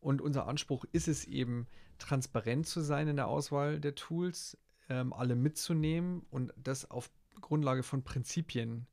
[0.00, 1.66] Und unser Anspruch ist es eben,
[1.98, 7.10] transparent zu sein in der Auswahl der Tools, ähm, alle mitzunehmen und das auf
[7.40, 8.86] Grundlage von Prinzipien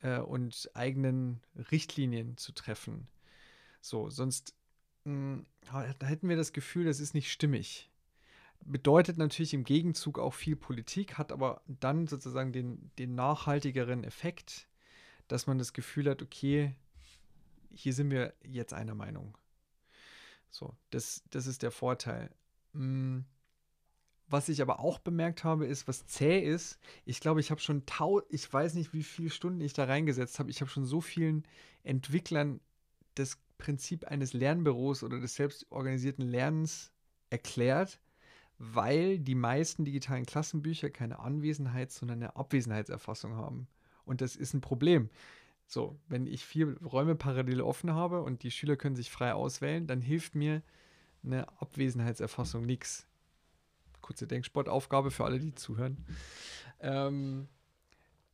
[0.00, 3.08] äh, und eigenen Richtlinien zu treffen.
[3.80, 4.54] So, sonst
[5.04, 5.46] mh, hm,
[5.98, 7.90] da hätten wir das Gefühl, das ist nicht stimmig.
[8.66, 14.68] Bedeutet natürlich im Gegenzug auch viel Politik, hat aber dann sozusagen den, den nachhaltigeren Effekt,
[15.28, 16.74] dass man das Gefühl hat, okay,
[17.74, 19.36] hier sind wir jetzt einer Meinung.
[20.50, 22.30] So, das, das ist der Vorteil.
[22.72, 23.24] Hm,
[24.28, 26.78] was ich aber auch bemerkt habe, ist, was zäh ist.
[27.04, 30.38] Ich glaube, ich habe schon tau, ich weiß nicht, wie viele Stunden ich da reingesetzt
[30.38, 30.50] habe.
[30.50, 31.44] Ich habe schon so vielen
[31.82, 32.60] Entwicklern
[33.14, 36.92] das Prinzip eines Lernbüros oder des selbstorganisierten Lernens
[37.30, 38.00] erklärt,
[38.58, 43.68] weil die meisten digitalen Klassenbücher keine Anwesenheits-, sondern eine Abwesenheitserfassung haben.
[44.04, 45.10] Und das ist ein Problem.
[45.66, 49.86] So, wenn ich vier Räume parallel offen habe und die Schüler können sich frei auswählen,
[49.86, 50.62] dann hilft mir
[51.24, 53.06] eine Abwesenheitserfassung nichts
[54.04, 56.04] kurze Denksportaufgabe für alle, die zuhören.
[56.80, 57.48] Ähm,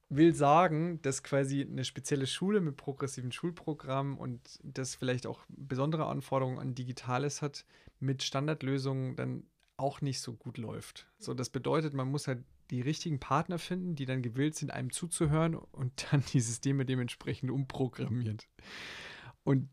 [0.09, 6.07] will sagen, dass quasi eine spezielle Schule mit progressiven Schulprogrammen und das vielleicht auch besondere
[6.07, 7.65] Anforderungen an Digitales hat,
[8.01, 9.45] mit Standardlösungen dann
[9.77, 11.07] auch nicht so gut läuft.
[11.19, 14.91] So, das bedeutet, man muss halt die richtigen Partner finden, die dann gewillt sind, einem
[14.91, 18.49] zuzuhören und dann die Systeme dementsprechend umprogrammiert.
[19.45, 19.69] Und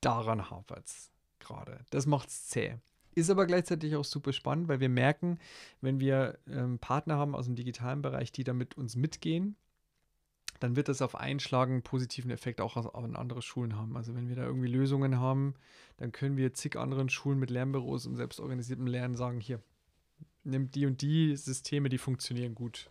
[0.00, 1.84] daran hapert es gerade.
[1.90, 2.76] Das macht es zäh.
[3.14, 5.38] Ist aber gleichzeitig auch super spannend, weil wir merken,
[5.80, 9.56] wenn wir ähm, Partner haben aus dem digitalen Bereich, die da mit uns mitgehen,
[10.60, 13.96] dann wird das auf einen Schlag einen positiven Effekt auch an andere Schulen haben.
[13.96, 15.54] Also wenn wir da irgendwie Lösungen haben,
[15.96, 19.60] dann können wir zig anderen Schulen mit Lernbüros und selbstorganisiertem Lernen sagen, hier,
[20.48, 22.90] nimmt die und die Systeme, die funktionieren gut.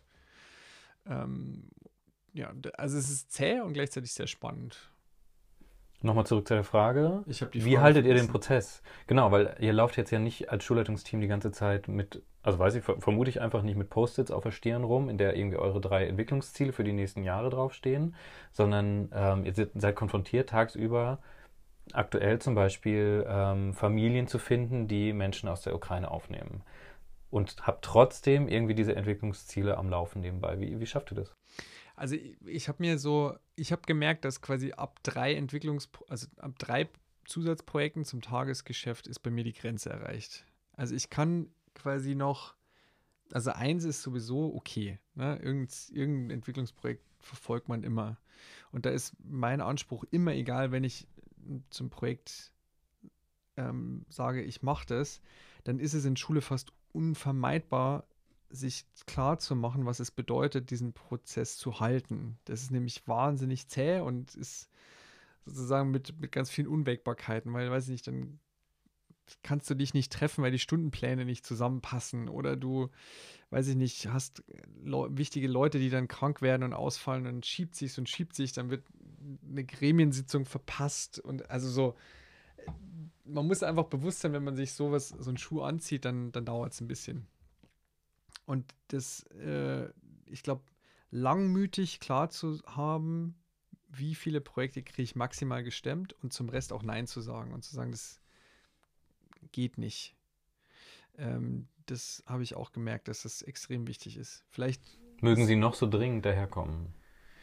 [1.05, 1.69] Ähm,
[2.33, 4.91] ja, also es ist zäh und gleichzeitig sehr spannend.
[6.01, 7.23] Nochmal zurück zu der Frage.
[7.25, 8.83] Wie Frage haltet ihr den Prozess?
[9.07, 12.75] Genau, weil ihr lauft jetzt ja nicht als Schulleitungsteam die ganze Zeit mit, also weiß
[12.75, 15.81] ich, vermute ich einfach nicht mit Post-its auf der Stirn rum, in der irgendwie eure
[15.81, 18.15] drei Entwicklungsziele für die nächsten Jahre draufstehen,
[18.51, 21.17] sondern ähm, ihr seid konfrontiert tagsüber
[21.93, 26.61] aktuell zum Beispiel ähm, Familien zu finden, die Menschen aus der Ukraine aufnehmen.
[27.29, 30.59] Und habt trotzdem irgendwie diese Entwicklungsziele am Laufen nebenbei.
[30.59, 31.35] Wie, wie schafft ihr das?
[31.95, 36.27] Also ich, ich habe mir so, ich habe gemerkt, dass quasi ab drei Entwicklungs, also
[36.37, 36.87] ab drei
[37.25, 40.45] Zusatzprojekten zum Tagesgeschäft ist bei mir die Grenze erreicht.
[40.73, 42.55] Also ich kann quasi noch,
[43.33, 44.99] also eins ist sowieso okay.
[45.15, 45.37] Ne?
[45.41, 48.17] Irgend, irgendein Entwicklungsprojekt verfolgt man immer.
[48.71, 51.07] Und da ist mein Anspruch immer egal, wenn ich
[51.69, 52.51] zum Projekt
[53.57, 55.21] ähm, sage, ich mache das,
[55.63, 58.07] dann ist es in Schule fast unvermeidbar,
[58.49, 62.37] sich klar zu machen, was es bedeutet, diesen Prozess zu halten.
[62.45, 64.69] Das ist nämlich wahnsinnig zäh und ist
[65.45, 68.39] sozusagen mit, mit ganz vielen Unwägbarkeiten, weil, weiß ich nicht, dann
[69.43, 72.89] kannst du dich nicht treffen, weil die Stundenpläne nicht zusammenpassen oder du,
[73.49, 74.43] weiß ich nicht, hast
[74.83, 78.53] le wichtige Leute, die dann krank werden und ausfallen, dann schiebt sich und schiebt sich,
[78.53, 78.85] dann wird
[79.49, 81.95] eine Gremiensitzung verpasst und also so,
[83.27, 86.45] man muss einfach bewusst sein, wenn man sich sowas, so einen Schuh anzieht, dann, dann
[86.45, 87.27] dauert es ein bisschen.
[88.45, 89.89] Und das, äh,
[90.25, 90.63] ich glaube,
[91.11, 93.35] langmütig klar zu haben,
[93.89, 97.63] wie viele Projekte kriege ich maximal gestemmt und zum Rest auch Nein zu sagen und
[97.63, 98.21] zu sagen, das
[99.51, 100.15] geht nicht.
[101.17, 104.43] Ähm, das habe ich auch gemerkt, dass das extrem wichtig ist.
[104.49, 104.81] Vielleicht.
[105.21, 106.93] Mögen Sie noch so dringend daherkommen,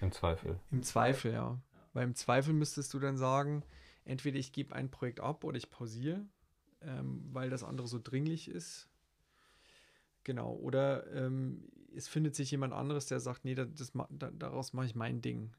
[0.01, 0.61] im Zweifel.
[0.71, 1.59] Im Zweifel, ja.
[1.93, 3.65] Weil im Zweifel müsstest du dann sagen,
[4.05, 6.27] entweder ich gebe ein Projekt ab oder ich pausiere,
[6.83, 8.89] ähm, weil das andere so dringlich ist
[10.25, 11.63] Genau, oder ähm,
[11.95, 15.21] es findet sich jemand anderes, der sagt, nee, das, das da, daraus mache ich mein
[15.21, 15.53] Ding.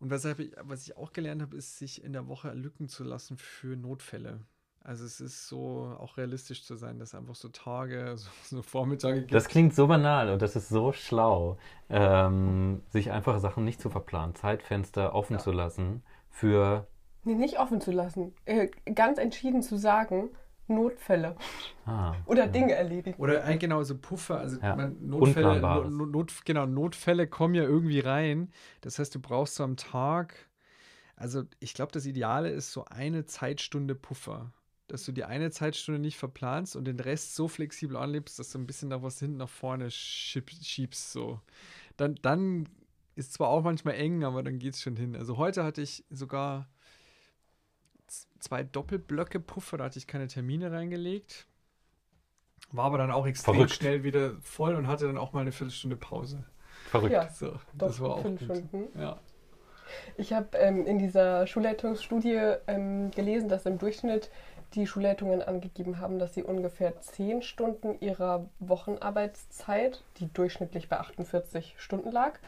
[0.00, 3.04] Und was, ich, was ich auch gelernt habe, ist, sich in der Woche lücken zu
[3.04, 4.40] lassen für Notfälle.
[4.80, 9.20] Also es ist so auch realistisch zu sein, dass einfach so Tage, so, so Vormittage
[9.20, 9.32] gibt.
[9.32, 11.56] Das klingt so banal und das ist so schlau,
[11.88, 15.38] ähm, sich einfach Sachen nicht zu verplanen, Zeitfenster offen ja.
[15.38, 16.88] zu lassen für...
[17.26, 18.32] Nee, nicht offen zu lassen.
[18.44, 20.30] Äh, ganz entschieden zu sagen,
[20.68, 21.34] Notfälle.
[21.84, 22.50] Ah, Oder ja.
[22.50, 23.20] Dinge erledigen.
[23.20, 24.38] Oder eigentlich genau so Puffer.
[24.38, 24.76] Also ja.
[24.76, 28.52] Notfälle, Not, Not, genau, Notfälle kommen ja irgendwie rein.
[28.80, 30.36] Das heißt, du brauchst so am Tag,
[31.16, 34.52] also ich glaube, das Ideale ist so eine Zeitstunde Puffer.
[34.86, 38.58] Dass du die eine Zeitstunde nicht verplanst und den Rest so flexibel anlebst, dass du
[38.60, 41.10] ein bisschen nach was hinten nach vorne schiebst.
[41.10, 41.40] So.
[41.96, 42.68] Dann, dann
[43.16, 45.16] ist zwar auch manchmal eng, aber dann geht es schon hin.
[45.16, 46.68] Also heute hatte ich sogar
[48.38, 51.46] zwei Doppelblöcke Puffer, da hatte ich keine Termine reingelegt.
[52.72, 53.72] War aber dann auch extrem Verrückt.
[53.74, 56.44] schnell wieder voll und hatte dann auch mal eine Viertelstunde Pause.
[56.90, 57.12] Verrückt.
[57.12, 58.40] Ja, so, das war auch gut.
[58.40, 58.88] Stunden.
[58.98, 59.18] Ja.
[60.16, 64.30] Ich habe ähm, in dieser Schulleitungsstudie ähm, gelesen, dass im Durchschnitt
[64.74, 71.76] die Schulleitungen angegeben haben, dass sie ungefähr 10 Stunden ihrer Wochenarbeitszeit, die durchschnittlich bei 48
[71.78, 72.38] Stunden lag,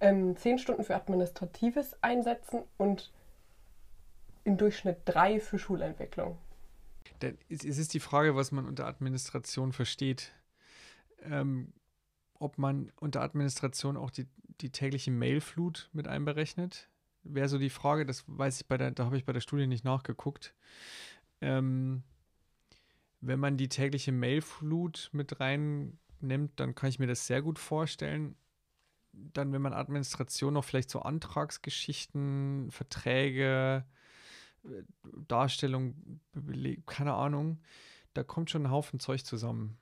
[0.00, 3.12] ähm, 10 Stunden für Administratives einsetzen und
[4.46, 6.38] im Durchschnitt drei für Schulentwicklung.
[7.48, 10.32] Es ist die Frage, was man unter Administration versteht.
[11.22, 11.72] Ähm,
[12.38, 14.26] ob man unter Administration auch die,
[14.60, 16.88] die tägliche Mailflut mit einberechnet.
[17.22, 19.66] Wäre so die Frage, das weiß ich bei der, da habe ich bei der Studie
[19.66, 20.54] nicht nachgeguckt.
[21.40, 22.02] Ähm,
[23.20, 28.36] wenn man die tägliche Mailflut mit reinnimmt, dann kann ich mir das sehr gut vorstellen.
[29.12, 33.84] Dann, wenn man Administration noch vielleicht so Antragsgeschichten, Verträge,
[35.28, 36.20] Darstellung,
[36.86, 37.60] keine Ahnung,
[38.14, 39.78] da kommt schon ein Haufen Zeug zusammen.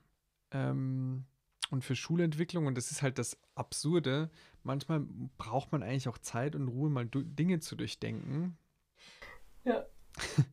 [0.51, 1.25] Ähm,
[1.71, 4.29] und für Schulentwicklung, und das ist halt das Absurde,
[4.63, 5.01] manchmal
[5.37, 8.57] braucht man eigentlich auch Zeit und Ruhe, mal Dinge zu durchdenken.
[9.63, 9.85] Ja.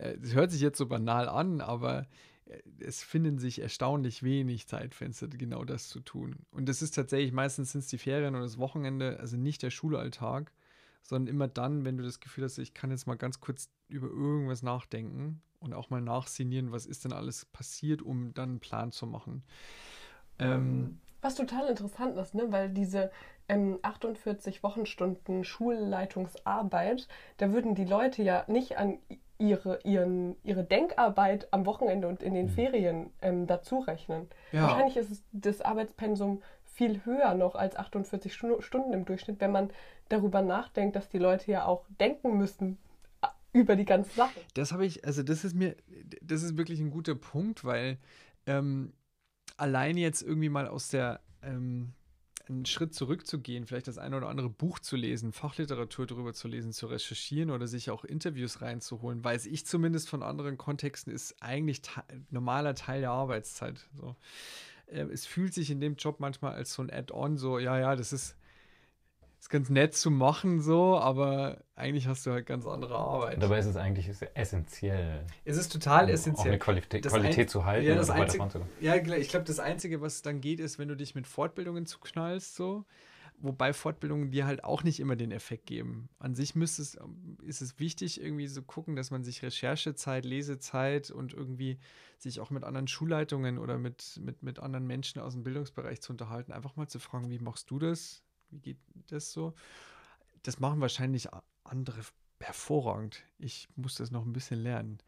[0.00, 2.06] Es hört sich jetzt so banal an, aber
[2.44, 6.36] äh, es finden sich erstaunlich wenig Zeitfenster, genau das zu tun.
[6.52, 9.70] Und das ist tatsächlich, meistens sind es die Ferien und das Wochenende, also nicht der
[9.70, 10.52] Schulalltag,
[11.02, 14.08] sondern immer dann, wenn du das Gefühl hast, ich kann jetzt mal ganz kurz über
[14.08, 18.92] irgendwas nachdenken und auch mal nachsinieren, was ist denn alles passiert, um dann einen Plan
[18.92, 19.42] zu machen.
[20.38, 22.46] Ähm, Was total interessant ist, ne?
[22.50, 23.10] weil diese
[23.48, 27.08] ähm, 48 Wochenstunden Schulleitungsarbeit,
[27.38, 28.98] da würden die Leute ja nicht an
[29.38, 32.50] ihre, ihren, ihre Denkarbeit am Wochenende und in den mhm.
[32.50, 34.28] Ferien ähm, dazu rechnen.
[34.52, 34.62] Ja.
[34.62, 36.42] Wahrscheinlich ist es das Arbeitspensum
[36.78, 39.70] viel höher noch als 48 Stunden im Durchschnitt, wenn man
[40.08, 42.78] darüber nachdenkt, dass die Leute ja auch denken müssen
[43.52, 44.40] über die ganze Sache.
[44.54, 45.76] Das habe ich, also das ist mir,
[46.22, 47.98] das ist wirklich ein guter Punkt, weil
[48.46, 48.92] ähm,
[49.56, 51.94] allein jetzt irgendwie mal aus der ähm,
[52.48, 56.72] einen Schritt zurückzugehen, vielleicht das eine oder andere Buch zu lesen, Fachliteratur darüber zu lesen,
[56.72, 61.82] zu recherchieren oder sich auch Interviews reinzuholen, weiß ich zumindest von anderen Kontexten, ist eigentlich
[61.82, 63.84] te normaler Teil der Arbeitszeit.
[63.94, 64.14] So.
[64.90, 67.96] Äh, es fühlt sich in dem Job manchmal als so ein Add-on, so, ja, ja,
[67.96, 68.36] das ist
[69.40, 73.34] ist ganz nett zu machen so, aber eigentlich hast du halt ganz andere Arbeit.
[73.34, 75.24] Und dabei ist es eigentlich essentiell.
[75.44, 76.42] Es ist total um essentiell.
[76.42, 77.86] Auch eine Qualität, Qualität zu halten.
[77.86, 78.48] Ja, das einzige,
[78.80, 82.56] ja ich glaube, das Einzige, was dann geht, ist, wenn du dich mit Fortbildungen zuknallst,
[82.56, 82.84] so.
[83.40, 86.08] Wobei Fortbildungen dir halt auch nicht immer den Effekt geben.
[86.18, 86.98] An sich müsste es,
[87.42, 91.78] ist es wichtig, irgendwie so gucken, dass man sich Recherchezeit, Lesezeit und irgendwie
[92.18, 96.12] sich auch mit anderen Schulleitungen oder mit, mit, mit anderen Menschen aus dem Bildungsbereich zu
[96.12, 96.52] unterhalten.
[96.52, 98.24] Einfach mal zu fragen, wie machst du das?
[98.50, 98.78] Wie geht
[99.08, 99.54] das so?
[100.42, 101.28] Das machen wahrscheinlich
[101.62, 102.00] andere
[102.40, 103.24] hervorragend.
[103.38, 104.98] Ich muss das noch ein bisschen lernen.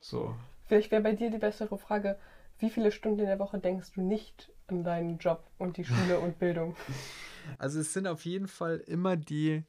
[0.00, 0.36] So.
[0.66, 2.18] Vielleicht wäre bei dir die bessere Frage,
[2.62, 6.18] wie viele Stunden in der Woche denkst du nicht an deinen Job und die Schule
[6.18, 6.76] und Bildung?
[7.58, 9.64] Also es sind auf jeden Fall immer die,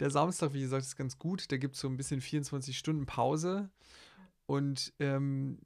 [0.00, 1.50] der Samstag, wie gesagt, ist ganz gut.
[1.50, 3.70] Da gibt es so ein bisschen 24 Stunden Pause
[4.44, 5.58] und ähm,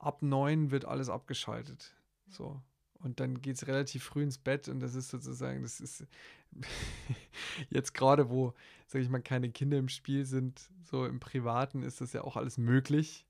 [0.00, 1.94] ab neun wird alles abgeschaltet.
[2.26, 2.60] So.
[2.98, 6.04] Und dann geht es relativ früh ins Bett und das ist sozusagen, das ist
[7.70, 8.52] jetzt gerade, wo,
[8.88, 12.36] sage ich mal, keine Kinder im Spiel sind, so im Privaten ist das ja auch
[12.36, 13.24] alles möglich,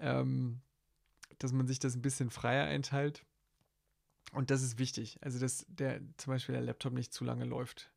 [0.00, 0.60] ähm,
[1.40, 3.24] dass man sich das ein bisschen freier einteilt.
[4.32, 5.18] Und das ist wichtig.
[5.22, 7.90] Also, dass der zum Beispiel der Laptop nicht zu lange läuft.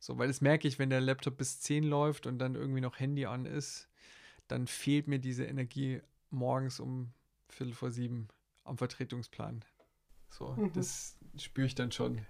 [0.00, 2.98] So, weil das merke ich, wenn der Laptop bis 10 läuft und dann irgendwie noch
[2.98, 3.88] Handy an ist,
[4.48, 6.00] dann fehlt mir diese Energie
[6.30, 7.12] morgens um
[7.48, 8.28] Viertel vor sieben
[8.64, 9.64] am Vertretungsplan.
[10.30, 10.72] So, mhm.
[10.72, 12.26] das spüre ich dann schon.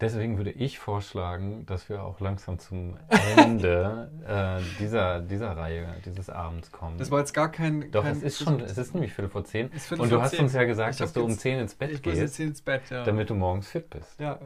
[0.00, 2.98] Deswegen würde ich vorschlagen, dass wir auch langsam zum
[3.36, 6.98] Ende äh, dieser, dieser Reihe, dieses Abends kommen.
[6.98, 7.92] Das war jetzt gar kein.
[7.92, 9.70] Doch, kein es ist schon, es ist nämlich Viertel vor zehn.
[9.70, 10.40] Viertel und du hast 10.
[10.40, 12.18] uns ja gesagt, dass du um zehn ins Bett ich gehst.
[12.20, 13.04] Jetzt ins Bett, ja.
[13.04, 14.18] Damit du morgens fit bist.
[14.18, 14.40] Ja,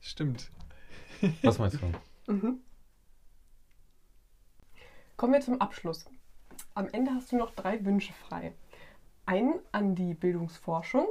[0.00, 0.50] stimmt.
[1.42, 1.86] Was meinst du?
[2.26, 2.60] Mhm.
[5.18, 6.06] Kommen wir zum Abschluss.
[6.72, 8.54] Am Ende hast du noch drei Wünsche frei.
[9.26, 11.06] Einen an die Bildungsforschung,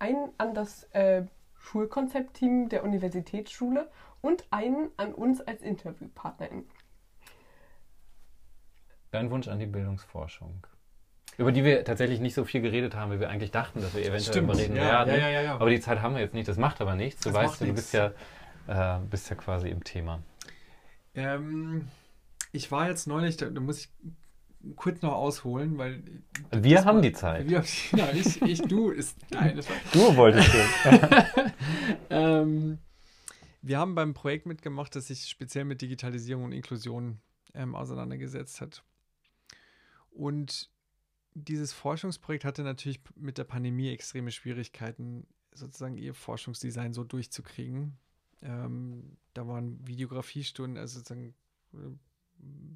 [0.00, 1.22] einen an das äh,
[1.66, 3.90] Schulkonzeptteam der Universitätsschule
[4.20, 6.64] und einen an uns als Interviewpartnerin.
[9.10, 10.66] Dein Wunsch an die Bildungsforschung.
[11.38, 14.00] Über die wir tatsächlich nicht so viel geredet haben, wie wir eigentlich dachten, dass wir
[14.00, 14.56] eventuell Stimmt.
[14.56, 15.20] reden ja, werden.
[15.20, 16.48] Ja, ja, aber die Zeit haben wir jetzt nicht.
[16.48, 17.20] Das macht aber nichts.
[17.20, 18.12] Du das weißt, du bist ja,
[18.68, 20.22] äh, bist ja quasi im Thema.
[21.14, 21.88] Ähm,
[22.52, 23.88] ich war jetzt neulich, da, da muss ich
[24.74, 26.02] kurz noch ausholen, weil.
[26.52, 27.48] Wir haben war, die Zeit.
[27.48, 29.16] Wir, ja, ich, ich, du ist.
[29.30, 31.52] Nein, das war, du wolltest du.
[32.10, 32.78] ähm,
[33.62, 37.20] wir haben beim Projekt mitgemacht, das sich speziell mit Digitalisierung und Inklusion
[37.54, 38.84] ähm, auseinandergesetzt hat.
[40.10, 40.70] Und
[41.34, 47.98] dieses Forschungsprojekt hatte natürlich mit der Pandemie extreme Schwierigkeiten, sozusagen ihr Forschungsdesign so durchzukriegen.
[48.42, 51.34] Ähm, da waren Videografiestunden, also sozusagen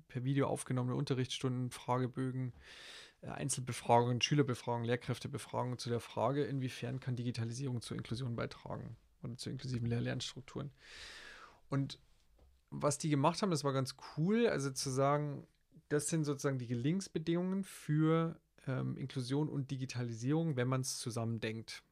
[0.09, 2.53] per Video aufgenommene Unterrichtsstunden, Fragebögen,
[3.23, 9.51] äh, Einzelbefragungen, Schülerbefragungen, Lehrkräftebefragungen zu der Frage, inwiefern kann Digitalisierung zur Inklusion beitragen oder zu
[9.51, 10.71] inklusiven Lehr-Lernstrukturen.
[11.69, 11.99] Und
[12.71, 15.47] was die gemacht haben, das war ganz cool, also zu sagen,
[15.89, 21.83] das sind sozusagen die Gelingensbedingungen für ähm, Inklusion und Digitalisierung, wenn man es zusammen denkt.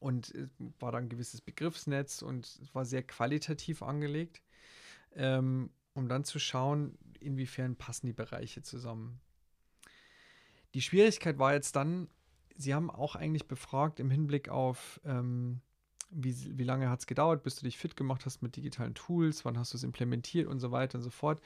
[0.00, 0.48] Und es
[0.78, 4.42] war dann ein gewisses Begriffsnetz und es war sehr qualitativ angelegt,
[5.14, 9.20] ähm, um dann zu schauen, inwiefern passen die Bereiche zusammen.
[10.74, 12.08] Die Schwierigkeit war jetzt dann,
[12.56, 15.60] sie haben auch eigentlich befragt im Hinblick auf, ähm,
[16.10, 19.44] wie, wie lange hat es gedauert, bis du dich fit gemacht hast mit digitalen Tools,
[19.44, 21.40] wann hast du es implementiert und so weiter und so fort.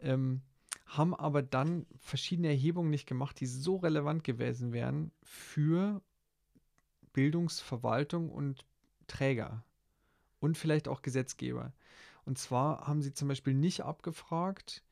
[0.00, 0.42] Ähm,
[0.86, 6.02] haben aber dann verschiedene Erhebungen nicht gemacht, die so relevant gewesen wären für
[7.12, 8.64] Bildungsverwaltung und
[9.06, 9.64] Träger
[10.40, 11.72] und vielleicht auch Gesetzgeber.
[12.24, 14.82] Und zwar haben sie zum Beispiel nicht abgefragt,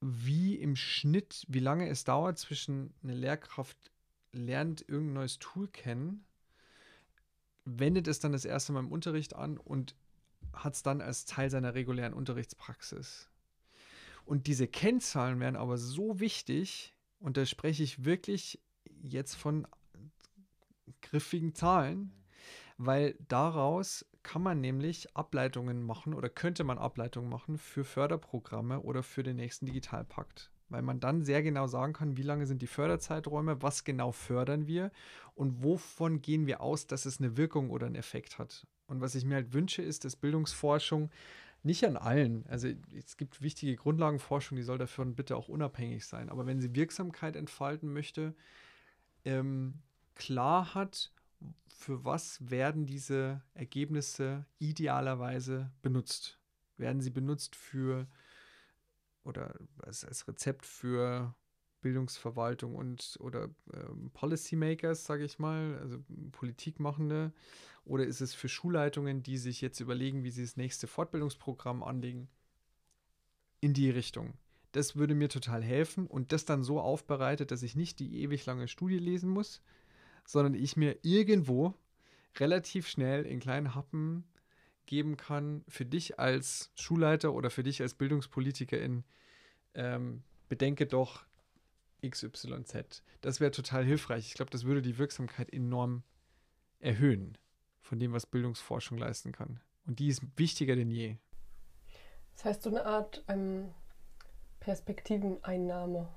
[0.00, 3.76] wie im Schnitt, wie lange es dauert zwischen eine Lehrkraft
[4.32, 6.24] lernt irgendein neues Tool kennen,
[7.64, 9.94] wendet es dann das erste Mal im Unterricht an und
[10.52, 13.28] hat es dann als Teil seiner regulären Unterrichtspraxis.
[14.24, 18.60] Und diese Kennzahlen wären aber so wichtig, und da spreche ich wirklich
[19.02, 19.66] jetzt von
[21.02, 22.12] griffigen Zahlen,
[22.78, 29.02] weil daraus kann man nämlich Ableitungen machen oder könnte man Ableitungen machen für Förderprogramme oder
[29.02, 30.50] für den nächsten Digitalpakt.
[30.68, 34.66] Weil man dann sehr genau sagen kann, wie lange sind die Förderzeiträume, was genau fördern
[34.66, 34.90] wir
[35.34, 38.66] und wovon gehen wir aus, dass es eine Wirkung oder einen Effekt hat.
[38.86, 41.10] Und was ich mir halt wünsche, ist, dass Bildungsforschung
[41.62, 46.28] nicht an allen, also es gibt wichtige Grundlagenforschung, die soll dafür bitte auch unabhängig sein,
[46.28, 48.34] aber wenn sie Wirksamkeit entfalten möchte,
[49.24, 49.74] ähm,
[50.14, 51.12] klar hat,
[51.68, 56.38] für was werden diese Ergebnisse idealerweise benutzt?
[56.76, 58.06] Werden sie benutzt für
[59.24, 61.34] oder als, als Rezept für
[61.80, 65.98] Bildungsverwaltung und oder ähm, Policymakers, sage ich mal, also
[66.32, 67.32] Politikmachende?
[67.84, 72.28] Oder ist es für Schulleitungen, die sich jetzt überlegen, wie sie das nächste Fortbildungsprogramm anlegen?
[73.60, 74.34] In die Richtung.
[74.70, 78.46] Das würde mir total helfen und das dann so aufbereitet, dass ich nicht die ewig
[78.46, 79.60] lange Studie lesen muss,
[80.24, 81.74] sondern ich mir irgendwo
[82.38, 84.24] relativ schnell in kleinen Happen
[84.86, 89.04] geben kann, für dich als Schulleiter oder für dich als Bildungspolitikerin,
[89.74, 91.24] ähm, bedenke doch
[92.06, 93.02] XYZ.
[93.20, 94.26] Das wäre total hilfreich.
[94.26, 96.02] Ich glaube, das würde die Wirksamkeit enorm
[96.80, 97.38] erhöhen
[97.80, 99.60] von dem, was Bildungsforschung leisten kann.
[99.86, 101.16] Und die ist wichtiger denn je.
[102.34, 103.72] Das heißt, so eine Art ähm,
[104.60, 106.08] Perspektiveneinnahme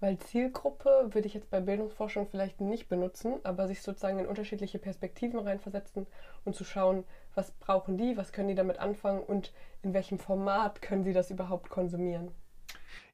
[0.00, 4.78] weil Zielgruppe würde ich jetzt bei Bildungsforschung vielleicht nicht benutzen, aber sich sozusagen in unterschiedliche
[4.78, 6.06] Perspektiven reinversetzen
[6.44, 7.04] und zu schauen,
[7.34, 9.52] was brauchen die, was können die damit anfangen und
[9.82, 12.30] in welchem Format können sie das überhaupt konsumieren.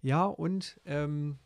[0.01, 1.39] Ja, und ähm,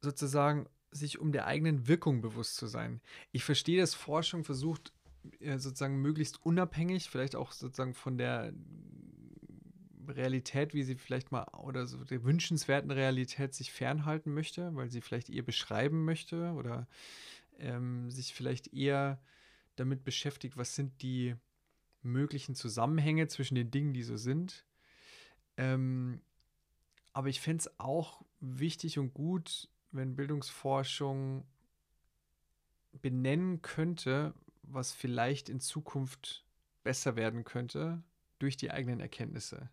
[0.00, 3.00] sozusagen sich um der eigenen Wirkung bewusst zu sein.
[3.30, 4.92] Ich verstehe, dass Forschung versucht,
[5.40, 8.52] äh, sozusagen möglichst unabhängig, vielleicht auch sozusagen von der
[10.08, 15.00] Realität, wie sie vielleicht mal oder so der wünschenswerten Realität sich fernhalten möchte, weil sie
[15.00, 16.86] vielleicht eher beschreiben möchte oder
[17.58, 19.20] ähm, sich vielleicht eher
[19.76, 21.34] damit beschäftigt, was sind die
[22.02, 24.64] möglichen Zusammenhänge zwischen den Dingen, die so sind.
[25.56, 26.20] Ähm,
[27.12, 31.44] aber ich fände es auch wichtig und gut, wenn Bildungsforschung
[32.92, 36.44] benennen könnte, was vielleicht in Zukunft
[36.84, 38.02] besser werden könnte
[38.38, 39.68] durch die eigenen Erkenntnisse.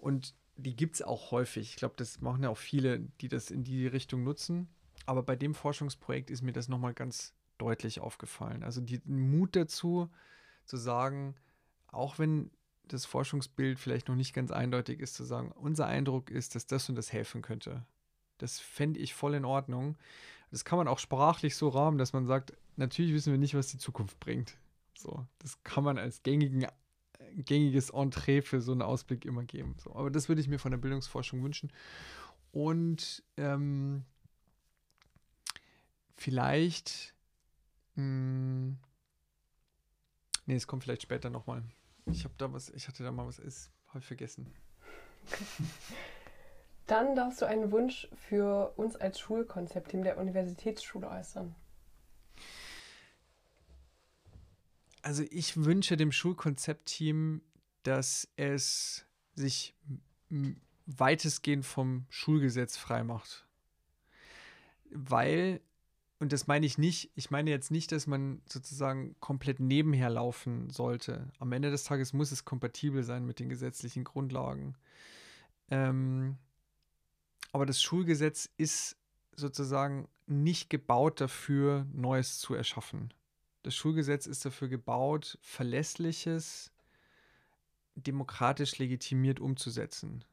[0.00, 1.70] Und die gibt es auch häufig.
[1.70, 4.68] Ich glaube, das machen ja auch viele, die das in die Richtung nutzen.
[5.06, 8.62] Aber bei dem Forschungsprojekt ist mir das nochmal ganz deutlich aufgefallen.
[8.62, 10.10] Also den Mut dazu,
[10.64, 11.34] zu sagen,
[11.88, 12.50] auch wenn
[12.84, 16.88] das Forschungsbild vielleicht noch nicht ganz eindeutig ist, zu sagen, unser Eindruck ist, dass das
[16.88, 17.84] und das helfen könnte.
[18.38, 19.96] Das fände ich voll in Ordnung.
[20.50, 23.68] Das kann man auch sprachlich so rahmen, dass man sagt, natürlich wissen wir nicht, was
[23.68, 24.56] die Zukunft bringt.
[24.96, 26.66] So, das kann man als gängigen
[27.36, 29.76] gängiges Entree für so einen Ausblick immer geben.
[29.82, 31.72] So, aber das würde ich mir von der Bildungsforschung wünschen.
[32.52, 34.04] Und ähm,
[36.16, 37.14] vielleicht,
[37.94, 38.78] mh, hm,
[40.46, 41.62] nee, es kommt vielleicht später nochmal.
[42.06, 44.52] Ich habe da was, ich hatte da mal was, ist, habe vergessen.
[46.86, 51.54] Dann darfst du einen Wunsch für uns als Schulkonzeptteam der Universitätsschule äußern.
[55.02, 57.42] Also ich wünsche dem Schulkonzeptteam,
[57.82, 59.74] dass es sich
[60.86, 63.46] weitestgehend vom Schulgesetz freimacht.
[64.90, 65.60] Weil
[66.20, 70.68] und das meine ich nicht, ich meine jetzt nicht, dass man sozusagen komplett nebenher laufen
[70.68, 71.32] sollte.
[71.38, 74.76] Am Ende des Tages muss es kompatibel sein mit den gesetzlichen Grundlagen.
[75.70, 76.36] Ähm,
[77.52, 78.96] aber das Schulgesetz ist
[79.34, 83.14] sozusagen nicht gebaut dafür, Neues zu erschaffen.
[83.62, 86.72] Das Schulgesetz ist dafür gebaut, verlässliches,
[87.94, 90.24] demokratisch legitimiert umzusetzen.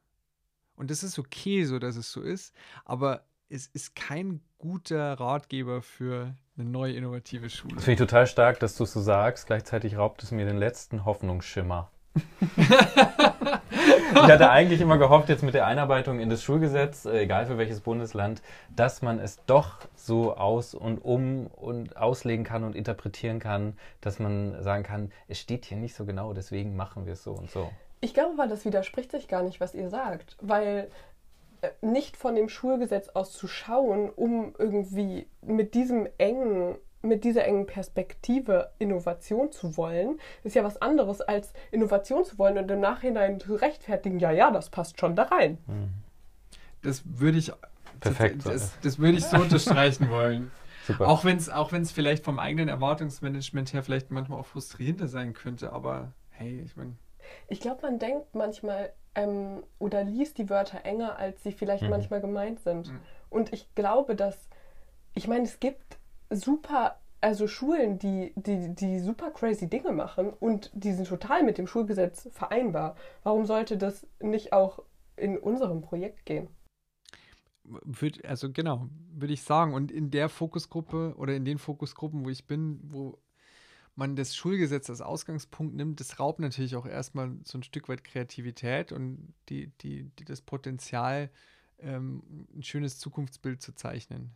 [0.76, 5.82] Und das ist okay, so dass es so ist, aber es ist kein guter Ratgeber
[5.82, 7.74] für eine neue innovative Schule.
[7.74, 9.46] Das finde ich total stark, dass du es so sagst.
[9.46, 11.90] Gleichzeitig raubt es mir den letzten Hoffnungsschimmer.
[14.12, 17.58] ich hatte eigentlich immer gehofft, jetzt mit der Einarbeitung in das Schulgesetz, äh, egal für
[17.58, 18.42] welches Bundesland,
[18.74, 24.18] dass man es doch so aus und um und auslegen kann und interpretieren kann, dass
[24.18, 27.50] man sagen kann, es steht hier nicht so genau, deswegen machen wir es so und
[27.50, 27.70] so.
[28.00, 30.88] Ich glaube aber, das widerspricht sich gar nicht, was ihr sagt, weil
[31.62, 37.44] äh, nicht von dem Schulgesetz aus zu schauen, um irgendwie mit diesem engen mit dieser
[37.44, 42.80] engen Perspektive Innovation zu wollen, ist ja was anderes als Innovation zu wollen und im
[42.80, 45.58] Nachhinein zu rechtfertigen, ja, ja, das passt schon da rein.
[45.66, 45.90] Mhm.
[46.82, 47.52] Das würde ich
[48.00, 48.46] Perfekt.
[48.46, 50.50] Das, das, würde ich so unterstreichen wollen.
[50.86, 51.08] Super.
[51.08, 55.72] Auch wenn es auch vielleicht vom eigenen Erwartungsmanagement her vielleicht manchmal auch frustrierender sein könnte,
[55.72, 56.94] aber hey, ich meine.
[57.48, 61.90] Ich glaube, man denkt manchmal, ähm, oder liest die Wörter enger, als sie vielleicht mhm.
[61.90, 62.90] manchmal gemeint sind.
[62.90, 63.00] Mhm.
[63.28, 64.48] Und ich glaube, dass,
[65.14, 65.97] ich meine, es gibt
[66.30, 71.58] super, also Schulen, die, die, die super crazy Dinge machen und die sind total mit
[71.58, 72.96] dem Schulgesetz vereinbar.
[73.22, 74.82] Warum sollte das nicht auch
[75.16, 76.48] in unserem Projekt gehen?
[78.24, 79.74] Also genau, würde ich sagen.
[79.74, 83.18] Und in der Fokusgruppe oder in den Fokusgruppen, wo ich bin, wo
[83.94, 88.04] man das Schulgesetz als Ausgangspunkt nimmt, das raubt natürlich auch erstmal so ein Stück weit
[88.04, 91.30] Kreativität und die, die, die das Potenzial,
[91.80, 94.30] ähm, ein schönes Zukunftsbild zu zeichnen.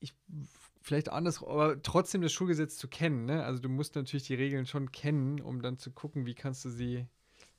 [0.00, 0.14] Ich,
[0.82, 3.26] vielleicht anders, aber trotzdem das Schulgesetz zu kennen.
[3.26, 3.44] Ne?
[3.44, 6.70] Also du musst natürlich die Regeln schon kennen, um dann zu gucken, wie kannst du
[6.70, 7.06] sie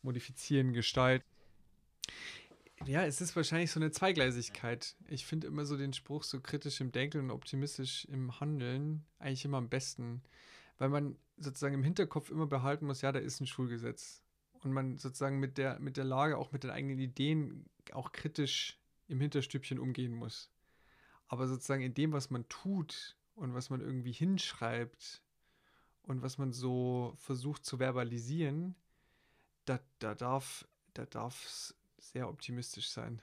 [0.01, 1.25] modifizieren, gestalten.
[2.85, 4.95] Ja, es ist wahrscheinlich so eine Zweigleisigkeit.
[5.07, 9.45] Ich finde immer so den Spruch so kritisch im Denken und optimistisch im Handeln eigentlich
[9.45, 10.23] immer am besten,
[10.79, 14.23] weil man sozusagen im Hinterkopf immer behalten muss, ja, da ist ein Schulgesetz.
[14.63, 18.79] Und man sozusagen mit der, mit der Lage, auch mit den eigenen Ideen, auch kritisch
[19.07, 20.50] im Hinterstübchen umgehen muss.
[21.31, 25.21] Aber sozusagen in dem, was man tut und was man irgendwie hinschreibt
[26.03, 28.75] und was man so versucht zu verbalisieren,
[29.63, 33.21] da, da darf da darf sehr optimistisch sein.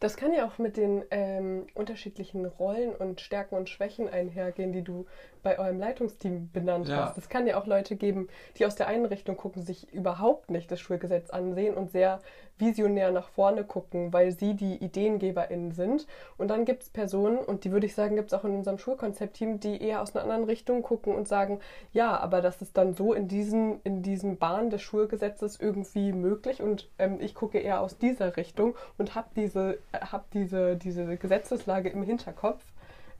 [0.00, 4.82] Das kann ja auch mit den ähm, unterschiedlichen Rollen und Stärken und Schwächen einhergehen, die
[4.82, 5.06] du
[5.44, 6.96] bei eurem Leitungsteam benannt ja.
[6.96, 7.18] hast.
[7.18, 10.70] Es kann ja auch Leute geben, die aus der einen Richtung gucken, sich überhaupt nicht
[10.72, 12.20] das Schulgesetz ansehen und sehr
[12.58, 16.06] visionär nach vorne gucken, weil sie die IdeengeberInnen sind.
[16.36, 18.78] Und dann gibt es Personen, und die würde ich sagen, gibt es auch in unserem
[18.78, 21.60] Schulkonzeptteam, die eher aus einer anderen Richtung gucken und sagen,
[21.92, 26.62] ja, aber das ist dann so in diesen, in diesen Bahn des Schulgesetzes irgendwie möglich
[26.62, 31.88] und ähm, ich gucke eher aus dieser Richtung und habe diese, hab diese, diese Gesetzeslage
[31.88, 32.64] im Hinterkopf.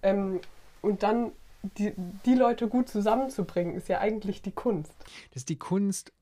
[0.03, 0.41] Ähm,
[0.81, 1.33] und dann
[1.79, 1.93] die,
[2.25, 4.95] die Leute gut zusammenzubringen, ist ja eigentlich die Kunst.
[5.31, 6.13] Das ist die Kunst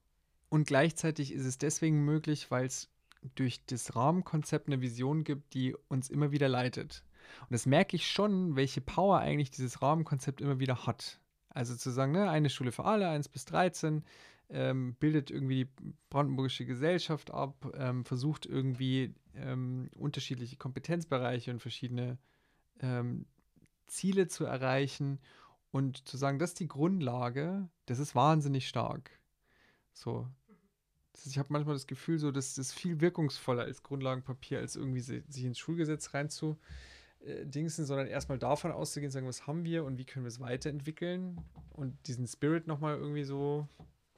[0.49, 2.89] und gleichzeitig ist es deswegen möglich, weil es
[3.35, 7.05] durch das Rahmenkonzept eine Vision gibt, die uns immer wieder leitet.
[7.41, 11.21] Und das merke ich schon, welche Power eigentlich dieses Rahmenkonzept immer wieder hat.
[11.49, 14.05] Also zu sagen, ne, eine Schule für alle, 1 bis 13,
[14.51, 22.19] ähm, bildet irgendwie die brandenburgische Gesellschaft ab, ähm, versucht irgendwie ähm, unterschiedliche Kompetenzbereiche und verschiedene
[22.81, 23.27] ähm,
[23.87, 25.21] Ziele zu erreichen
[25.71, 29.11] und zu sagen, das ist die Grundlage, das ist wahnsinnig stark.
[29.93, 30.29] So.
[31.27, 35.45] Ich habe manchmal das Gefühl, so, dass das viel wirkungsvoller als Grundlagenpapier, als irgendwie sich
[35.45, 36.59] ins Schulgesetz reinzu
[37.25, 41.41] äh, sondern erstmal davon auszugehen, sagen, was haben wir und wie können wir es weiterentwickeln
[41.71, 43.69] und diesen Spirit nochmal irgendwie so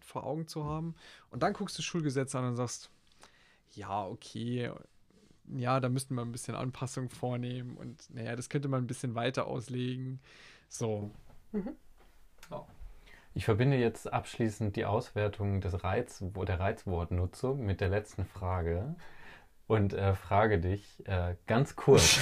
[0.01, 0.95] vor Augen zu haben.
[1.31, 2.91] Und dann guckst du das Schulgesetz an und sagst,
[3.73, 4.71] ja, okay,
[5.49, 9.15] ja, da müssten wir ein bisschen Anpassung vornehmen und naja, das könnte man ein bisschen
[9.15, 10.21] weiter auslegen.
[10.69, 11.11] So.
[11.53, 11.77] Mhm.
[12.51, 12.65] Oh.
[13.35, 18.95] Ich verbinde jetzt abschließend die Auswertung des Reiz, der Reizwortnutzung mit der letzten Frage
[19.67, 22.21] und äh, frage dich äh, ganz kurz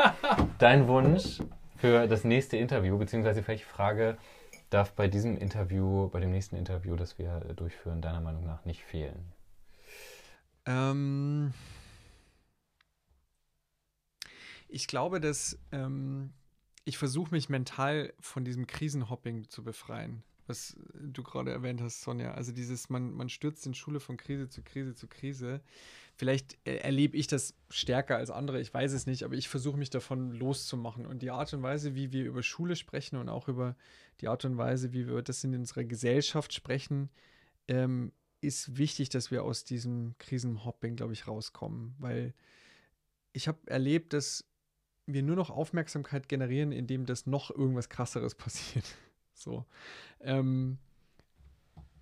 [0.58, 1.40] dein Wunsch
[1.76, 4.16] für das nächste Interview, beziehungsweise welche Frage
[4.70, 8.82] darf bei diesem Interview, bei dem nächsten Interview, das wir durchführen, deiner Meinung nach nicht
[8.82, 9.32] fehlen?
[10.66, 11.52] Ähm,
[14.74, 16.32] ich glaube, dass ähm,
[16.84, 20.24] ich versuche mich mental von diesem Krisenhopping zu befreien.
[20.46, 22.34] was du gerade erwähnt hast, Sonja.
[22.34, 25.62] Also dieses, man, man stürzt in Schule von Krise zu Krise zu Krise.
[26.16, 29.78] Vielleicht äh, erlebe ich das stärker als andere, ich weiß es nicht, aber ich versuche
[29.78, 31.06] mich davon loszumachen.
[31.06, 33.76] Und die Art und Weise, wie wir über Schule sprechen und auch über
[34.20, 37.10] die Art und Weise, wie wir das in unserer Gesellschaft sprechen,
[37.68, 41.94] ähm, ist wichtig, dass wir aus diesem Krisenhopping, glaube ich, rauskommen.
[41.98, 42.34] Weil
[43.32, 44.44] ich habe erlebt, dass
[45.06, 48.84] wir nur noch Aufmerksamkeit generieren, indem das noch irgendwas krasseres passiert.
[49.34, 49.64] So.
[50.20, 50.78] Ähm,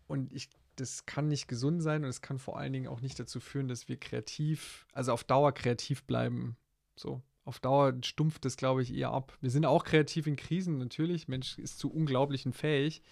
[0.07, 3.19] und ich, das kann nicht gesund sein und es kann vor allen Dingen auch nicht
[3.19, 6.57] dazu führen, dass wir kreativ, also auf Dauer kreativ bleiben.
[6.97, 7.23] So.
[7.45, 9.37] Auf Dauer stumpft das, glaube ich, eher ab.
[9.41, 11.27] Wir sind auch kreativ in Krisen, natürlich.
[11.27, 13.03] Mensch ist zu unglaublichen fähig.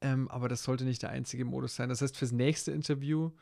[0.00, 1.88] Ähm, aber das sollte nicht der einzige Modus sein.
[1.88, 3.32] Das heißt, fürs nächste Interview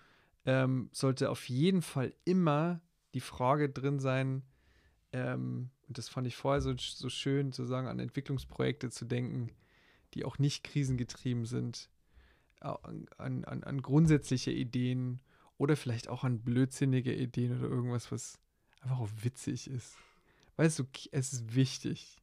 [0.46, 2.80] ähm, sollte auf jeden Fall immer
[3.12, 4.42] die Frage drin sein,
[5.12, 9.50] ähm, und das fand ich vorher so, so schön, zu sagen, an Entwicklungsprojekte zu denken,
[10.14, 11.90] die auch nicht krisengetrieben sind,
[12.60, 15.20] an, an, an grundsätzliche Ideen
[15.58, 18.38] oder vielleicht auch an blödsinnige Ideen oder irgendwas, was
[18.80, 19.96] einfach auch witzig ist.
[20.56, 22.22] Weißt du, es ist wichtig.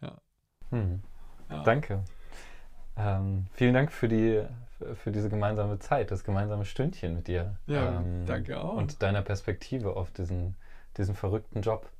[0.00, 0.20] Ja.
[0.70, 1.02] Hm.
[1.50, 1.62] ja.
[1.64, 2.04] Danke.
[2.96, 4.44] Ähm, vielen Dank für die
[4.94, 7.56] für diese gemeinsame Zeit, das gemeinsame Stündchen mit dir.
[7.66, 8.76] Ja, ähm, danke auch.
[8.76, 10.54] Und deiner Perspektive auf diesen,
[10.96, 11.90] diesen verrückten Job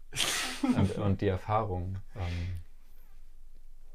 [0.62, 1.96] und, und, die Erfahrung.
[2.16, 2.60] Ähm,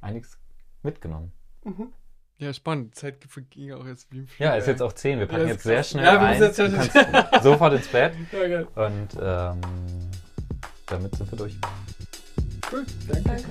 [0.01, 0.37] einiges
[0.81, 1.31] mitgenommen.
[1.63, 1.93] Mhm.
[2.37, 2.95] Ja, spannend.
[2.95, 3.17] Zeit
[3.51, 4.39] ging auch jetzt wie im Flug.
[4.39, 5.19] Ja, ist jetzt auch 10.
[5.19, 6.41] Wir packen ja, jetzt sehr schnell ja, ein.
[6.41, 6.93] Jetzt du kannst
[7.43, 8.13] sofort ins Bett.
[8.31, 9.61] Ja, Und ähm,
[10.87, 11.57] damit sind wir durch.
[12.71, 13.29] Cool, danke.
[13.29, 13.45] danke.